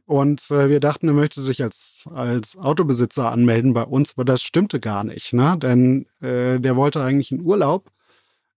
Und 0.07 0.51
äh, 0.51 0.69
wir 0.69 0.81
dachten, 0.81 1.09
er 1.09 1.15
möchte 1.15 1.41
sich 1.41 1.63
als, 1.63 2.07
als 2.15 2.57
Autobesitzer 2.57 3.31
anmelden 3.31 3.73
bei 3.73 3.85
uns, 3.85 4.13
aber 4.17 4.25
das 4.25 4.43
stimmte 4.43 4.79
gar 4.79 5.03
nicht, 5.03 5.33
ne? 5.33 5.57
Denn 5.59 6.07
äh, 6.21 6.61
der 6.61 6.77
wollte 6.77 7.03
eigentlich 7.03 7.33
in 7.33 7.41
Urlaub 7.41 7.91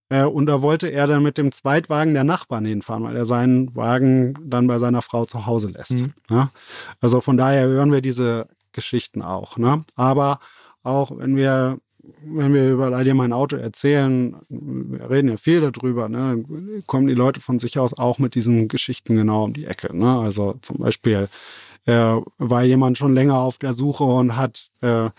äh, 0.10 0.24
und 0.24 0.46
da 0.46 0.62
wollte 0.62 0.88
er 0.88 1.08
dann 1.08 1.24
mit 1.24 1.38
dem 1.38 1.52
Zweitwagen 1.52 2.14
der 2.14 2.24
Nachbarn 2.24 2.66
hinfahren, 2.66 3.04
weil 3.04 3.16
er 3.16 3.26
seinen 3.26 3.76
Wagen 3.76 4.38
dann 4.44 4.68
bei 4.68 4.80
seiner 4.80 5.02
Frau 5.02 5.26
zu 5.26 5.46
Hause 5.46 5.70
lässt. 5.70 5.92
Mhm. 5.92 6.14
Ne? 6.30 6.50
Also 7.02 7.22
von 7.22 7.38
daher 7.38 7.68
hören 7.68 7.92
wir 7.92 8.02
diese 8.02 8.48
Geschichten 8.72 9.22
auch. 9.22 9.58
Ne? 9.58 9.84
Aber 9.96 10.40
auch 10.84 11.18
wenn 11.18 11.36
wir, 11.36 11.80
wenn 12.24 12.54
wir 12.54 12.70
über 12.72 12.86
all 12.96 13.04
dir 13.04 13.14
mein 13.16 13.34
Auto 13.34 13.56
erzählen, 13.56 14.36
wir 14.50 15.10
reden 15.10 15.30
ja 15.30 15.38
viel 15.38 15.62
darüber, 15.62 16.10
ne? 16.10 16.44
kommen 16.86 17.08
die 17.08 17.14
Leute 17.14 17.42
von 17.42 17.60
sich 17.60 17.80
aus 17.80 17.94
auch 17.98 18.20
mit 18.20 18.36
diesen 18.36 18.68
Geschichten 18.68 19.16
genau 19.16 19.44
um 19.46 19.54
die 19.54 19.66
Ecke. 19.66 19.96
Ne? 19.96 20.20
Also 20.20 20.56
zum 20.62 20.78
Beispiel 20.78 21.30
äh, 21.86 22.16
war 22.38 22.64
jemand 22.64 22.98
schon 22.98 23.14
länger 23.14 23.38
auf 23.40 23.58
der 23.58 23.74
Suche 23.74 24.04
und 24.04 24.36
hat 24.36 24.70
äh, 24.82 25.10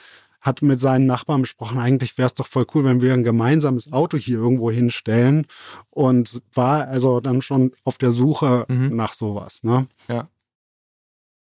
hat 0.41 0.63
mit 0.63 0.81
seinen 0.81 1.07
Nachbarn 1.07 1.43
besprochen, 1.43 1.79
eigentlich 1.79 2.17
wäre 2.17 2.27
es 2.29 2.35
doch 2.35 2.47
voll 2.47 2.65
cool, 2.73 2.85
wenn 2.85 3.03
wir 3.03 3.13
ein 3.13 3.25
gemeinsames 3.25 3.93
Auto 3.93 4.17
hier 4.17 4.39
irgendwo 4.39 4.71
hinstellen 4.71 5.47
und 5.91 6.41
war 6.55 6.87
also 6.87 7.19
dann 7.21 7.43
schon 7.43 7.73
auf 7.85 7.99
der 7.99 8.13
Suche 8.13 8.65
Mhm. 8.69 8.95
nach 8.95 9.15
sowas. 9.15 9.65
Ne? 9.65 9.89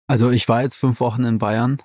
Also 0.08 0.32
ich 0.32 0.50
war 0.50 0.64
jetzt 0.64 0.76
fünf 0.76 1.00
Wochen 1.00 1.24
in 1.24 1.38
Bayern 1.38 1.78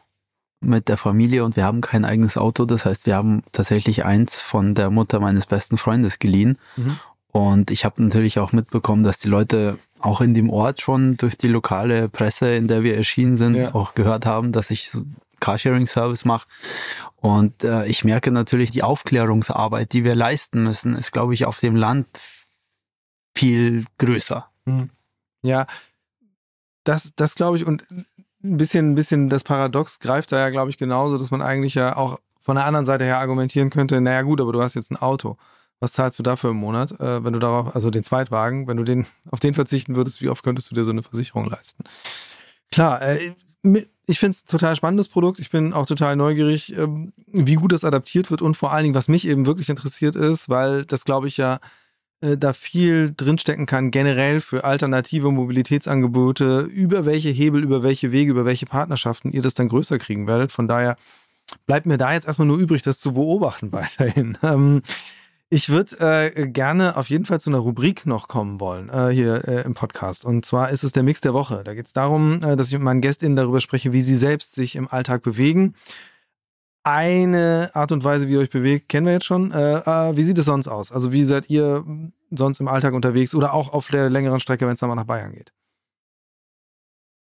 mit 0.67 0.89
der 0.89 0.97
Familie 0.97 1.45
und 1.45 1.57
wir 1.57 1.65
haben 1.65 1.81
kein 1.81 2.05
eigenes 2.05 2.37
Auto. 2.37 2.65
Das 2.65 2.85
heißt, 2.85 3.07
wir 3.07 3.17
haben 3.17 3.43
tatsächlich 3.53 4.05
eins 4.05 4.39
von 4.41 4.75
der 4.75 4.91
Mutter 4.91 5.21
meines 5.21 5.47
besten 5.47 5.77
Freundes 5.79 6.19
geliehen. 6.19 6.59
Mhm. 6.77 6.99
Und 7.33 7.71
ich 7.71 7.85
habe 7.85 8.03
natürlich 8.03 8.39
auch 8.39 8.53
mitbekommen, 8.53 9.05
dass 9.05 9.19
die 9.19 9.29
Leute 9.29 9.79
auch 10.01 10.21
in 10.21 10.35
dem 10.35 10.51
Ort 10.51 10.81
schon 10.81 11.17
durch 11.17 11.37
die 11.37 11.49
lokale 11.49 12.09
Presse, 12.09 12.55
in 12.55 12.69
der 12.69 12.83
wir 12.83 12.97
erschienen 12.97 13.37
sind, 13.37 13.55
Ja. 13.57 13.75
auch 13.75 13.95
gehört 13.95 14.27
haben, 14.27 14.53
dass 14.53 14.71
ich 14.71 14.91
so 14.91 15.05
Carsharing-Service 15.41 16.25
mache. 16.25 16.47
Und 17.17 17.63
äh, 17.63 17.87
ich 17.87 18.05
merke 18.05 18.31
natürlich, 18.31 18.71
die 18.71 18.83
Aufklärungsarbeit, 18.83 19.93
die 19.93 20.05
wir 20.05 20.15
leisten 20.15 20.63
müssen, 20.63 20.97
ist, 20.97 21.13
glaube 21.13 21.35
ich, 21.35 21.45
auf 21.45 21.61
dem 21.61 21.77
Land 21.77 22.07
viel 23.37 23.85
größer. 23.99 24.49
Ja, 25.43 25.67
das, 26.85 27.13
das 27.17 27.35
glaube 27.35 27.59
ich, 27.59 27.67
und 27.67 27.85
ein 28.53 28.57
bisschen, 28.57 28.93
ein 28.93 28.95
bisschen 28.95 29.29
das 29.29 29.45
Paradox 29.45 29.99
greift 30.01 30.33
da 30.33 30.39
ja, 30.39 30.51
glaube 30.51 30.71
ich, 30.71 30.79
genauso, 30.79 31.19
dass 31.19 31.31
man 31.31 31.43
eigentlich 31.43 31.75
ja 31.75 31.97
auch 31.97 32.19
von 32.41 32.57
der 32.57 32.65
anderen 32.65 32.87
Seite 32.87 33.05
her 33.05 33.19
argumentieren 33.19 33.71
könnte, 33.71 34.01
naja 34.01 34.23
gut, 34.23 34.41
aber 34.41 34.53
du 34.53 34.63
hast 34.63 34.75
jetzt 34.75 34.91
ein 34.91 34.97
Auto. 34.97 35.37
Was 35.81 35.93
zahlst 35.93 36.19
du 36.19 36.23
dafür 36.23 36.51
im 36.51 36.57
Monat, 36.57 36.93
äh, 37.01 37.23
wenn 37.23 37.33
du 37.33 37.39
darauf, 37.39 37.75
also 37.75 37.91
den 37.91 38.05
Zweitwagen, 38.05 38.67
wenn 38.67 38.77
du 38.77 38.85
den 38.85 39.07
auf 39.31 39.41
den 39.41 39.55
verzichten 39.55 39.97
würdest, 39.97 40.23
wie 40.23 40.29
oft 40.29 40.43
könntest 40.43 40.71
du 40.71 40.75
dir 40.75 40.85
so 40.85 40.93
eine 40.93 41.03
Versicherung 41.03 41.49
leisten? 41.49 41.85
Klar, 42.71 43.03
äh, 43.03 43.33
ich 44.07 44.21
finde 44.21 44.37
es 44.37 44.45
ein 44.45 44.49
total 44.49 44.77
spannendes 44.77 45.09
Produkt. 45.09 45.41
Ich 45.41 45.51
bin 45.51 45.73
auch 45.73 45.87
total 45.87 46.15
neugierig, 46.15 46.77
ähm, 46.77 47.13
wie 47.27 47.57
gut 47.57 47.73
das 47.73 47.85
adaptiert 47.85 48.31
wird 48.31 48.43
und 48.43 48.57
vor 48.57 48.73
allen 48.73 48.85
Dingen, 48.85 48.95
was 48.95 49.09
mich 49.09 49.27
eben 49.27 49.47
wirklich 49.47 49.69
interessiert 49.69 50.15
ist, 50.15 50.49
weil 50.49 50.85
das 50.85 51.05
glaube 51.05 51.27
ich 51.27 51.37
ja 51.37 51.59
äh, 52.21 52.37
da 52.37 52.53
viel 52.53 53.13
drinstecken 53.17 53.67
kann, 53.67 53.91
generell 53.91 54.41
für 54.41 54.65
alternative 54.65 55.31
Mobilitätsangebote, 55.31 56.61
über 56.61 57.05
welche 57.05 57.29
Hebel, 57.29 57.63
über 57.63 57.83
welche 57.83 58.13
Wege, 58.13 58.31
über 58.31 58.45
welche 58.45 58.67
Partnerschaften 58.67 59.33
ihr 59.33 59.43
das 59.43 59.55
dann 59.55 59.69
größer 59.69 59.99
kriegen 59.99 60.27
werdet. 60.27 60.53
Von 60.53 60.69
daher 60.69 60.97
bleibt 61.67 61.87
mir 61.87 61.99
da 61.99 62.13
jetzt 62.13 62.27
erstmal 62.27 62.49
nur 62.49 62.59
übrig, 62.59 62.83
das 62.83 63.01
zu 63.01 63.13
beobachten 63.13 63.73
weiterhin. 63.73 64.39
Ähm, 64.43 64.83
ich 65.49 65.69
würde 65.69 66.33
äh, 66.35 66.49
gerne 66.49 66.97
auf 66.97 67.09
jeden 67.09 67.25
Fall 67.25 67.41
zu 67.41 67.51
einer 67.51 67.59
Rubrik 67.59 68.05
noch 68.05 68.27
kommen 68.27 68.59
wollen, 68.59 68.89
äh, 68.89 69.11
hier 69.11 69.47
äh, 69.47 69.63
im 69.63 69.75
Podcast. 69.75 70.25
Und 70.25 70.45
zwar 70.45 70.71
ist 70.71 70.83
es 70.83 70.91
der 70.91 71.05
Mix 71.05 71.21
der 71.21 71.35
Woche. 71.35 71.63
Da 71.65 71.75
geht 71.75 71.87
es 71.87 71.93
darum, 71.93 72.43
äh, 72.43 72.57
dass 72.57 72.69
ich 72.69 72.73
mit 72.73 72.83
meinen 72.83 73.01
GästInnen 73.01 73.37
darüber 73.37 73.61
spreche, 73.61 73.93
wie 73.93 74.01
sie 74.01 74.17
selbst 74.17 74.57
sich 74.57 74.75
im 74.75 74.89
Alltag 74.89 75.23
bewegen. 75.23 75.75
Eine 76.87 77.73
Art 77.75 77.91
und 77.91 78.05
Weise, 78.05 78.29
wie 78.29 78.35
ihr 78.35 78.39
euch 78.39 78.51
bewegt, 78.51 78.89
kennen 78.89 79.07
wir 79.07 79.15
jetzt 79.15 79.27
schon. 79.27 79.51
Äh, 79.51 79.79
äh, 79.79 80.17
wie 80.17 80.23
sieht 80.23 80.39
es 80.39 80.45
sonst 80.45 80.69
aus? 80.69 80.93
Also 80.93 81.11
wie 81.11 81.25
seid 81.25 81.51
ihr 81.51 81.85
sonst 82.31 82.61
im 82.61 82.69
Alltag 82.69 82.95
unterwegs 82.95 83.35
oder 83.35 83.55
auch 83.55 83.73
auf 83.73 83.89
der 83.89 84.09
längeren 84.09 84.39
Strecke, 84.39 84.67
wenn 84.67 84.75
es 84.75 84.79
dann 84.79 84.89
mal 84.89 84.95
nach 84.95 85.03
Bayern 85.03 85.33
geht? 85.33 85.53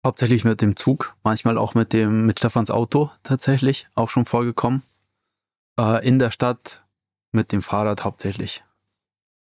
Hauptsächlich 0.05 0.45
mit 0.45 0.61
dem 0.61 0.77
Zug, 0.77 1.17
manchmal 1.23 1.57
auch 1.57 1.73
mit 1.73 1.95
dem, 1.95 2.27
mit 2.27 2.41
Stefans 2.41 2.71
Auto 2.71 3.11
tatsächlich, 3.23 3.89
auch 3.95 4.11
schon 4.11 4.27
vorgekommen. 4.27 4.83
Äh, 5.81 6.07
in 6.07 6.19
der 6.19 6.31
Stadt 6.31 6.85
mit 7.33 7.51
dem 7.51 7.63
Fahrrad 7.63 8.05
hauptsächlich. 8.05 8.63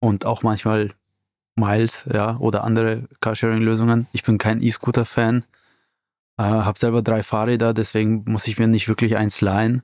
Und 0.00 0.26
auch 0.26 0.42
manchmal 0.42 0.90
Miles, 1.54 2.04
ja, 2.12 2.36
oder 2.36 2.64
andere 2.64 3.08
Carsharing-Lösungen. 3.22 4.06
Ich 4.12 4.22
bin 4.22 4.36
kein 4.36 4.62
E-Scooter-Fan. 4.62 5.46
Äh, 6.36 6.42
hab 6.42 6.76
selber 6.76 7.00
drei 7.00 7.22
Fahrräder, 7.22 7.72
deswegen 7.72 8.24
muss 8.26 8.46
ich 8.46 8.58
mir 8.58 8.68
nicht 8.68 8.86
wirklich 8.86 9.16
eins 9.16 9.40
leihen. 9.40 9.82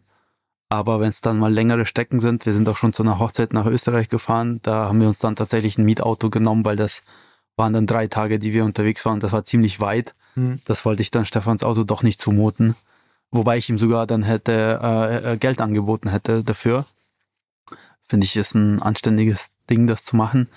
Aber 0.68 1.00
wenn 1.00 1.10
es 1.10 1.20
dann 1.20 1.38
mal 1.38 1.52
längere 1.52 1.86
Strecken 1.86 2.20
sind, 2.20 2.44
wir 2.44 2.52
sind 2.52 2.68
auch 2.68 2.76
schon 2.76 2.92
zu 2.92 3.02
einer 3.02 3.18
Hochzeit 3.18 3.52
nach 3.52 3.66
Österreich 3.66 4.08
gefahren, 4.08 4.60
da 4.62 4.88
haben 4.88 5.00
wir 5.00 5.08
uns 5.08 5.20
dann 5.20 5.36
tatsächlich 5.36 5.78
ein 5.78 5.84
Mietauto 5.84 6.28
genommen, 6.28 6.64
weil 6.64 6.76
das 6.76 7.02
waren 7.56 7.72
dann 7.72 7.86
drei 7.86 8.08
Tage, 8.08 8.38
die 8.38 8.52
wir 8.52 8.64
unterwegs 8.64 9.04
waren. 9.04 9.20
Das 9.20 9.32
war 9.32 9.44
ziemlich 9.44 9.80
weit. 9.80 10.14
Mhm. 10.34 10.60
Das 10.64 10.84
wollte 10.84 11.02
ich 11.02 11.10
dann 11.10 11.24
Stefans 11.24 11.62
Auto 11.62 11.84
doch 11.84 12.02
nicht 12.02 12.20
zumuten. 12.20 12.74
Wobei 13.30 13.58
ich 13.58 13.68
ihm 13.68 13.78
sogar 13.78 14.06
dann 14.06 14.22
hätte 14.22 14.80
äh, 14.82 15.32
äh, 15.32 15.36
Geld 15.36 15.60
angeboten 15.60 16.08
hätte 16.08 16.42
dafür. 16.42 16.84
Finde 18.08 18.24
ich, 18.24 18.36
ist 18.36 18.54
ein 18.54 18.82
anständiges 18.82 19.52
Ding, 19.68 19.86
das 19.86 20.04
zu 20.04 20.16
machen. 20.16 20.48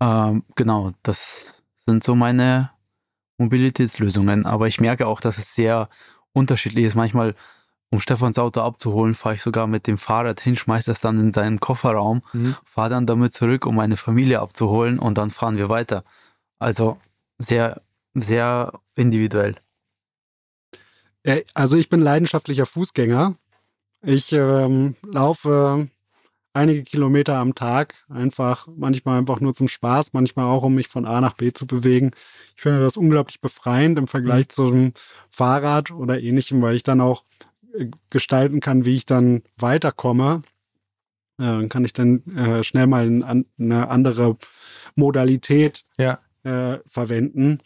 Ähm, 0.00 0.44
genau, 0.54 0.92
das 1.02 1.62
sind 1.86 2.04
so 2.04 2.14
meine 2.14 2.70
Mobilitätslösungen. 3.38 4.44
Aber 4.44 4.68
ich 4.68 4.80
merke 4.80 5.06
auch, 5.06 5.20
dass 5.20 5.38
es 5.38 5.54
sehr 5.54 5.88
unterschiedlich 6.32 6.84
ist. 6.84 6.94
Manchmal, 6.94 7.34
um 7.94 8.00
Stefans 8.00 8.38
Auto 8.38 8.60
abzuholen, 8.60 9.14
fahre 9.14 9.36
ich 9.36 9.42
sogar 9.42 9.66
mit 9.66 9.86
dem 9.86 9.98
Fahrrad 9.98 10.40
hin, 10.40 10.56
schmeiße 10.56 10.90
es 10.90 11.00
dann 11.00 11.18
in 11.20 11.32
seinen 11.32 11.60
Kofferraum, 11.60 12.22
mhm. 12.32 12.56
fahre 12.64 12.90
dann 12.90 13.06
damit 13.06 13.32
zurück, 13.32 13.66
um 13.66 13.76
meine 13.76 13.96
Familie 13.96 14.40
abzuholen 14.40 14.98
und 14.98 15.16
dann 15.16 15.30
fahren 15.30 15.56
wir 15.56 15.68
weiter. 15.68 16.04
Also 16.58 16.98
sehr, 17.38 17.82
sehr 18.14 18.72
individuell. 18.96 19.54
Also 21.54 21.76
ich 21.76 21.88
bin 21.88 22.00
leidenschaftlicher 22.00 22.66
Fußgänger. 22.66 23.36
Ich 24.02 24.32
ähm, 24.32 24.96
laufe 25.02 25.88
einige 26.52 26.82
Kilometer 26.82 27.36
am 27.36 27.54
Tag, 27.54 27.94
einfach 28.08 28.68
manchmal 28.76 29.18
einfach 29.18 29.40
nur 29.40 29.54
zum 29.54 29.68
Spaß, 29.68 30.12
manchmal 30.12 30.46
auch, 30.46 30.62
um 30.62 30.74
mich 30.74 30.88
von 30.88 31.06
A 31.06 31.20
nach 31.20 31.34
B 31.34 31.52
zu 31.52 31.66
bewegen. 31.66 32.10
Ich 32.56 32.62
finde 32.62 32.80
das 32.80 32.96
unglaublich 32.96 33.40
befreiend 33.40 33.98
im 33.98 34.06
Vergleich 34.06 34.46
mhm. 34.46 34.50
zum 34.50 34.92
Fahrrad 35.30 35.90
oder 35.92 36.20
ähnlichem, 36.20 36.60
weil 36.60 36.76
ich 36.76 36.82
dann 36.82 37.00
auch 37.00 37.24
gestalten 38.10 38.60
kann, 38.60 38.84
wie 38.84 38.96
ich 38.96 39.06
dann 39.06 39.42
weiterkomme. 39.56 40.42
Äh, 41.38 41.44
dann 41.44 41.68
kann 41.68 41.84
ich 41.84 41.92
dann 41.92 42.24
äh, 42.36 42.62
schnell 42.62 42.86
mal 42.86 43.06
eine 43.58 43.88
andere 43.88 44.36
Modalität 44.94 45.84
ja. 45.98 46.18
äh, 46.44 46.78
verwenden. 46.86 47.60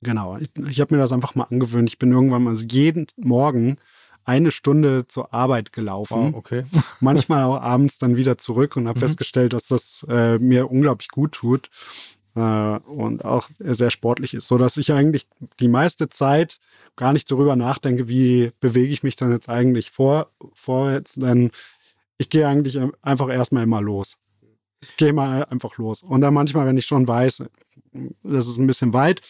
Genau, 0.00 0.36
ich, 0.36 0.50
ich 0.68 0.80
habe 0.80 0.94
mir 0.94 1.00
das 1.00 1.12
einfach 1.12 1.34
mal 1.34 1.44
angewöhnt. 1.44 1.88
Ich 1.88 1.98
bin 1.98 2.12
irgendwann 2.12 2.42
mal 2.42 2.54
jeden 2.54 3.06
Morgen 3.16 3.78
eine 4.24 4.50
Stunde 4.50 5.06
zur 5.06 5.32
Arbeit 5.32 5.72
gelaufen. 5.72 6.32
Wow, 6.32 6.34
okay. 6.34 6.64
Manchmal 7.00 7.44
auch 7.44 7.60
abends 7.60 7.98
dann 7.98 8.16
wieder 8.16 8.38
zurück 8.38 8.76
und 8.76 8.88
habe 8.88 8.98
mhm. 8.98 9.04
festgestellt, 9.04 9.52
dass 9.52 9.68
das 9.68 10.06
äh, 10.08 10.38
mir 10.38 10.70
unglaublich 10.70 11.08
gut 11.08 11.32
tut 11.32 11.70
und 12.34 13.24
auch 13.24 13.48
sehr 13.58 13.90
sportlich 13.90 14.34
ist, 14.34 14.48
so 14.48 14.58
dass 14.58 14.76
ich 14.76 14.92
eigentlich 14.92 15.28
die 15.60 15.68
meiste 15.68 16.08
Zeit 16.08 16.58
gar 16.96 17.12
nicht 17.12 17.30
darüber 17.30 17.56
nachdenke, 17.56 18.08
wie 18.08 18.50
bewege 18.60 18.92
ich 18.92 19.02
mich 19.02 19.16
dann 19.16 19.30
jetzt 19.30 19.48
eigentlich 19.48 19.90
vor, 19.90 20.30
vorwärts, 20.52 21.14
denn 21.14 21.50
ich 22.18 22.30
gehe 22.30 22.46
eigentlich 22.46 22.78
einfach 23.02 23.28
erstmal 23.28 23.64
immer 23.64 23.80
los. 23.80 24.16
Ich 24.82 24.96
gehe 24.96 25.12
mal 25.12 25.44
einfach 25.44 25.76
los. 25.78 26.02
Und 26.02 26.20
dann 26.20 26.34
manchmal, 26.34 26.66
wenn 26.66 26.76
ich 26.76 26.86
schon 26.86 27.08
weiß, 27.08 27.44
das 28.22 28.46
ist 28.46 28.58
ein 28.58 28.66
bisschen 28.66 28.92
weit 28.92 29.22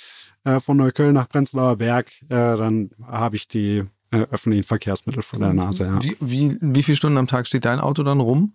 äh, 0.44 0.61
von 0.61 0.76
Neukölln 0.76 1.14
nach 1.14 1.28
Prenzlauer 1.28 1.76
Berg, 1.76 2.11
äh, 2.24 2.57
dann 2.57 2.90
habe 3.07 3.36
ich 3.36 3.48
die 3.48 3.84
äh, 4.11 4.26
öffentlichen 4.30 4.64
Verkehrsmittel 4.64 5.22
vor 5.22 5.38
der 5.38 5.52
Nase. 5.52 5.84
Ja. 5.84 6.02
Wie, 6.02 6.16
wie, 6.20 6.57
wie 6.61 6.82
viele 6.82 6.96
Stunden 6.96 7.18
am 7.18 7.26
Tag 7.26 7.46
steht 7.46 7.64
dein 7.64 7.80
Auto 7.80 8.02
dann 8.02 8.20
rum? 8.20 8.55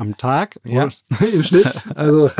Am 0.00 0.16
Tag? 0.16 0.60
Ja. 0.64 0.88
Im 1.32 1.42
Schnitt? 1.42 1.72
Also 1.94 2.30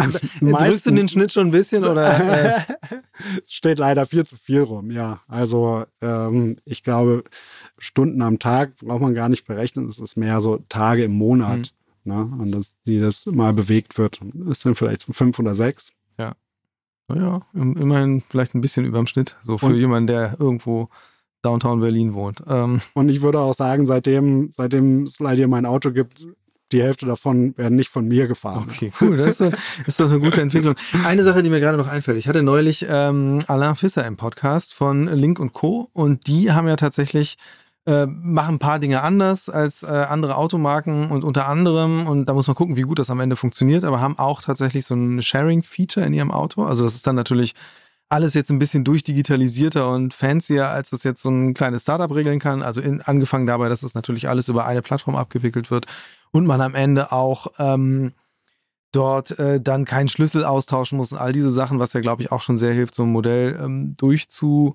drückst 0.40 0.86
du 0.86 0.90
den 0.92 1.08
Schnitt 1.08 1.32
schon 1.32 1.48
ein 1.48 1.50
bisschen 1.50 1.84
oder? 1.84 2.56
Äh? 2.56 2.60
steht 3.46 3.78
leider 3.78 4.06
viel 4.06 4.24
zu 4.24 4.36
viel 4.36 4.60
rum, 4.60 4.92
ja. 4.92 5.20
Also 5.26 5.84
ähm, 6.00 6.58
ich 6.64 6.84
glaube, 6.84 7.24
Stunden 7.76 8.22
am 8.22 8.38
Tag 8.38 8.76
braucht 8.76 9.02
man 9.02 9.14
gar 9.14 9.28
nicht 9.28 9.46
berechnen. 9.46 9.88
Es 9.88 9.98
ist 9.98 10.16
mehr 10.16 10.40
so 10.40 10.58
Tage 10.68 11.04
im 11.04 11.12
Monat. 11.12 11.72
Mhm. 12.04 12.12
Ne? 12.12 12.20
Und 12.38 12.52
das, 12.52 12.72
die 12.86 13.00
das 13.00 13.26
mal 13.26 13.52
bewegt 13.52 13.98
wird. 13.98 14.20
ist 14.48 14.64
dann 14.64 14.76
vielleicht 14.76 15.02
fünf 15.10 15.38
oder 15.40 15.54
sechs. 15.54 15.92
Ja. 16.16 16.34
Naja, 17.08 17.42
immerhin 17.54 18.22
vielleicht 18.28 18.54
ein 18.54 18.60
bisschen 18.60 18.86
überm 18.86 19.06
Schnitt. 19.06 19.36
So 19.42 19.58
für 19.58 19.66
Und, 19.66 19.74
jemanden, 19.74 20.06
der 20.06 20.36
irgendwo 20.38 20.88
Downtown 21.42 21.80
Berlin 21.80 22.14
wohnt. 22.14 22.42
Ähm. 22.48 22.80
Und 22.94 23.08
ich 23.08 23.22
würde 23.22 23.40
auch 23.40 23.54
sagen, 23.54 23.86
seitdem, 23.86 24.52
seitdem 24.52 25.04
es 25.04 25.18
leider 25.18 25.48
mein 25.48 25.66
Auto 25.66 25.90
gibt, 25.90 26.26
die 26.72 26.82
Hälfte 26.82 27.06
davon 27.06 27.56
werden 27.56 27.76
nicht 27.76 27.88
von 27.88 28.06
mir 28.06 28.26
gefahren. 28.26 28.66
Okay, 28.68 28.92
cool. 29.00 29.16
Das 29.16 29.28
ist, 29.28 29.40
doch, 29.40 29.52
ist 29.86 30.00
doch 30.00 30.10
eine 30.10 30.20
gute 30.20 30.40
Entwicklung. 30.40 30.74
Eine 31.04 31.22
Sache, 31.22 31.42
die 31.42 31.50
mir 31.50 31.60
gerade 31.60 31.78
noch 31.78 31.88
einfällt. 31.88 32.18
Ich 32.18 32.28
hatte 32.28 32.42
neulich 32.42 32.86
ähm, 32.88 33.40
Alain 33.46 33.76
Fisser 33.76 34.06
im 34.06 34.16
Podcast 34.16 34.74
von 34.74 35.06
Link 35.06 35.38
und 35.38 35.52
Co. 35.52 35.88
Und 35.92 36.26
die 36.26 36.52
haben 36.52 36.68
ja 36.68 36.76
tatsächlich 36.76 37.36
äh, 37.88 38.06
machen 38.06 38.56
ein 38.56 38.58
paar 38.58 38.78
Dinge 38.78 39.02
anders 39.02 39.48
als 39.48 39.82
äh, 39.82 39.86
andere 39.86 40.36
Automarken 40.36 41.10
und 41.10 41.24
unter 41.24 41.48
anderem, 41.48 42.06
und 42.06 42.26
da 42.26 42.34
muss 42.34 42.46
man 42.46 42.54
gucken, 42.54 42.76
wie 42.76 42.82
gut 42.82 42.98
das 42.98 43.08
am 43.08 43.20
Ende 43.20 43.34
funktioniert, 43.34 43.84
aber 43.84 44.00
haben 44.00 44.18
auch 44.18 44.42
tatsächlich 44.42 44.84
so 44.84 44.94
ein 44.94 45.22
Sharing-Feature 45.22 46.04
in 46.04 46.12
ihrem 46.12 46.30
Auto. 46.30 46.64
Also 46.64 46.84
das 46.84 46.94
ist 46.94 47.06
dann 47.06 47.16
natürlich 47.16 47.54
alles 48.10 48.34
jetzt 48.34 48.50
ein 48.50 48.58
bisschen 48.58 48.84
durchdigitalisierter 48.84 49.90
und 49.90 50.14
fancier, 50.14 50.68
als 50.68 50.90
das 50.90 51.02
jetzt 51.02 51.22
so 51.22 51.30
ein 51.30 51.54
kleines 51.54 51.82
Startup 51.82 52.14
regeln 52.14 52.38
kann. 52.38 52.62
Also 52.62 52.80
in, 52.80 53.00
angefangen 53.00 53.46
dabei, 53.46 53.68
dass 53.68 53.80
das 53.80 53.94
natürlich 53.94 54.28
alles 54.28 54.48
über 54.48 54.66
eine 54.66 54.82
Plattform 54.82 55.16
abgewickelt 55.16 55.70
wird 55.70 55.86
und 56.30 56.46
man 56.46 56.60
am 56.60 56.74
Ende 56.74 57.12
auch 57.12 57.48
ähm, 57.58 58.12
dort 58.92 59.38
äh, 59.38 59.60
dann 59.60 59.84
keinen 59.84 60.08
Schlüssel 60.08 60.44
austauschen 60.44 60.98
muss 60.98 61.12
und 61.12 61.18
all 61.18 61.32
diese 61.32 61.50
Sachen, 61.50 61.78
was 61.78 61.92
ja, 61.92 62.00
glaube 62.00 62.22
ich, 62.22 62.32
auch 62.32 62.40
schon 62.40 62.56
sehr 62.56 62.72
hilft, 62.72 62.94
so 62.94 63.02
ein 63.02 63.12
Modell 63.12 63.58
ähm, 63.62 63.94
durchzu 63.96 64.74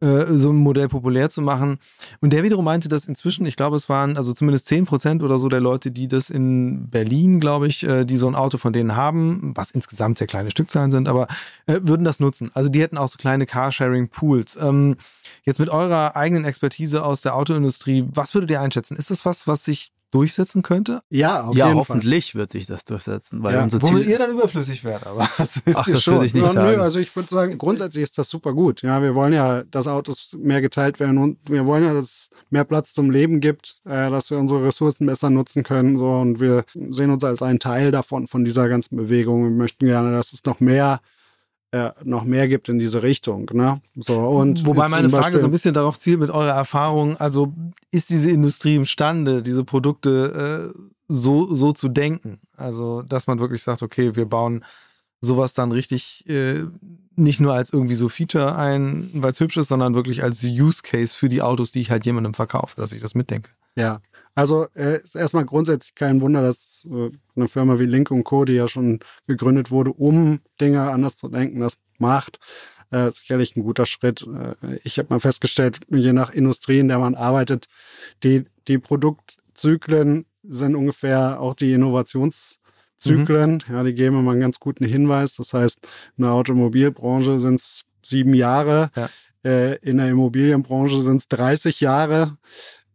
äh, 0.00 0.36
so 0.36 0.50
ein 0.50 0.56
Modell 0.56 0.88
populär 0.88 1.30
zu 1.30 1.40
machen. 1.40 1.78
Und 2.20 2.34
der 2.34 2.42
wiederum 2.42 2.66
meinte, 2.66 2.88
dass 2.88 3.06
inzwischen, 3.06 3.46
ich 3.46 3.56
glaube, 3.56 3.76
es 3.76 3.88
waren 3.88 4.18
also 4.18 4.34
zumindest 4.34 4.66
10 4.66 4.84
Prozent 4.84 5.22
oder 5.22 5.38
so 5.38 5.48
der 5.48 5.60
Leute, 5.60 5.90
die 5.90 6.06
das 6.06 6.28
in 6.28 6.90
Berlin, 6.90 7.40
glaube 7.40 7.66
ich, 7.66 7.82
äh, 7.82 8.04
die 8.04 8.18
so 8.18 8.28
ein 8.28 8.34
Auto 8.34 8.58
von 8.58 8.74
denen 8.74 8.94
haben, 8.94 9.52
was 9.54 9.70
insgesamt 9.70 10.18
sehr 10.18 10.26
kleine 10.26 10.50
Stückzahlen 10.50 10.90
sind, 10.90 11.08
aber 11.08 11.28
äh, 11.66 11.80
würden 11.82 12.04
das 12.04 12.20
nutzen. 12.20 12.50
Also 12.52 12.68
die 12.68 12.82
hätten 12.82 12.98
auch 12.98 13.08
so 13.08 13.16
kleine 13.16 13.46
Carsharing-Pools. 13.46 14.58
Ähm, 14.60 14.96
jetzt 15.44 15.60
mit 15.60 15.70
eurer 15.70 16.14
eigenen 16.14 16.44
Expertise 16.44 17.02
aus 17.02 17.22
der 17.22 17.34
Autoindustrie, 17.34 18.04
was 18.12 18.34
würdet 18.34 18.50
ihr 18.50 18.60
einschätzen? 18.60 18.98
Ist 18.98 19.10
das 19.10 19.24
was, 19.24 19.46
was 19.46 19.64
sich 19.64 19.92
durchsetzen 20.10 20.62
könnte? 20.62 21.00
Ja, 21.10 21.44
auf 21.44 21.56
ja, 21.56 21.66
jeden 21.66 21.78
hoffentlich 21.78 22.32
Fall. 22.32 22.40
wird 22.40 22.52
sich 22.52 22.66
das 22.66 22.84
durchsetzen, 22.84 23.42
weil 23.42 23.54
ja. 23.54 23.62
unser 23.62 23.80
Ziel 23.80 23.94
Womit 23.94 24.06
ihr 24.06 24.18
dann 24.18 24.30
überflüssig 24.30 24.84
werdet, 24.84 25.06
aber 25.06 25.28
das 25.38 25.64
wisst 25.64 25.78
Ach, 25.78 25.88
ihr 25.88 25.94
das 25.94 26.02
schon. 26.02 26.24
Ich 26.24 26.34
nicht 26.34 26.44
ja, 26.44 26.52
sagen. 26.52 26.76
Nö, 26.76 26.82
also 26.82 26.98
ich 26.98 27.14
würde 27.14 27.28
sagen, 27.28 27.58
grundsätzlich 27.58 28.02
ist 28.02 28.16
das 28.18 28.28
super 28.28 28.52
gut. 28.52 28.82
Ja, 28.82 29.02
wir 29.02 29.14
wollen 29.14 29.32
ja, 29.32 29.64
dass 29.64 29.86
Autos 29.86 30.36
mehr 30.38 30.60
geteilt 30.60 31.00
werden 31.00 31.18
und 31.18 31.38
wir 31.48 31.66
wollen 31.66 31.84
ja, 31.84 31.92
dass 31.92 32.04
es 32.04 32.30
mehr 32.50 32.64
Platz 32.64 32.92
zum 32.92 33.10
Leben 33.10 33.40
gibt, 33.40 33.80
äh, 33.84 34.10
dass 34.10 34.30
wir 34.30 34.38
unsere 34.38 34.64
Ressourcen 34.64 35.06
besser 35.06 35.30
nutzen 35.30 35.62
können, 35.62 35.96
so 35.96 36.10
und 36.10 36.40
wir 36.40 36.64
sehen 36.74 37.10
uns 37.10 37.24
als 37.24 37.42
einen 37.42 37.58
Teil 37.58 37.90
davon 37.90 38.26
von 38.26 38.44
dieser 38.44 38.68
ganzen 38.68 38.96
Bewegung. 38.96 39.44
Wir 39.44 39.50
möchten 39.50 39.86
gerne, 39.86 40.12
dass 40.12 40.32
es 40.32 40.44
noch 40.44 40.60
mehr 40.60 41.00
äh, 41.72 41.90
noch 42.04 42.24
mehr 42.24 42.48
gibt 42.48 42.68
in 42.68 42.78
diese 42.78 43.02
Richtung. 43.02 43.50
Ne? 43.52 43.80
So, 43.96 44.18
und 44.18 44.64
Wobei 44.66 44.88
meine 44.88 45.08
Frage 45.08 45.24
Beispiel, 45.24 45.40
so 45.40 45.46
ein 45.46 45.50
bisschen 45.50 45.74
darauf 45.74 45.98
zielt 45.98 46.20
mit 46.20 46.30
eurer 46.30 46.54
Erfahrung, 46.54 47.16
also 47.16 47.52
ist 47.90 48.10
diese 48.10 48.30
Industrie 48.30 48.76
imstande, 48.76 49.42
diese 49.42 49.64
Produkte 49.64 50.72
äh, 50.74 50.78
so, 51.08 51.54
so 51.54 51.72
zu 51.72 51.88
denken? 51.88 52.40
Also, 52.56 53.02
dass 53.02 53.26
man 53.26 53.40
wirklich 53.40 53.62
sagt, 53.62 53.82
okay, 53.82 54.16
wir 54.16 54.26
bauen 54.26 54.64
sowas 55.20 55.54
dann 55.54 55.72
richtig 55.72 56.28
äh, 56.28 56.64
nicht 57.16 57.40
nur 57.40 57.54
als 57.54 57.72
irgendwie 57.72 57.94
so 57.94 58.08
Feature 58.08 58.56
ein, 58.56 59.10
weil 59.14 59.32
es 59.32 59.40
hübsch 59.40 59.56
ist, 59.56 59.68
sondern 59.68 59.94
wirklich 59.94 60.22
als 60.22 60.44
Use 60.44 60.82
Case 60.82 61.14
für 61.14 61.28
die 61.28 61.42
Autos, 61.42 61.72
die 61.72 61.80
ich 61.80 61.90
halt 61.90 62.04
jemandem 62.04 62.34
verkaufe, 62.34 62.76
dass 62.76 62.92
ich 62.92 63.00
das 63.00 63.14
mitdenke. 63.14 63.50
Ja, 63.74 64.00
also 64.36 64.66
äh, 64.76 64.98
ist 64.98 65.16
erstmal 65.16 65.46
grundsätzlich 65.46 65.94
kein 65.94 66.20
Wunder, 66.20 66.42
dass 66.42 66.86
äh, 66.90 67.10
eine 67.34 67.48
Firma 67.48 67.78
wie 67.80 67.86
Link 67.86 68.10
Co., 68.24 68.44
die 68.44 68.52
ja 68.52 68.68
schon 68.68 69.00
gegründet 69.26 69.70
wurde, 69.70 69.92
um 69.92 70.40
Dinge 70.60 70.82
anders 70.82 71.16
zu 71.16 71.28
denken, 71.28 71.60
das 71.60 71.78
macht. 71.98 72.38
Äh, 72.90 73.10
sicherlich 73.12 73.56
ein 73.56 73.62
guter 73.62 73.86
Schritt. 73.86 74.26
Äh, 74.26 74.76
ich 74.84 74.98
habe 74.98 75.08
mal 75.08 75.20
festgestellt, 75.20 75.80
je 75.88 76.12
nach 76.12 76.34
Industrie, 76.34 76.78
in 76.78 76.88
der 76.88 76.98
man 76.98 77.14
arbeitet, 77.14 77.66
die, 78.22 78.44
die 78.68 78.76
Produktzyklen 78.76 80.26
sind 80.42 80.76
ungefähr 80.76 81.40
auch 81.40 81.54
die 81.54 81.72
Innovationszyklen. 81.72 83.62
Mhm. 83.66 83.74
Ja, 83.74 83.82
die 83.84 83.94
geben 83.94 84.18
immer 84.18 84.32
einen 84.32 84.40
ganz 84.42 84.60
guten 84.60 84.84
Hinweis. 84.84 85.34
Das 85.36 85.54
heißt, 85.54 85.80
in 86.18 86.24
der 86.24 86.32
Automobilbranche 86.32 87.40
sind 87.40 87.56
es 87.60 87.86
sieben 88.02 88.34
Jahre. 88.34 88.90
Ja. 88.94 89.08
Äh, 89.46 89.76
in 89.76 89.96
der 89.96 90.10
Immobilienbranche 90.10 91.00
sind 91.00 91.22
es 91.22 91.28
30 91.28 91.80
Jahre. 91.80 92.36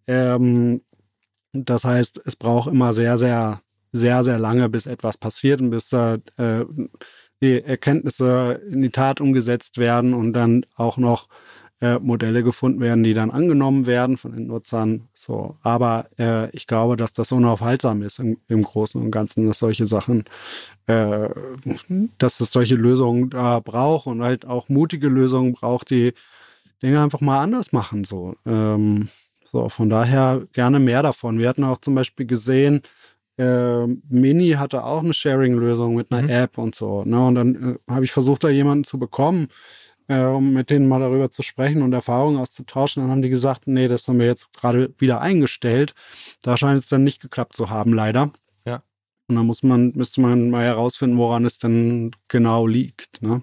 Ähm, 0.05 0.81
das 1.53 1.83
heißt, 1.83 2.21
es 2.25 2.35
braucht 2.35 2.71
immer 2.71 2.93
sehr, 2.93 3.17
sehr, 3.17 3.61
sehr, 3.91 4.23
sehr 4.23 4.39
lange, 4.39 4.69
bis 4.69 4.85
etwas 4.85 5.17
passiert 5.17 5.61
und 5.61 5.69
bis 5.71 5.89
da 5.89 6.15
äh, 6.37 6.65
die 7.41 7.61
Erkenntnisse 7.61 8.61
in 8.69 8.81
die 8.81 8.91
Tat 8.91 9.19
umgesetzt 9.19 9.77
werden 9.77 10.13
und 10.13 10.33
dann 10.33 10.65
auch 10.75 10.97
noch 10.97 11.27
äh, 11.81 11.97
Modelle 11.99 12.43
gefunden 12.43 12.79
werden, 12.79 13.03
die 13.03 13.15
dann 13.15 13.31
angenommen 13.31 13.87
werden 13.87 14.15
von 14.17 14.33
den 14.33 14.47
Nutzern. 14.47 15.09
So, 15.13 15.57
aber 15.63 16.07
äh, 16.19 16.49
ich 16.51 16.67
glaube, 16.67 16.95
dass 16.95 17.13
das 17.13 17.31
unaufhaltsam 17.31 18.03
ist 18.03 18.19
im, 18.19 18.37
im 18.47 18.61
Großen 18.61 19.01
und 19.01 19.09
Ganzen, 19.09 19.47
dass 19.47 19.59
solche 19.59 19.87
Sachen, 19.87 20.25
äh, 20.85 21.29
dass 22.19 22.39
es 22.39 22.51
solche 22.51 22.75
Lösungen 22.75 23.31
da 23.31 23.59
braucht 23.59 24.05
und 24.05 24.21
halt 24.21 24.45
auch 24.45 24.69
mutige 24.69 25.07
Lösungen 25.07 25.53
braucht, 25.53 25.89
die 25.89 26.13
Dinge 26.83 27.01
einfach 27.01 27.21
mal 27.21 27.41
anders 27.41 27.71
machen. 27.71 28.03
So. 28.03 28.35
Ähm, 28.45 29.09
So, 29.51 29.67
von 29.67 29.89
daher 29.89 30.47
gerne 30.53 30.79
mehr 30.79 31.03
davon. 31.03 31.37
Wir 31.37 31.49
hatten 31.49 31.65
auch 31.65 31.79
zum 31.81 31.93
Beispiel 31.93 32.25
gesehen, 32.25 32.83
äh, 33.37 33.85
Mini 34.07 34.51
hatte 34.51 34.85
auch 34.85 35.03
eine 35.03 35.13
Sharing-Lösung 35.13 35.95
mit 35.95 36.09
einer 36.11 36.21
mhm. 36.21 36.29
App 36.29 36.57
und 36.57 36.73
so. 36.73 37.03
Ne? 37.03 37.25
Und 37.25 37.35
dann 37.35 37.77
äh, 37.87 37.91
habe 37.91 38.05
ich 38.05 38.13
versucht, 38.13 38.45
da 38.45 38.49
jemanden 38.49 38.85
zu 38.85 38.97
bekommen, 38.97 39.49
äh, 40.07 40.21
um 40.21 40.53
mit 40.53 40.69
denen 40.69 40.87
mal 40.87 41.01
darüber 41.01 41.31
zu 41.31 41.43
sprechen 41.43 41.81
und 41.81 41.91
Erfahrungen 41.91 42.39
auszutauschen. 42.39 43.03
Dann 43.03 43.11
haben 43.11 43.21
die 43.21 43.29
gesagt, 43.29 43.67
nee, 43.67 43.89
das 43.89 44.07
haben 44.07 44.19
wir 44.19 44.25
jetzt 44.25 44.47
gerade 44.53 44.93
wieder 44.99 45.19
eingestellt. 45.19 45.95
Da 46.41 46.55
scheint 46.55 46.81
es 46.83 46.87
dann 46.87 47.03
nicht 47.03 47.21
geklappt 47.21 47.57
zu 47.57 47.69
haben, 47.69 47.93
leider. 47.93 48.31
Und 49.31 49.37
dann 49.37 49.45
muss 49.45 49.63
man, 49.63 49.93
müsste 49.95 50.19
man 50.19 50.49
mal 50.49 50.65
herausfinden, 50.65 51.17
woran 51.17 51.45
es 51.45 51.57
denn 51.57 52.11
genau 52.27 52.67
liegt. 52.67 53.21
Ne? 53.21 53.41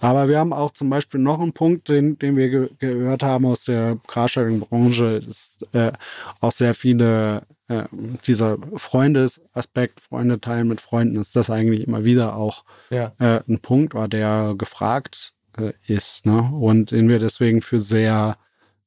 Aber 0.00 0.28
wir 0.28 0.38
haben 0.38 0.54
auch 0.54 0.70
zum 0.70 0.88
Beispiel 0.88 1.20
noch 1.20 1.40
einen 1.40 1.52
Punkt, 1.52 1.90
den, 1.90 2.18
den 2.18 2.38
wir 2.38 2.48
ge 2.48 2.70
gehört 2.78 3.22
haben 3.22 3.44
aus 3.44 3.64
der 3.64 3.98
Carsharing-Branche, 4.06 5.22
ist 5.28 5.66
äh, 5.74 5.92
auch 6.40 6.52
sehr 6.52 6.72
viele 6.72 7.42
äh, 7.68 7.84
dieser 8.26 8.56
Freundesaspekt, 8.76 10.00
Freunde 10.00 10.40
teilen 10.40 10.68
mit 10.68 10.80
Freunden, 10.80 11.20
ist 11.20 11.36
das 11.36 11.50
eigentlich 11.50 11.86
immer 11.86 12.06
wieder 12.06 12.34
auch 12.34 12.64
ja. 12.88 13.12
äh, 13.18 13.42
ein 13.46 13.60
Punkt, 13.60 13.92
war 13.92 14.08
der 14.08 14.54
gefragt 14.56 15.34
äh, 15.58 15.74
ist. 15.86 16.24
Ne? 16.24 16.50
Und 16.50 16.92
den 16.92 17.10
wir 17.10 17.18
deswegen 17.18 17.60
für 17.60 17.80
sehr 17.80 18.38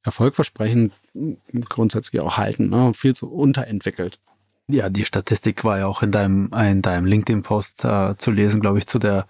erfolgversprechend 0.03 0.93
grundsätzlich 1.69 2.21
auch 2.21 2.37
halten. 2.37 2.71
Ne? 2.71 2.95
Viel 2.95 3.15
zu 3.15 3.31
unterentwickelt. 3.31 4.17
Ja, 4.71 4.89
die 4.89 5.03
Statistik 5.03 5.63
war 5.63 5.79
ja 5.79 5.87
auch 5.87 6.03
in 6.03 6.11
deinem, 6.11 6.51
in 6.53 6.83
deinem 6.83 7.05
LinkedIn-Post 7.05 7.85
äh, 7.85 8.15
zu 8.17 8.29
lesen, 8.29 8.61
glaube 8.61 8.77
ich, 8.77 8.85
zu 8.85 8.99
der 8.99 9.25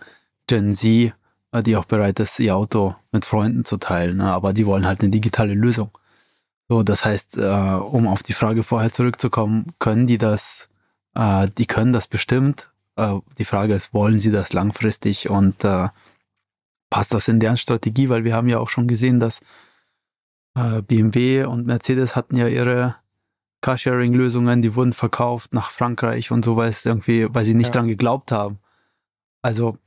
Gen 0.47 0.75
Z, 0.75 1.13
äh, 1.53 1.63
die 1.63 1.77
auch 1.77 1.85
bereit 1.85 2.19
ist, 2.19 2.39
ihr 2.39 2.57
Auto 2.57 2.95
mit 3.13 3.23
Freunden 3.23 3.63
zu 3.63 3.77
teilen. 3.77 4.17
Ne? 4.17 4.33
Aber 4.33 4.51
die 4.51 4.65
wollen 4.65 4.85
halt 4.85 4.99
eine 4.99 5.11
digitale 5.11 5.53
Lösung. 5.53 5.91
So, 6.67 6.83
das 6.83 7.05
heißt, 7.05 7.37
äh, 7.37 7.41
um 7.41 8.05
auf 8.05 8.21
die 8.21 8.33
Frage 8.33 8.63
vorher 8.63 8.91
zurückzukommen, 8.91 9.67
können 9.79 10.07
die 10.07 10.17
das, 10.17 10.67
äh, 11.15 11.47
die 11.57 11.67
können 11.67 11.93
das 11.93 12.07
bestimmt. 12.07 12.71
Äh, 12.97 13.15
die 13.37 13.45
Frage 13.45 13.75
ist, 13.75 13.93
wollen 13.93 14.19
sie 14.19 14.31
das 14.31 14.51
langfristig 14.51 15.29
und 15.29 15.55
passt 16.89 17.13
das 17.13 17.29
in 17.29 17.39
deren 17.39 17.57
Strategie, 17.57 18.09
weil 18.09 18.25
wir 18.25 18.35
haben 18.35 18.49
ja 18.49 18.59
auch 18.59 18.69
schon 18.69 18.87
gesehen, 18.87 19.19
dass 19.19 19.41
BMW 20.87 21.45
und 21.45 21.67
Mercedes 21.67 22.15
hatten 22.15 22.35
ja 22.35 22.47
ihre 22.47 22.95
Carsharing-Lösungen, 23.61 24.61
die 24.61 24.75
wurden 24.75 24.93
verkauft 24.93 25.53
nach 25.53 25.71
Frankreich 25.71 26.31
und 26.31 26.45
so, 26.45 26.55
weil 26.55 26.69
es 26.69 26.85
irgendwie, 26.85 27.27
weil 27.33 27.45
sie 27.45 27.53
nicht 27.53 27.67
ja. 27.67 27.73
dran 27.73 27.87
geglaubt 27.87 28.31
haben. 28.31 28.59
Also 29.41 29.77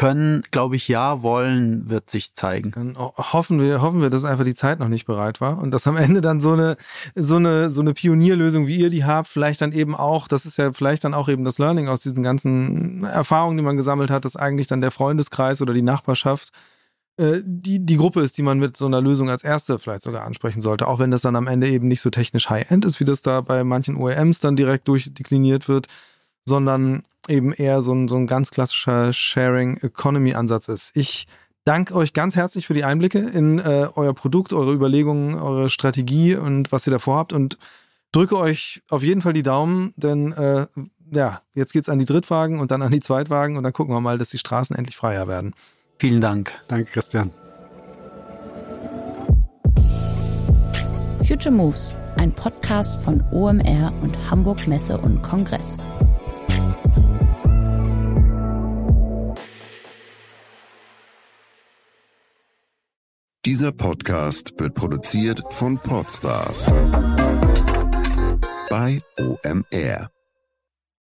können, 0.00 0.42
glaube 0.50 0.76
ich, 0.76 0.88
ja, 0.88 1.22
wollen, 1.22 1.90
wird 1.90 2.08
sich 2.08 2.34
zeigen. 2.34 2.70
Dann 2.70 2.96
hoffen 2.96 3.60
wir, 3.60 3.82
hoffen 3.82 4.00
wir, 4.00 4.08
dass 4.08 4.24
einfach 4.24 4.44
die 4.44 4.54
Zeit 4.54 4.78
noch 4.78 4.88
nicht 4.88 5.04
bereit 5.04 5.42
war 5.42 5.58
und 5.58 5.72
dass 5.72 5.86
am 5.86 5.98
Ende 5.98 6.22
dann 6.22 6.40
so 6.40 6.52
eine, 6.52 6.78
so 7.14 7.36
eine, 7.36 7.68
so 7.68 7.82
eine 7.82 7.92
Pionierlösung, 7.92 8.66
wie 8.66 8.78
ihr 8.78 8.88
die 8.88 9.04
habt, 9.04 9.28
vielleicht 9.28 9.60
dann 9.60 9.72
eben 9.72 9.94
auch, 9.94 10.26
das 10.26 10.46
ist 10.46 10.56
ja 10.56 10.72
vielleicht 10.72 11.04
dann 11.04 11.12
auch 11.12 11.28
eben 11.28 11.44
das 11.44 11.58
Learning 11.58 11.88
aus 11.88 12.00
diesen 12.00 12.22
ganzen 12.22 13.04
Erfahrungen, 13.04 13.58
die 13.58 13.62
man 13.62 13.76
gesammelt 13.76 14.10
hat, 14.10 14.24
dass 14.24 14.36
eigentlich 14.36 14.68
dann 14.68 14.80
der 14.80 14.90
Freundeskreis 14.90 15.60
oder 15.60 15.74
die 15.74 15.82
Nachbarschaft 15.82 16.50
die, 17.44 17.84
die 17.84 17.96
Gruppe 17.96 18.20
ist, 18.20 18.38
die 18.38 18.42
man 18.42 18.58
mit 18.58 18.76
so 18.76 18.86
einer 18.86 19.00
Lösung 19.00 19.28
als 19.28 19.44
erste 19.44 19.78
vielleicht 19.78 20.02
sogar 20.02 20.24
ansprechen 20.24 20.60
sollte, 20.60 20.86
auch 20.88 20.98
wenn 20.98 21.10
das 21.10 21.22
dann 21.22 21.36
am 21.36 21.46
Ende 21.46 21.68
eben 21.68 21.86
nicht 21.86 22.00
so 22.00 22.08
technisch 22.10 22.48
High-End 22.48 22.84
ist, 22.84 22.98
wie 23.00 23.04
das 23.04 23.20
da 23.20 23.40
bei 23.42 23.62
manchen 23.62 23.96
OEMs 23.96 24.40
dann 24.40 24.56
direkt 24.56 24.88
durchdekliniert 24.88 25.68
wird, 25.68 25.86
sondern 26.46 27.02
eben 27.28 27.52
eher 27.52 27.82
so 27.82 27.92
ein, 27.92 28.08
so 28.08 28.16
ein 28.16 28.26
ganz 28.26 28.50
klassischer 28.50 29.12
Sharing 29.12 29.76
Economy 29.78 30.34
Ansatz 30.34 30.68
ist. 30.68 30.96
Ich 30.96 31.26
danke 31.64 31.94
euch 31.94 32.14
ganz 32.14 32.36
herzlich 32.36 32.66
für 32.66 32.74
die 32.74 32.84
Einblicke 32.84 33.18
in 33.18 33.58
äh, 33.58 33.88
euer 33.94 34.14
Produkt, 34.14 34.52
eure 34.52 34.72
Überlegungen, 34.72 35.34
eure 35.34 35.68
Strategie 35.68 36.36
und 36.36 36.72
was 36.72 36.86
ihr 36.86 36.92
davor 36.92 37.16
habt 37.18 37.32
und 37.32 37.58
drücke 38.12 38.36
euch 38.38 38.82
auf 38.88 39.02
jeden 39.02 39.20
Fall 39.20 39.34
die 39.34 39.42
Daumen, 39.42 39.92
denn 39.96 40.32
äh, 40.32 40.66
ja, 41.12 41.42
jetzt 41.54 41.72
geht's 41.72 41.88
an 41.88 41.98
die 41.98 42.04
Drittwagen 42.04 42.60
und 42.60 42.70
dann 42.70 42.82
an 42.82 42.92
die 42.92 43.00
Zweitwagen 43.00 43.56
und 43.56 43.64
dann 43.64 43.72
gucken 43.72 43.94
wir 43.94 44.00
mal, 44.00 44.16
dass 44.16 44.30
die 44.30 44.38
Straßen 44.38 44.74
endlich 44.74 44.96
freier 44.96 45.28
werden. 45.28 45.54
Vielen 46.00 46.22
Dank. 46.22 46.50
Danke, 46.66 46.90
Christian. 46.90 47.30
Future 51.28 51.54
Moves, 51.54 51.94
ein 52.16 52.32
Podcast 52.32 53.04
von 53.04 53.22
OMR 53.30 53.92
und 54.00 54.16
Hamburg 54.30 54.66
Messe 54.66 54.96
und 54.96 55.20
Kongress. 55.20 55.76
Dieser 63.44 63.70
Podcast 63.70 64.58
wird 64.58 64.74
produziert 64.74 65.42
von 65.50 65.76
Podstars 65.76 66.64
bei 68.70 69.02
OMR. 69.18 70.10